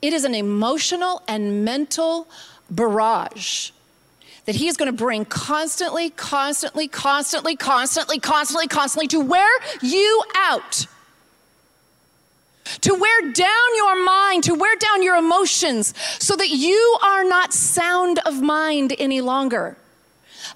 It 0.01 0.13
is 0.13 0.23
an 0.23 0.37
emotional 0.37 1.23
and 1.27 1.65
mental 1.65 2.29
barrage 2.71 3.73
that 4.45 4.55
he 4.55 4.69
is 4.69 4.77
going 4.77 4.91
to 4.91 4.97
bring 4.97 5.25
constantly, 5.25 6.11
constantly, 6.11 6.87
constantly, 6.87 7.57
constantly, 7.57 8.21
constantly, 8.21 8.69
constantly 8.69 9.09
to 9.09 9.19
wear 9.19 9.51
you 9.83 10.23
out 10.37 10.87
to 12.81 12.95
wear 12.95 13.33
down 13.33 13.77
your 13.77 14.05
mind, 14.05 14.45
to 14.45 14.55
wear 14.55 14.77
down 14.77 15.03
your 15.03 15.17
emotions, 15.17 15.95
so 16.19 16.37
that 16.37 16.51
you 16.51 16.99
are 17.03 17.25
not 17.25 17.53
sound 17.53 18.19
of 18.21 18.41
mind 18.41 18.95
any 18.99 19.21
longer. 19.21 19.77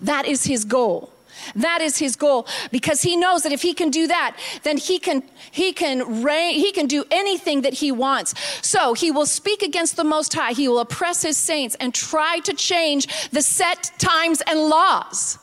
That 0.00 0.26
is 0.26 0.44
his 0.44 0.64
goal. 0.64 1.10
That 1.54 1.80
is 1.80 1.98
his 1.98 2.16
goal 2.16 2.46
because 2.70 3.02
he 3.02 3.16
knows 3.16 3.42
that 3.42 3.52
if 3.52 3.62
he 3.62 3.74
can 3.74 3.90
do 3.90 4.06
that, 4.06 4.36
then 4.62 4.78
he 4.78 4.98
can 4.98 5.22
he 5.50 5.72
can 5.72 6.22
reign, 6.22 6.54
he 6.54 6.72
can 6.72 6.86
do 6.86 7.04
anything 7.10 7.62
that 7.62 7.74
he 7.74 7.92
wants. 7.92 8.34
So 8.66 8.94
he 8.94 9.10
will 9.10 9.26
speak 9.26 9.62
against 9.62 9.96
the 9.96 10.04
Most 10.04 10.32
High. 10.34 10.52
He 10.52 10.68
will 10.68 10.80
oppress 10.80 11.22
his 11.22 11.36
saints 11.36 11.76
and 11.80 11.94
try 11.94 12.38
to 12.40 12.54
change 12.54 13.30
the 13.30 13.42
set 13.42 13.92
times 13.98 14.42
and 14.46 14.58
laws. 14.68 15.38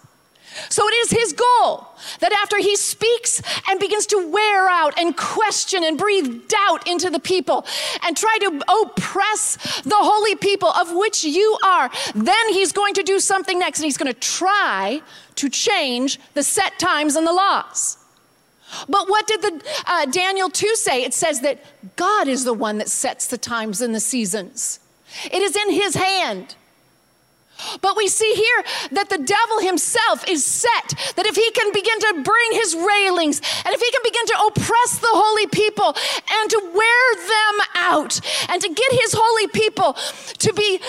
So 0.70 0.88
it 0.88 0.93
is 0.93 1.12
his 1.12 1.34
goal 1.34 1.88
that 2.20 2.34
after 2.34 2.58
he 2.58 2.76
speaks 2.76 3.41
and 3.70 3.80
begins 3.80 4.06
to 4.08 4.30
wear 4.30 4.68
out 4.70 4.97
and 4.97 5.16
question 5.16 5.84
and 5.84 5.97
breathe 5.97 6.47
doubt 6.49 6.88
into 6.88 7.10
the 7.10 7.20
people 7.20 7.66
and 8.04 8.18
try 8.18 8.38
to 8.41 8.62
oppress 8.68 9.82
the 9.84 9.95
holy 9.95 10.36
people 10.36 10.70
of 10.70 10.93
which 10.93 11.24
you 11.24 11.58
are, 11.64 11.89
then 12.16 12.49
he's 12.49 12.74
going 12.74 12.93
to 12.95 13.04
do 13.04 13.20
something 13.20 13.60
next 13.60 13.80
and 13.80 13.86
he's 13.86 13.97
going 13.97 14.12
to 14.12 14.20
try 14.20 15.02
to 15.36 15.49
change 15.49 16.20
the 16.34 16.43
set 16.43 16.78
times 16.80 17.16
and 17.16 17.26
the 17.26 17.34
laws. 17.34 17.97
But 18.88 19.10
what 19.10 19.28
did 19.28 19.41
the 19.41 19.62
uh, 19.86 20.06
Daniel 20.06 20.49
2 20.49 20.76
say? 20.76 21.04
It 21.04 21.14
says 21.14 21.41
that 21.41 21.60
God 21.95 22.28
is 22.28 22.43
the 22.43 22.54
one 22.54 22.78
that 22.78 22.89
sets 22.89 23.28
the 23.28 23.38
times 23.38 23.82
and 23.82 23.93
the 23.93 23.99
seasons. 23.99 24.80
It 25.26 25.41
is 25.41 25.56
in 25.56 25.72
his 25.72 25.95
hand. 25.95 26.56
But 27.82 27.97
we 27.97 28.07
see 28.07 28.34
here 28.34 28.64
that 28.91 29.09
the 29.09 29.18
devil 29.18 29.59
himself 29.59 30.28
is 30.28 30.45
set, 30.45 30.93
that 31.16 31.26
if 31.26 31.36
he 31.36 31.49
can 31.51 31.72
begin 31.74 31.99
to 31.99 32.24
bring 32.24 32.51
his 32.53 32.76
railings 32.76 33.41
and 33.66 33.74
if 33.74 33.82
he 33.82 33.91
can 33.91 34.01
begin 34.03 34.26
to 34.28 34.38
oppress 34.47 34.99
the 34.99 35.12
holy 35.12 35.47
people 35.47 35.95
and 36.32 36.49
to 36.49 36.72
wear 36.74 37.16
them 37.16 37.68
out 37.76 38.20
and 38.49 38.62
to 38.62 38.70
get 38.70 38.91
his 38.91 39.14
holy 39.14 39.47
people 39.47 39.93
to 40.39 40.53
be 40.53 40.80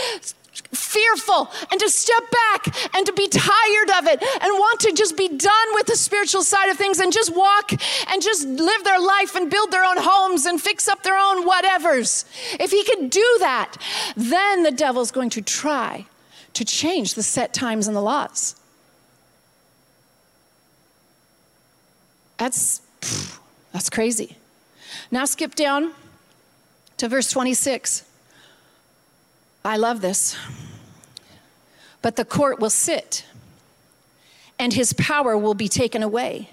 fearful 0.72 1.50
and 1.70 1.80
to 1.80 1.88
step 1.88 2.22
back 2.30 2.94
and 2.94 3.06
to 3.06 3.12
be 3.12 3.28
tired 3.28 3.90
of 3.98 4.06
it 4.06 4.22
and 4.22 4.52
want 4.52 4.80
to 4.80 4.92
just 4.92 5.16
be 5.16 5.28
done 5.28 5.68
with 5.74 5.86
the 5.86 5.96
spiritual 5.96 6.42
side 6.42 6.70
of 6.70 6.76
things 6.76 6.98
and 6.98 7.12
just 7.12 7.34
walk 7.34 7.72
and 8.08 8.22
just 8.22 8.46
live 8.46 8.84
their 8.84 9.00
life 9.00 9.34
and 9.34 9.50
build 9.50 9.70
their 9.70 9.84
own 9.84 9.96
homes 9.98 10.46
and 10.46 10.60
fix 10.60 10.88
up 10.88 11.02
their 11.02 11.16
own 11.16 11.46
whatevers. 11.46 12.24
If 12.58 12.70
he 12.70 12.84
can 12.84 13.08
do 13.08 13.36
that, 13.40 13.76
then 14.16 14.62
the 14.62 14.70
devil's 14.70 15.10
going 15.10 15.30
to 15.30 15.42
try 15.42 16.06
to 16.54 16.64
change 16.64 17.14
the 17.14 17.22
set 17.22 17.52
times 17.52 17.86
and 17.86 17.96
the 17.96 18.02
laws. 18.02 18.56
That's, 22.38 22.82
that's 23.72 23.88
crazy. 23.88 24.36
Now 25.10 25.24
skip 25.24 25.54
down 25.54 25.92
to 26.96 27.08
verse 27.08 27.30
26. 27.30 28.04
I 29.64 29.76
love 29.76 30.00
this. 30.00 30.36
But 32.00 32.16
the 32.16 32.24
court 32.24 32.58
will 32.58 32.70
sit, 32.70 33.24
and 34.58 34.72
his 34.72 34.92
power 34.92 35.38
will 35.38 35.54
be 35.54 35.68
taken 35.68 36.02
away 36.02 36.50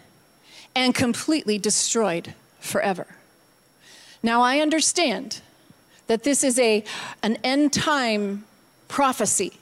and 0.76 0.94
completely 0.94 1.58
destroyed 1.58 2.36
forever. 2.60 3.08
Now, 4.22 4.42
I 4.42 4.60
understand 4.60 5.42
that 6.08 6.24
this 6.24 6.44
is 6.44 6.60
a, 6.60 6.84
an 7.24 7.38
end 7.44 7.74
time 7.74 8.46
prophecy, 8.88 9.54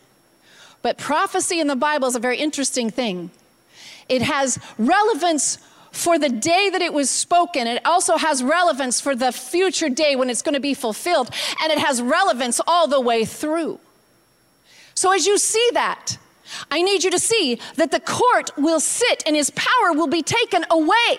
but 0.87 0.97
prophecy 0.97 1.59
in 1.59 1.67
the 1.67 1.75
Bible 1.75 2.07
is 2.07 2.15
a 2.15 2.19
very 2.21 2.37
interesting 2.37 2.89
thing. 2.89 3.29
It 4.07 4.21
has 4.21 4.57
relevance 4.77 5.57
for 5.91 6.17
the 6.17 6.29
day 6.29 6.69
that 6.69 6.81
it 6.81 6.93
was 6.93 7.09
spoken. 7.09 7.67
It 7.67 7.85
also 7.85 8.15
has 8.15 8.41
relevance 8.41 9.01
for 9.01 9.13
the 9.13 9.33
future 9.33 9.89
day 9.89 10.15
when 10.15 10.29
it's 10.29 10.41
going 10.41 10.53
to 10.53 10.61
be 10.61 10.73
fulfilled. 10.73 11.29
And 11.61 11.73
it 11.73 11.77
has 11.77 12.01
relevance 12.01 12.61
all 12.65 12.87
the 12.87 13.01
way 13.01 13.25
through. 13.25 13.81
So 14.93 15.11
as 15.11 15.27
you 15.27 15.37
see 15.37 15.69
that, 15.73 16.17
I 16.71 16.81
need 16.81 17.03
you 17.03 17.11
to 17.11 17.19
see 17.19 17.59
that 17.75 17.91
the 17.91 17.99
court 17.99 18.51
will 18.55 18.79
sit 18.79 19.23
and 19.25 19.35
his 19.35 19.49
power 19.49 19.91
will 19.91 20.07
be 20.07 20.23
taken 20.23 20.63
away. 20.71 21.17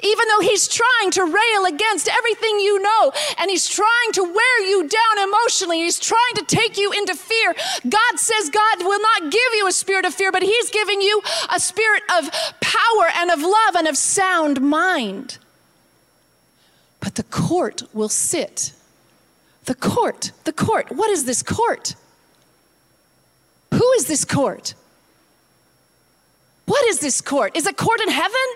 Even 0.00 0.28
though 0.28 0.40
he's 0.40 0.68
trying 0.68 1.10
to 1.12 1.24
rail 1.24 1.64
against 1.66 2.08
everything 2.08 2.60
you 2.60 2.80
know, 2.80 3.12
and 3.38 3.50
he's 3.50 3.68
trying 3.68 4.12
to 4.12 4.22
wear 4.22 4.66
you 4.66 4.88
down 4.88 5.28
emotionally, 5.28 5.78
he's 5.78 5.98
trying 5.98 6.34
to 6.36 6.44
take 6.44 6.78
you 6.78 6.92
into 6.92 7.14
fear. 7.14 7.54
God 7.88 8.18
says 8.18 8.50
God 8.50 8.78
will 8.80 9.00
not 9.00 9.32
give 9.32 9.54
you 9.54 9.66
a 9.66 9.72
spirit 9.72 10.04
of 10.04 10.14
fear, 10.14 10.32
but 10.32 10.42
he's 10.42 10.70
giving 10.70 11.00
you 11.00 11.22
a 11.52 11.60
spirit 11.60 12.02
of 12.16 12.30
power 12.60 13.10
and 13.16 13.30
of 13.30 13.40
love 13.40 13.76
and 13.76 13.86
of 13.86 13.96
sound 13.96 14.60
mind. 14.60 15.38
But 17.00 17.14
the 17.14 17.24
court 17.24 17.82
will 17.92 18.08
sit. 18.08 18.72
The 19.64 19.74
court, 19.74 20.32
the 20.44 20.52
court. 20.52 20.90
What 20.90 21.10
is 21.10 21.24
this 21.24 21.42
court? 21.42 21.94
Who 23.72 23.92
is 23.92 24.06
this 24.06 24.24
court? 24.24 24.74
What 26.66 26.84
is 26.86 27.00
this 27.00 27.20
court? 27.20 27.56
Is 27.56 27.66
it 27.66 27.76
court 27.76 28.00
in 28.00 28.08
heaven? 28.08 28.46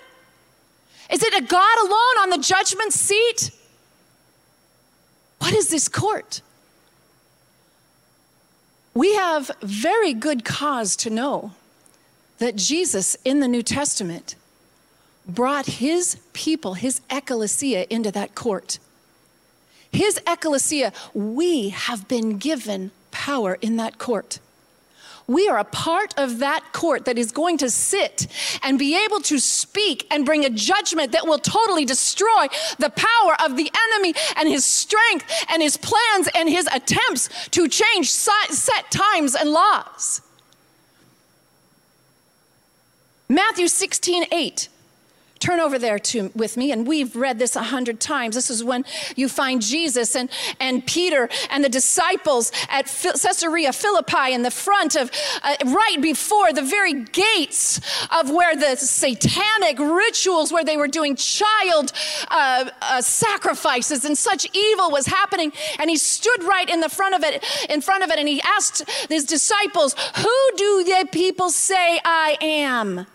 Is 1.10 1.22
it 1.22 1.34
a 1.34 1.42
God 1.42 1.78
alone 1.78 2.22
on 2.22 2.30
the 2.30 2.38
judgment 2.38 2.92
seat? 2.92 3.50
What 5.38 5.54
is 5.54 5.68
this 5.68 5.88
court? 5.88 6.42
We 8.94 9.14
have 9.14 9.50
very 9.62 10.12
good 10.12 10.44
cause 10.44 10.96
to 10.96 11.10
know 11.10 11.52
that 12.38 12.56
Jesus 12.56 13.16
in 13.24 13.40
the 13.40 13.48
New 13.48 13.62
Testament 13.62 14.34
brought 15.26 15.66
his 15.66 16.16
people, 16.32 16.74
his 16.74 17.00
ecclesia, 17.10 17.86
into 17.90 18.10
that 18.10 18.34
court. 18.34 18.78
His 19.92 20.20
ecclesia, 20.26 20.92
we 21.14 21.70
have 21.70 22.08
been 22.08 22.38
given 22.38 22.90
power 23.10 23.58
in 23.60 23.76
that 23.76 23.98
court. 23.98 24.38
We 25.30 25.48
are 25.48 25.58
a 25.58 25.64
part 25.64 26.12
of 26.16 26.40
that 26.40 26.72
court 26.72 27.04
that 27.04 27.16
is 27.16 27.30
going 27.30 27.58
to 27.58 27.70
sit 27.70 28.26
and 28.64 28.80
be 28.80 29.00
able 29.04 29.20
to 29.20 29.38
speak 29.38 30.04
and 30.10 30.26
bring 30.26 30.44
a 30.44 30.50
judgment 30.50 31.12
that 31.12 31.24
will 31.24 31.38
totally 31.38 31.84
destroy 31.84 32.48
the 32.80 32.90
power 32.90 33.36
of 33.44 33.56
the 33.56 33.70
enemy 33.92 34.12
and 34.34 34.48
his 34.48 34.66
strength 34.66 35.24
and 35.48 35.62
his 35.62 35.76
plans 35.76 36.28
and 36.34 36.48
his 36.48 36.68
attempts 36.74 37.28
to 37.50 37.68
change 37.68 38.10
set 38.10 38.90
times 38.90 39.36
and 39.36 39.50
laws. 39.50 40.20
Matthew 43.28 43.68
16, 43.68 44.24
8 44.32 44.68
Turn 45.40 45.58
over 45.58 45.78
there 45.78 45.98
to, 45.98 46.30
with 46.34 46.58
me, 46.58 46.70
and 46.70 46.86
we've 46.86 47.16
read 47.16 47.38
this 47.38 47.56
a 47.56 47.62
hundred 47.62 47.98
times. 47.98 48.34
This 48.34 48.50
is 48.50 48.62
when 48.62 48.84
you 49.16 49.26
find 49.26 49.62
Jesus 49.62 50.14
and, 50.14 50.28
and 50.60 50.86
Peter 50.86 51.30
and 51.48 51.64
the 51.64 51.70
disciples 51.70 52.52
at 52.68 52.84
Caesarea 52.86 53.72
Philippi 53.72 54.34
in 54.34 54.42
the 54.42 54.50
front 54.50 54.96
of, 54.96 55.10
uh, 55.42 55.56
right 55.64 55.96
before 56.02 56.52
the 56.52 56.60
very 56.60 56.92
gates 56.92 57.80
of 58.10 58.30
where 58.30 58.54
the 58.54 58.76
satanic 58.76 59.78
rituals, 59.78 60.52
where 60.52 60.62
they 60.62 60.76
were 60.76 60.88
doing 60.88 61.16
child 61.16 61.92
uh, 62.28 62.68
uh, 62.82 63.00
sacrifices 63.00 64.04
and 64.04 64.18
such 64.18 64.46
evil 64.54 64.90
was 64.90 65.06
happening. 65.06 65.52
And 65.78 65.88
he 65.88 65.96
stood 65.96 66.44
right 66.44 66.68
in 66.68 66.80
the 66.80 66.90
front 66.90 67.14
of 67.14 67.24
it, 67.24 67.42
in 67.70 67.80
front 67.80 68.04
of 68.04 68.10
it, 68.10 68.18
and 68.18 68.28
he 68.28 68.42
asked 68.42 68.88
his 69.08 69.24
disciples, 69.24 69.94
"Who 70.16 70.50
do 70.56 70.84
the 70.84 71.08
people 71.10 71.48
say 71.48 71.98
I 72.04 72.36
am?" 72.42 73.06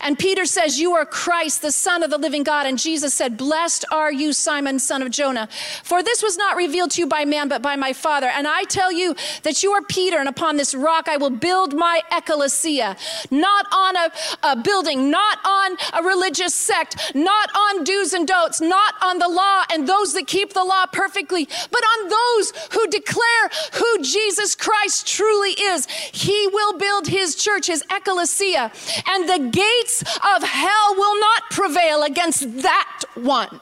And 0.00 0.18
Peter 0.18 0.44
says, 0.44 0.78
You 0.78 0.92
are 0.94 1.04
Christ, 1.04 1.62
the 1.62 1.72
Son 1.72 2.02
of 2.02 2.10
the 2.10 2.18
living 2.18 2.42
God. 2.42 2.66
And 2.66 2.78
Jesus 2.78 3.14
said, 3.14 3.36
Blessed 3.36 3.84
are 3.92 4.12
you, 4.12 4.32
Simon, 4.32 4.78
son 4.78 5.02
of 5.02 5.10
Jonah. 5.10 5.48
For 5.82 6.02
this 6.02 6.22
was 6.22 6.36
not 6.36 6.56
revealed 6.56 6.90
to 6.92 7.00
you 7.00 7.06
by 7.06 7.24
man, 7.24 7.48
but 7.48 7.62
by 7.62 7.76
my 7.76 7.92
Father. 7.92 8.26
And 8.26 8.46
I 8.46 8.64
tell 8.64 8.92
you 8.92 9.14
that 9.42 9.62
you 9.62 9.72
are 9.72 9.82
Peter, 9.82 10.18
and 10.18 10.28
upon 10.28 10.56
this 10.56 10.74
rock 10.74 11.08
I 11.08 11.16
will 11.16 11.30
build 11.30 11.74
my 11.74 12.00
ecclesia. 12.12 12.96
Not 13.30 13.66
on 13.72 13.96
a, 13.96 14.10
a 14.42 14.56
building, 14.56 15.10
not 15.10 15.38
on 15.44 15.76
a 15.92 16.02
religious 16.02 16.54
sect, 16.54 17.12
not 17.14 17.50
on 17.54 17.84
do's 17.84 18.12
and 18.12 18.26
don'ts, 18.26 18.60
not 18.60 18.94
on 19.02 19.18
the 19.18 19.28
law 19.28 19.64
and 19.72 19.86
those 19.86 20.14
that 20.14 20.26
keep 20.26 20.52
the 20.52 20.64
law 20.64 20.86
perfectly, 20.86 21.46
but 21.70 21.82
on 21.82 22.08
those 22.08 22.52
who 22.72 22.86
declare 22.88 23.50
who 23.74 24.02
Jesus 24.02 24.54
Christ 24.54 25.06
truly 25.06 25.50
is. 25.50 25.86
He 25.86 26.48
will 26.48 26.78
build 26.78 27.06
his 27.08 27.34
church, 27.34 27.66
his 27.66 27.84
ecclesia, 27.90 28.72
and 29.06 29.28
the 29.28 29.50
gate 29.50 29.75
gates 29.76 30.02
of 30.02 30.42
hell 30.42 30.94
will 30.96 31.20
not 31.20 31.50
prevail 31.50 32.02
against 32.02 32.62
that 32.62 33.02
one. 33.14 33.60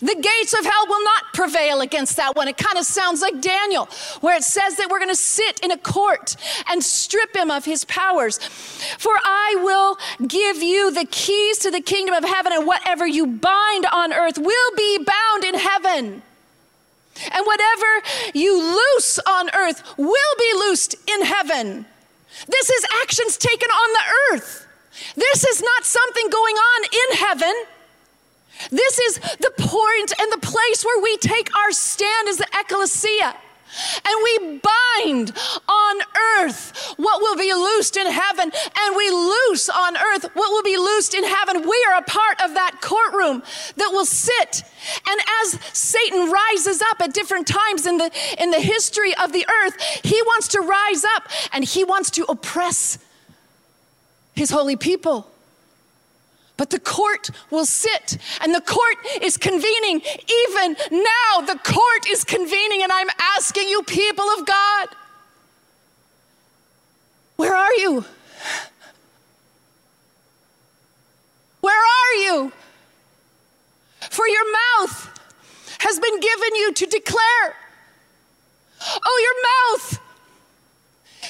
The 0.00 0.14
gates 0.14 0.52
of 0.52 0.64
hell 0.64 0.86
will 0.88 1.02
not 1.02 1.34
prevail 1.34 1.80
against 1.80 2.16
that 2.16 2.36
one. 2.36 2.46
It 2.46 2.56
kind 2.56 2.78
of 2.78 2.84
sounds 2.84 3.20
like 3.20 3.40
Daniel, 3.40 3.86
where 4.20 4.36
it 4.36 4.44
says 4.44 4.76
that 4.76 4.88
we're 4.88 5.00
going 5.00 5.10
to 5.10 5.16
sit 5.16 5.58
in 5.58 5.72
a 5.72 5.76
court 5.76 6.36
and 6.68 6.82
strip 6.84 7.34
him 7.34 7.50
of 7.50 7.64
his 7.64 7.84
powers. 7.86 8.38
For 8.38 9.12
I 9.12 9.56
will 9.60 9.98
give 10.28 10.62
you 10.62 10.92
the 10.92 11.04
keys 11.04 11.58
to 11.58 11.72
the 11.72 11.80
kingdom 11.80 12.14
of 12.14 12.24
heaven, 12.24 12.52
and 12.52 12.64
whatever 12.64 13.06
you 13.08 13.26
bind 13.26 13.86
on 13.92 14.12
earth 14.12 14.38
will 14.38 14.76
be 14.76 14.98
bound 14.98 15.44
in 15.44 15.54
heaven. 15.56 16.22
And 17.32 17.46
whatever 17.46 17.86
you 18.34 18.56
loose 18.56 19.18
on 19.18 19.50
earth 19.52 19.82
will 19.98 20.36
be 20.38 20.52
loosed 20.54 20.94
in 21.08 21.24
heaven. 21.24 21.86
This 22.46 22.70
is 22.70 22.86
actions 23.02 23.36
taken 23.36 23.68
on 23.68 23.92
the 23.92 24.36
earth. 24.36 24.66
This 25.16 25.44
is 25.44 25.62
not 25.62 25.84
something 25.84 26.28
going 26.30 26.56
on 26.56 26.84
in 26.84 27.16
heaven. 27.16 27.54
This 28.70 28.98
is 28.98 29.18
the 29.18 29.52
point 29.58 30.12
and 30.20 30.32
the 30.32 30.46
place 30.46 30.84
where 30.84 31.02
we 31.02 31.16
take 31.16 31.54
our 31.56 31.72
stand 31.72 32.28
as 32.28 32.38
the 32.38 32.46
ecclesia. 32.58 33.34
And 34.04 34.14
we 34.22 34.60
bind 34.60 35.32
on 35.66 35.96
earth 36.38 36.94
what 36.98 37.22
will 37.22 37.36
be 37.36 37.54
loosed 37.54 37.96
in 37.96 38.06
heaven, 38.06 38.52
and 38.78 38.96
we 38.96 39.10
loose 39.10 39.70
on 39.70 39.96
earth 39.96 40.24
what 40.34 40.50
will 40.50 40.62
be 40.62 40.76
loosed 40.76 41.14
in 41.14 41.24
heaven. 41.24 41.62
We 41.62 41.86
are 41.90 41.98
a 41.98 42.02
part 42.02 42.42
of 42.42 42.52
that 42.52 42.80
courtroom 42.82 43.42
that 43.76 43.88
will 43.90 44.04
sit. 44.04 44.62
And 45.08 45.20
as 45.42 45.58
Satan 45.72 46.30
rises 46.30 46.82
up 46.82 47.00
at 47.00 47.14
different 47.14 47.46
times 47.46 47.86
in 47.86 47.96
the, 47.96 48.10
in 48.38 48.50
the 48.50 48.60
history 48.60 49.14
of 49.16 49.32
the 49.32 49.46
earth, 49.48 49.80
he 50.04 50.20
wants 50.22 50.48
to 50.48 50.60
rise 50.60 51.04
up 51.16 51.28
and 51.52 51.64
he 51.64 51.82
wants 51.82 52.10
to 52.10 52.24
oppress 52.24 52.98
his 54.34 54.50
holy 54.50 54.76
people. 54.76 55.26
But 56.56 56.70
the 56.70 56.78
court 56.78 57.30
will 57.50 57.64
sit, 57.64 58.18
and 58.40 58.54
the 58.54 58.60
court 58.60 58.96
is 59.20 59.36
convening. 59.36 60.00
Even 60.00 60.76
now, 60.90 61.40
the 61.40 61.58
court 61.64 62.08
is 62.08 62.24
convening, 62.24 62.82
and 62.82 62.92
I'm 62.92 63.08
asking 63.36 63.68
you, 63.68 63.82
people 63.82 64.24
of 64.38 64.46
God, 64.46 64.88
where 67.36 67.56
are 67.56 67.74
you? 67.74 68.04
Where 71.60 71.74
are 71.74 72.14
you? 72.22 72.52
For 74.10 74.28
your 74.28 74.52
mouth 74.52 75.20
has 75.78 75.98
been 75.98 76.20
given 76.20 76.54
you 76.54 76.72
to 76.74 76.86
declare. 76.86 77.56
Oh, 79.04 79.18
your 79.26 79.78
mouth. 79.78 80.00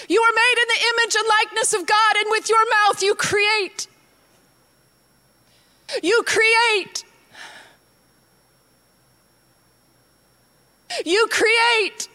You 0.08 0.20
are 0.20 0.32
made 0.34 0.56
in 0.62 0.68
the 0.68 0.80
image 0.90 1.14
and 1.16 1.28
likeness 1.40 1.72
of 1.74 1.86
God, 1.86 2.16
and 2.16 2.26
with 2.30 2.48
your 2.48 2.64
mouth 2.70 3.02
you 3.02 3.14
create. 3.14 3.86
You 6.02 6.22
create. 6.26 7.04
You 11.04 11.26
create. 11.30 12.08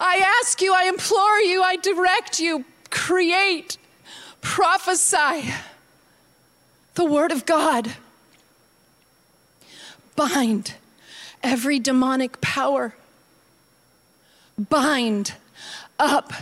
I 0.00 0.24
ask 0.40 0.60
you, 0.62 0.72
I 0.72 0.84
implore 0.84 1.40
you, 1.40 1.62
I 1.62 1.76
direct 1.76 2.38
you, 2.38 2.64
create, 2.90 3.78
prophesy 4.40 5.52
the 6.94 7.04
Word 7.04 7.32
of 7.32 7.44
God. 7.46 7.92
Bind 10.14 10.74
every 11.42 11.78
demonic 11.78 12.40
power. 12.40 12.94
Bind 14.58 15.34
up 15.98 16.32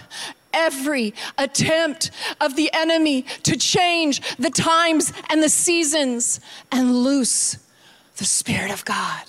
every 0.52 1.14
attempt 1.36 2.10
of 2.40 2.56
the 2.56 2.70
enemy 2.72 3.22
to 3.42 3.56
change 3.56 4.36
the 4.36 4.50
times 4.50 5.12
and 5.30 5.42
the 5.42 5.48
seasons 5.48 6.40
and 6.72 7.04
loose 7.04 7.58
the 8.16 8.24
Spirit 8.24 8.70
of 8.70 8.84
God. 8.84 9.24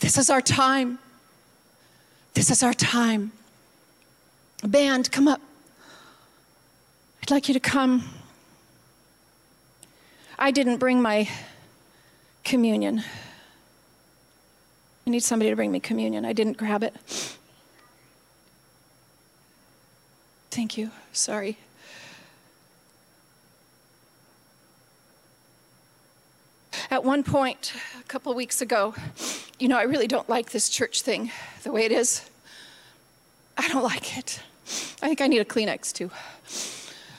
This 0.00 0.18
is 0.18 0.30
our 0.30 0.40
time. 0.40 0.98
This 2.34 2.50
is 2.50 2.62
our 2.62 2.74
time. 2.74 3.32
Band, 4.62 5.10
come 5.12 5.28
up. 5.28 5.40
I'd 7.22 7.30
like 7.30 7.48
you 7.48 7.54
to 7.54 7.60
come. 7.60 8.04
I 10.38 10.50
didn't 10.50 10.78
bring 10.78 11.02
my 11.02 11.28
communion. 12.44 13.04
I 15.06 15.10
need 15.10 15.22
somebody 15.22 15.50
to 15.50 15.56
bring 15.56 15.70
me 15.70 15.80
communion. 15.80 16.24
I 16.24 16.32
didn't 16.32 16.56
grab 16.56 16.82
it. 16.82 16.94
Thank 20.50 20.76
you. 20.76 20.90
Sorry. 21.12 21.56
At 26.90 27.04
one 27.04 27.22
point, 27.22 27.72
a 28.00 28.02
couple 28.04 28.34
weeks 28.34 28.60
ago, 28.60 28.94
you 29.60 29.68
know, 29.68 29.78
I 29.78 29.82
really 29.82 30.08
don't 30.08 30.28
like 30.28 30.50
this 30.50 30.68
church 30.68 31.02
thing 31.02 31.30
the 31.62 31.70
way 31.70 31.84
it 31.84 31.92
is. 31.92 32.28
I 33.56 33.68
don't 33.68 33.84
like 33.84 34.18
it. 34.18 34.40
I 35.02 35.06
think 35.06 35.20
I 35.20 35.28
need 35.28 35.38
a 35.38 35.44
Kleenex 35.44 35.92
too. 35.92 36.10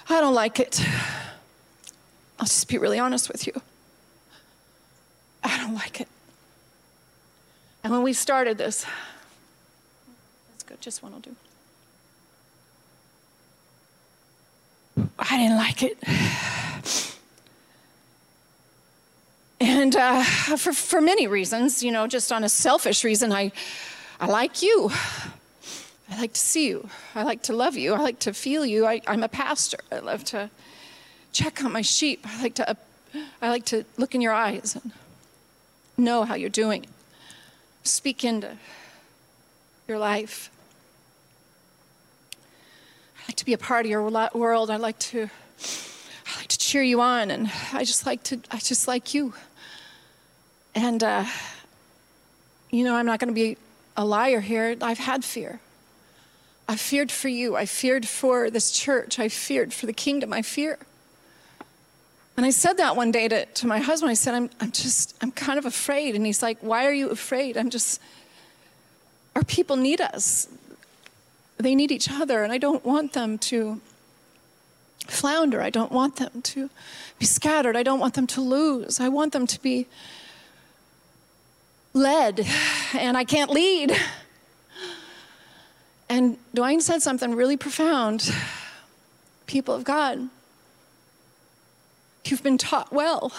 I 0.09 0.19
don't 0.19 0.34
like 0.34 0.59
it. 0.59 0.82
I'll 2.38 2.47
just 2.47 2.67
be 2.67 2.77
really 2.77 2.99
honest 2.99 3.32
with 3.32 3.47
you. 3.47 3.53
I 5.43 5.57
don't 5.57 5.75
like 5.75 6.01
it. 6.01 6.07
And 7.84 7.93
when 7.93 8.03
we 8.03 8.11
started 8.11 8.57
this, 8.57 8.86
that's 10.49 10.63
good, 10.63 10.82
just 10.82 11.01
one 11.01 11.13
will 11.13 11.19
do. 11.19 11.36
I 15.22 15.38
didn't 15.38 15.57
like 15.57 15.84
it. 15.84 15.97
And 19.61 19.95
uh, 19.95 20.24
for, 20.24 20.74
for 20.74 21.01
many 21.01 21.28
reasons, 21.28 21.84
you 21.84 21.91
know, 21.91 22.07
just 22.07 22.32
on 22.32 22.43
a 22.43 22.49
selfish 22.49 23.03
reason, 23.03 23.32
I, 23.32 23.51
I 24.19 24.26
like 24.26 24.63
you. 24.63 24.89
I 26.09 26.19
like 26.19 26.34
to 26.34 26.39
see 26.39 26.67
you. 26.67 26.89
I 27.13 27.22
like 27.22 27.43
to 27.43 27.53
love 27.53 27.78
you. 27.78 27.93
I 27.93 27.99
like 27.99 28.17
to 28.19 28.34
feel 28.34 28.65
you. 28.65 28.88
I, 28.88 29.01
am 29.05 29.22
a 29.22 29.30
pastor. 29.30 29.78
I 29.91 29.99
love 29.99 30.24
to 30.26 30.49
check 31.32 31.63
on 31.63 31.72
my 31.72 31.84
sheep. 31.84 32.26
I 32.26 32.41
like 32.41 32.55
to, 32.55 32.76
I 33.41 33.49
like 33.49 33.65
to 33.65 33.86
look 33.97 34.15
in 34.15 34.22
your 34.22 34.34
eyes 34.34 34.76
and 34.76 34.91
know 35.95 36.24
how 36.24 36.34
you're 36.34 36.49
doing. 36.49 36.88
Speak 37.84 38.24
into 38.24 38.57
your 39.88 39.99
life. 39.99 40.49
Like 43.32 43.38
to 43.38 43.45
be 43.45 43.53
a 43.53 43.57
part 43.57 43.86
of 43.86 43.89
your 43.89 44.01
world. 44.34 44.69
I 44.69 44.75
like 44.75 44.99
to, 44.99 45.21
I 45.21 46.38
like 46.38 46.47
to 46.47 46.57
cheer 46.57 46.84
you 46.84 46.99
on, 46.99 47.32
and 47.32 47.49
I 47.71 47.86
just 47.86 48.05
like 48.05 48.23
to, 48.23 48.41
I 48.51 48.57
just 48.57 48.89
like 48.89 49.13
you. 49.13 49.34
And, 50.75 51.01
uh, 51.01 51.23
you 52.71 52.84
know, 52.84 52.93
I'm 52.93 53.05
not 53.05 53.21
going 53.21 53.29
to 53.29 53.34
be 53.34 53.55
a 53.95 54.03
liar 54.03 54.41
here. 54.41 54.75
I've 54.82 54.97
had 54.97 55.23
fear. 55.23 55.61
I 56.67 56.75
feared 56.75 57.09
for 57.09 57.29
you. 57.29 57.55
I 57.55 57.65
feared 57.65 58.05
for 58.05 58.49
this 58.49 58.69
church. 58.69 59.17
I 59.17 59.29
feared 59.29 59.73
for 59.73 59.86
the 59.86 59.93
kingdom. 59.93 60.34
I 60.34 60.41
fear. 60.41 60.77
And 62.36 62.45
I 62.45 62.49
said 62.49 62.73
that 62.79 62.97
one 62.97 63.13
day 63.13 63.29
to, 63.29 63.45
to 63.45 63.65
my 63.65 63.79
husband. 63.79 64.09
I 64.09 64.15
said, 64.15 64.34
I'm, 64.34 64.49
I'm 64.59 64.73
just, 64.73 65.15
I'm 65.21 65.32
kind 65.32 65.57
of 65.57 65.65
afraid. 65.65 66.15
And 66.15 66.25
he's 66.25 66.43
like, 66.43 66.57
Why 66.59 66.86
are 66.86 66.93
you 66.93 67.07
afraid? 67.07 67.55
I'm 67.55 67.69
just, 67.69 68.01
our 69.38 69.43
people 69.45 69.77
need 69.77 70.01
us. 70.01 70.49
They 71.62 71.76
need 71.76 71.91
each 71.91 72.09
other. 72.12 72.43
And 72.43 72.51
I 72.51 72.57
don't 72.57 72.84
want 72.86 73.14
them 73.14 73.38
to 73.39 73.82
flounder. 75.07 75.62
I 75.62 75.70
don't 75.70 75.91
want 75.91 76.18
them 76.18 76.41
to 76.41 76.70
be 77.20 77.26
scattered. 77.26 77.76
I 77.76 77.84
don't 77.84 77.99
want 77.99 78.14
them 78.14 78.28
to 78.28 78.41
lose. 78.41 78.99
I 78.99 79.09
want 79.09 79.34
them 79.34 79.47
to 79.47 79.62
be 79.62 79.88
led, 81.93 82.47
and 82.93 83.18
I 83.18 83.24
can't 83.24 83.51
lead. 83.51 83.95
And 86.09 86.38
Dwayne 86.55 86.82
said 86.82 87.01
something 87.01 87.36
really 87.36 87.57
profound. 87.57 88.34
People 89.45 89.76
of 89.76 89.84
God, 89.84 90.30
you've 92.26 92.43
been 92.43 92.57
taught 92.57 92.93
well. 92.93 93.34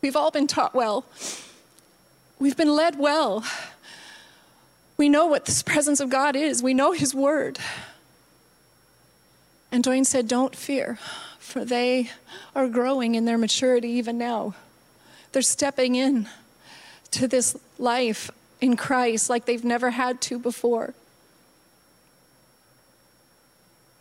We've 0.00 0.16
all 0.16 0.30
been 0.30 0.46
taught 0.46 0.74
well. 0.74 1.04
We've 2.38 2.56
been 2.56 2.74
led 2.74 2.98
well. 2.98 3.44
We 5.00 5.08
know 5.08 5.24
what 5.24 5.46
this 5.46 5.62
presence 5.62 5.98
of 6.00 6.10
God 6.10 6.36
is, 6.36 6.62
we 6.62 6.74
know 6.74 6.92
His 6.92 7.14
Word. 7.14 7.58
And 9.72 9.82
Dwayne 9.82 10.04
said, 10.04 10.28
Don't 10.28 10.54
fear, 10.54 10.98
for 11.38 11.64
they 11.64 12.10
are 12.54 12.68
growing 12.68 13.14
in 13.14 13.24
their 13.24 13.38
maturity 13.38 13.88
even 13.92 14.18
now. 14.18 14.54
They're 15.32 15.40
stepping 15.40 15.94
in 15.94 16.28
to 17.12 17.26
this 17.26 17.56
life 17.78 18.30
in 18.60 18.76
Christ 18.76 19.30
like 19.30 19.46
they've 19.46 19.64
never 19.64 19.88
had 19.88 20.20
to 20.20 20.38
before. 20.38 20.92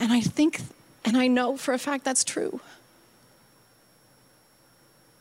And 0.02 0.12
I 0.12 0.20
think, 0.20 0.60
and 1.06 1.16
I 1.16 1.28
know 1.28 1.56
for 1.56 1.74
a 1.74 1.80
fact 1.80 2.04
that's 2.04 2.26
true. 2.26 2.60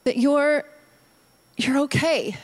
That 0.03 0.16
you're, 0.16 0.64
you're 1.57 1.79
okay. 1.83 2.37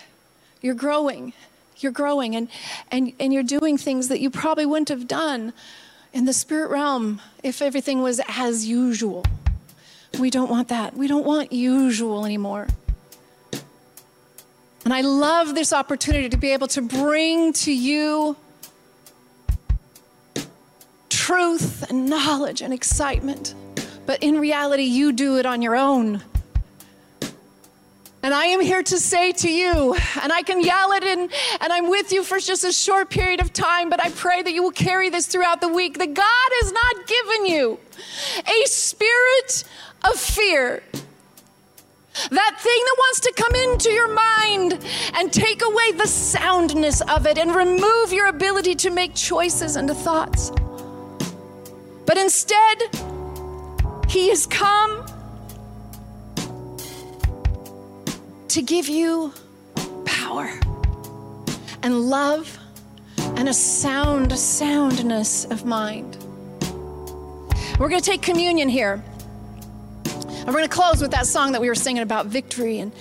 You're 0.62 0.74
growing. 0.74 1.32
You're 1.78 1.92
growing 1.92 2.36
and, 2.36 2.48
and, 2.90 3.12
and 3.18 3.32
you're 3.32 3.42
doing 3.42 3.78
things 3.78 4.08
that 4.08 4.20
you 4.20 4.30
probably 4.30 4.66
wouldn't 4.66 4.88
have 4.88 5.08
done 5.08 5.52
in 6.12 6.24
the 6.24 6.32
spirit 6.32 6.70
realm 6.70 7.20
if 7.42 7.60
everything 7.60 8.02
was 8.02 8.20
as 8.28 8.66
usual. 8.66 9.24
We 10.18 10.30
don't 10.30 10.48
want 10.48 10.68
that. 10.68 10.94
We 10.94 11.08
don't 11.08 11.26
want 11.26 11.52
usual 11.52 12.24
anymore. 12.24 12.68
And 14.84 14.92
I 14.92 15.00
love 15.00 15.54
this 15.54 15.72
opportunity 15.72 16.28
to 16.28 16.36
be 16.36 16.50
able 16.50 16.68
to 16.68 16.82
bring 16.82 17.52
to 17.54 17.72
you 17.72 18.36
truth 21.08 21.88
and 21.88 22.06
knowledge 22.08 22.60
and 22.60 22.72
excitement. 22.72 23.54
But 24.04 24.22
in 24.22 24.38
reality, 24.38 24.82
you 24.82 25.12
do 25.12 25.38
it 25.38 25.46
on 25.46 25.62
your 25.62 25.74
own. 25.74 26.22
And 28.24 28.32
I 28.32 28.46
am 28.46 28.62
here 28.62 28.82
to 28.82 28.98
say 28.98 29.32
to 29.32 29.50
you, 29.50 29.94
and 30.22 30.32
I 30.32 30.40
can 30.40 30.62
yell 30.62 30.92
it 30.92 31.04
in, 31.04 31.28
and 31.60 31.70
I'm 31.70 31.90
with 31.90 32.10
you 32.10 32.24
for 32.24 32.38
just 32.38 32.64
a 32.64 32.72
short 32.72 33.10
period 33.10 33.38
of 33.38 33.52
time, 33.52 33.90
but 33.90 34.02
I 34.02 34.08
pray 34.08 34.40
that 34.40 34.50
you 34.50 34.62
will 34.62 34.70
carry 34.70 35.10
this 35.10 35.26
throughout 35.26 35.60
the 35.60 35.68
week 35.68 35.98
that 35.98 36.14
God 36.14 36.24
has 36.62 36.72
not 36.72 37.06
given 37.06 37.44
you 37.44 37.78
a 38.46 38.66
spirit 38.66 39.64
of 40.04 40.18
fear 40.18 40.82
that 42.30 42.56
thing 42.60 42.80
that 42.84 42.96
wants 42.96 43.20
to 43.20 43.32
come 43.36 43.54
into 43.56 43.90
your 43.90 44.08
mind 44.08 44.78
and 45.14 45.30
take 45.30 45.62
away 45.62 45.92
the 45.92 46.06
soundness 46.06 47.02
of 47.02 47.26
it 47.26 47.36
and 47.36 47.54
remove 47.54 48.10
your 48.10 48.28
ability 48.28 48.74
to 48.76 48.90
make 48.90 49.14
choices 49.14 49.76
and 49.76 49.90
thoughts. 49.90 50.50
But 52.06 52.16
instead, 52.16 52.84
He 54.08 54.30
has 54.30 54.46
come 54.46 55.04
to 58.54 58.62
give 58.62 58.88
you 58.88 59.32
power 60.04 60.48
and 61.82 62.02
love 62.08 62.56
and 63.34 63.48
a 63.48 63.52
sound 63.52 64.32
soundness 64.38 65.44
of 65.46 65.64
mind. 65.64 66.16
We're 67.80 67.88
going 67.88 68.00
to 68.00 68.08
take 68.08 68.22
communion 68.22 68.68
here. 68.68 69.02
And 70.04 70.46
we're 70.46 70.52
going 70.52 70.68
to 70.68 70.68
close 70.68 71.02
with 71.02 71.10
that 71.10 71.26
song 71.26 71.50
that 71.50 71.60
we 71.60 71.68
were 71.68 71.74
singing 71.74 72.04
about 72.04 72.26
victory 72.26 72.78
and, 72.78 72.92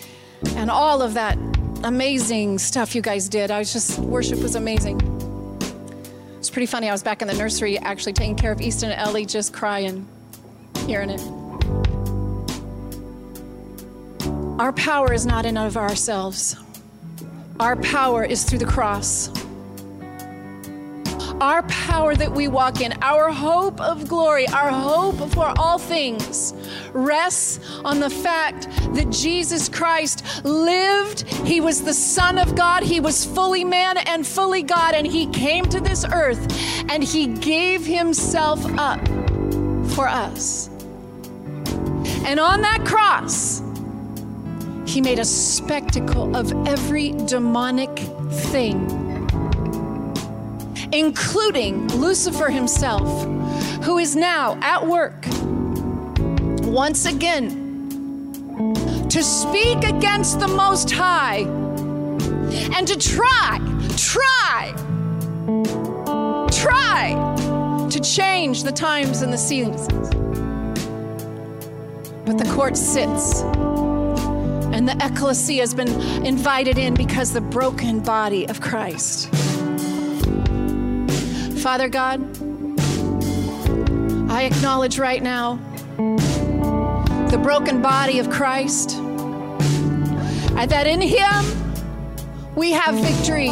and 0.56 0.72
all 0.72 1.04
of 1.04 1.14
that 1.14 1.38
amazing 1.84 2.58
stuff 2.58 2.96
you 2.96 3.04
guys 3.04 3.30
did. 3.30 3.52
I 3.52 3.60
was 3.60 3.72
just, 3.72 4.00
worship 4.00 4.40
was 4.40 4.56
amazing. 4.56 5.02
It's 6.40 6.50
pretty 6.50 6.66
funny. 6.66 6.90
I 6.90 6.94
was 6.94 7.04
back 7.04 7.22
in 7.22 7.28
the 7.28 7.36
nursery 7.36 7.78
actually 7.78 8.14
taking 8.14 8.36
care 8.36 8.52
of 8.52 8.60
Easton 8.60 8.90
and 8.90 9.00
Ellie, 9.00 9.28
just 9.28 9.54
crying, 9.54 10.08
hearing 10.88 11.12
it. 11.12 11.22
Our 14.64 14.72
power 14.72 15.12
is 15.12 15.26
not 15.26 15.46
in 15.46 15.58
of 15.58 15.76
ourselves. 15.76 16.56
Our 17.60 17.76
power 17.76 18.24
is 18.24 18.46
through 18.46 18.60
the 18.60 18.66
cross. 18.66 19.30
Our 21.42 21.64
power 21.64 22.16
that 22.16 22.32
we 22.32 22.48
walk 22.48 22.80
in, 22.80 22.94
our 23.02 23.30
hope 23.30 23.82
of 23.82 24.08
glory, 24.08 24.48
our 24.48 24.70
hope 24.70 25.18
for 25.32 25.54
all 25.58 25.78
things 25.78 26.54
rests 26.94 27.60
on 27.84 28.00
the 28.00 28.10
fact 28.10 28.70
that 28.96 29.10
Jesus 29.10 29.68
Christ 29.68 30.46
lived. 30.46 31.24
He 31.46 31.60
was 31.60 31.84
the 31.84 31.94
Son 31.94 32.38
of 32.38 32.56
God. 32.56 32.84
He 32.84 33.02
was 33.02 33.26
fully 33.26 33.66
man 33.66 33.98
and 33.98 34.26
fully 34.26 34.64
God. 34.64 34.94
And 34.94 35.06
He 35.06 35.28
came 35.28 35.66
to 35.66 35.82
this 35.82 36.06
earth 36.06 36.42
and 36.90 37.04
He 37.04 37.28
gave 37.28 37.86
Himself 37.86 38.66
up 38.80 39.06
for 39.90 40.08
us. 40.08 40.70
And 42.24 42.40
on 42.40 42.62
that 42.62 42.86
cross, 42.86 43.62
he 44.94 45.02
made 45.02 45.18
a 45.18 45.26
spectacle 45.26 46.36
of 46.36 46.54
every 46.68 47.14
demonic 47.26 47.90
thing, 48.52 48.80
including 50.92 51.88
Lucifer 51.94 52.52
himself, 52.52 53.26
who 53.84 53.98
is 53.98 54.16
now 54.16 54.56
at 54.62 54.86
work 54.86 55.26
once 56.66 57.08
again 57.08 57.60
to 59.10 59.24
speak 59.24 59.84
against 59.84 60.40
the 60.40 60.48
Most 60.48 60.92
High 60.92 61.40
and 62.78 62.88
to 62.88 62.96
try, 62.96 63.58
try, 63.98 64.76
try 66.52 67.88
to 67.90 68.00
change 68.00 68.62
the 68.62 68.72
times 68.72 69.24
and 69.24 69.34
the 69.34 69.40
seasons. 69.40 69.88
But 72.26 72.38
the 72.38 72.48
court 72.54 72.78
sits 72.78 73.44
and 74.74 74.90
the 74.90 74.98
ecclesia 75.06 75.62
has 75.62 75.74
been 75.76 75.88
invited 76.26 76.80
in 76.80 76.96
because 76.96 77.32
the 77.32 77.42
broken 77.42 78.00
body 78.00 78.50
of 78.50 78.60
Christ. 78.60 79.30
Father 81.60 81.88
God, 81.88 82.20
I 84.32 84.50
acknowledge 84.52 84.98
right 84.98 85.22
now 85.22 85.60
the 87.30 87.40
broken 87.42 87.84
body 87.84 88.18
of 88.18 88.32
Christ, 88.32 88.98
and 88.98 90.70
that 90.72 90.88
in 90.88 91.02
Him 91.02 91.46
we 92.56 92.72
have 92.72 92.96
victory. 92.96 93.50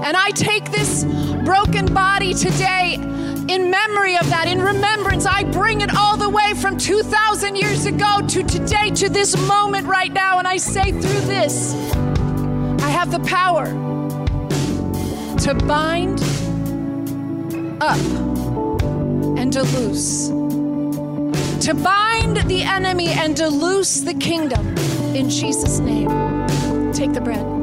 And 0.00 0.16
I 0.16 0.30
take 0.30 0.70
this 0.70 1.04
broken 1.44 1.92
body 1.92 2.32
today 2.32 2.96
in 3.48 3.70
memory 3.70 4.16
of 4.16 4.28
that, 4.30 4.46
in 4.48 4.60
remembrance, 4.60 5.26
I 5.26 5.44
bring 5.44 5.80
it 5.80 5.94
all 5.96 6.16
the 6.16 6.28
way 6.28 6.54
from 6.54 6.78
2,000 6.78 7.56
years 7.56 7.86
ago 7.86 8.20
to 8.28 8.42
today, 8.42 8.90
to 8.90 9.08
this 9.08 9.36
moment 9.46 9.86
right 9.86 10.12
now. 10.12 10.38
And 10.38 10.48
I 10.48 10.56
say, 10.56 10.92
through 10.92 11.26
this, 11.26 11.74
I 12.82 12.88
have 12.88 13.10
the 13.10 13.20
power 13.20 13.66
to 15.40 15.54
bind 15.66 16.22
up 17.82 17.98
and 19.38 19.52
to 19.52 19.62
loose, 19.62 20.28
to 21.66 21.74
bind 21.74 22.36
the 22.48 22.62
enemy 22.62 23.08
and 23.08 23.36
to 23.36 23.48
loose 23.48 24.00
the 24.00 24.14
kingdom 24.14 24.66
in 25.14 25.28
Jesus' 25.28 25.80
name. 25.80 26.08
Take 26.92 27.12
the 27.12 27.20
bread. 27.20 27.53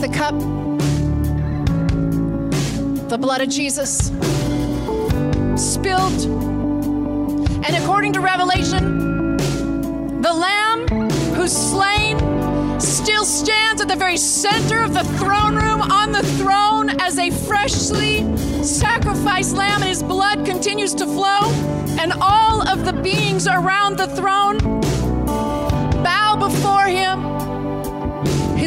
The 0.00 0.08
cup, 0.08 0.38
the 3.10 3.18
blood 3.18 3.42
of 3.42 3.50
Jesus 3.50 4.06
spilled. 5.56 6.24
And 7.66 7.76
according 7.76 8.14
to 8.14 8.20
Revelation, 8.20 9.36
the 10.22 10.32
Lamb 10.32 10.88
who's 11.34 11.52
slain 11.52 12.18
still 12.80 13.26
stands 13.26 13.82
at 13.82 13.88
the 13.88 13.96
very 13.96 14.16
center 14.16 14.82
of 14.82 14.94
the 14.94 15.04
throne 15.18 15.56
room 15.56 15.82
on 15.82 16.12
the 16.12 16.22
throne 16.38 16.88
as 17.00 17.18
a 17.18 17.30
freshly 17.30 18.24
sacrificed 18.64 19.54
lamb, 19.54 19.82
and 19.82 19.90
his 19.90 20.02
blood 20.02 20.46
continues 20.46 20.94
to 20.94 21.04
flow. 21.04 21.40
And 22.00 22.14
all 22.22 22.66
of 22.66 22.86
the 22.86 22.94
beings 22.94 23.46
around 23.46 23.98
the 23.98 24.06
throne 24.06 24.56
bow 26.02 26.36
before 26.36 26.86
him 26.86 27.39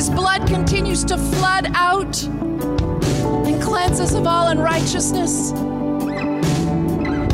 his 0.03 0.09
blood 0.09 0.45
continues 0.49 1.05
to 1.05 1.17
flood 1.17 1.65
out 1.75 2.21
and 2.25 3.63
cleanse 3.63 4.01
us 4.01 4.13
of 4.13 4.27
all 4.27 4.49
unrighteousness. 4.49 5.51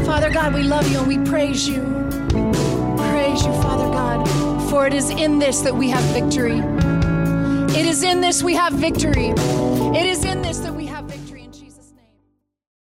Father 0.05 0.30
God, 0.30 0.53
we 0.53 0.61
love 0.61 0.88
you 0.91 0.99
and 0.99 1.07
we 1.07 1.17
praise 1.28 1.67
you. 1.67 1.82
Praise 2.30 3.43
you, 3.43 3.51
Father 3.53 3.89
God, 3.91 4.24
for 4.70 4.86
it 4.86 4.93
is 4.93 5.09
in 5.09 5.39
this 5.39 5.61
that 5.61 5.76
we 5.76 5.89
have 5.89 6.03
victory. 6.13 6.59
It 7.76 7.88
is 7.88 8.03
in 8.03 8.22
this 8.22 8.43
we 8.43 8.53
have 8.53 8.74
victory. 8.74 9.30
It 9.30 10.05
is 10.05 10.24
in 10.24 10.43
this 10.43 10.59
that 10.59 10.76
we. 10.76 10.79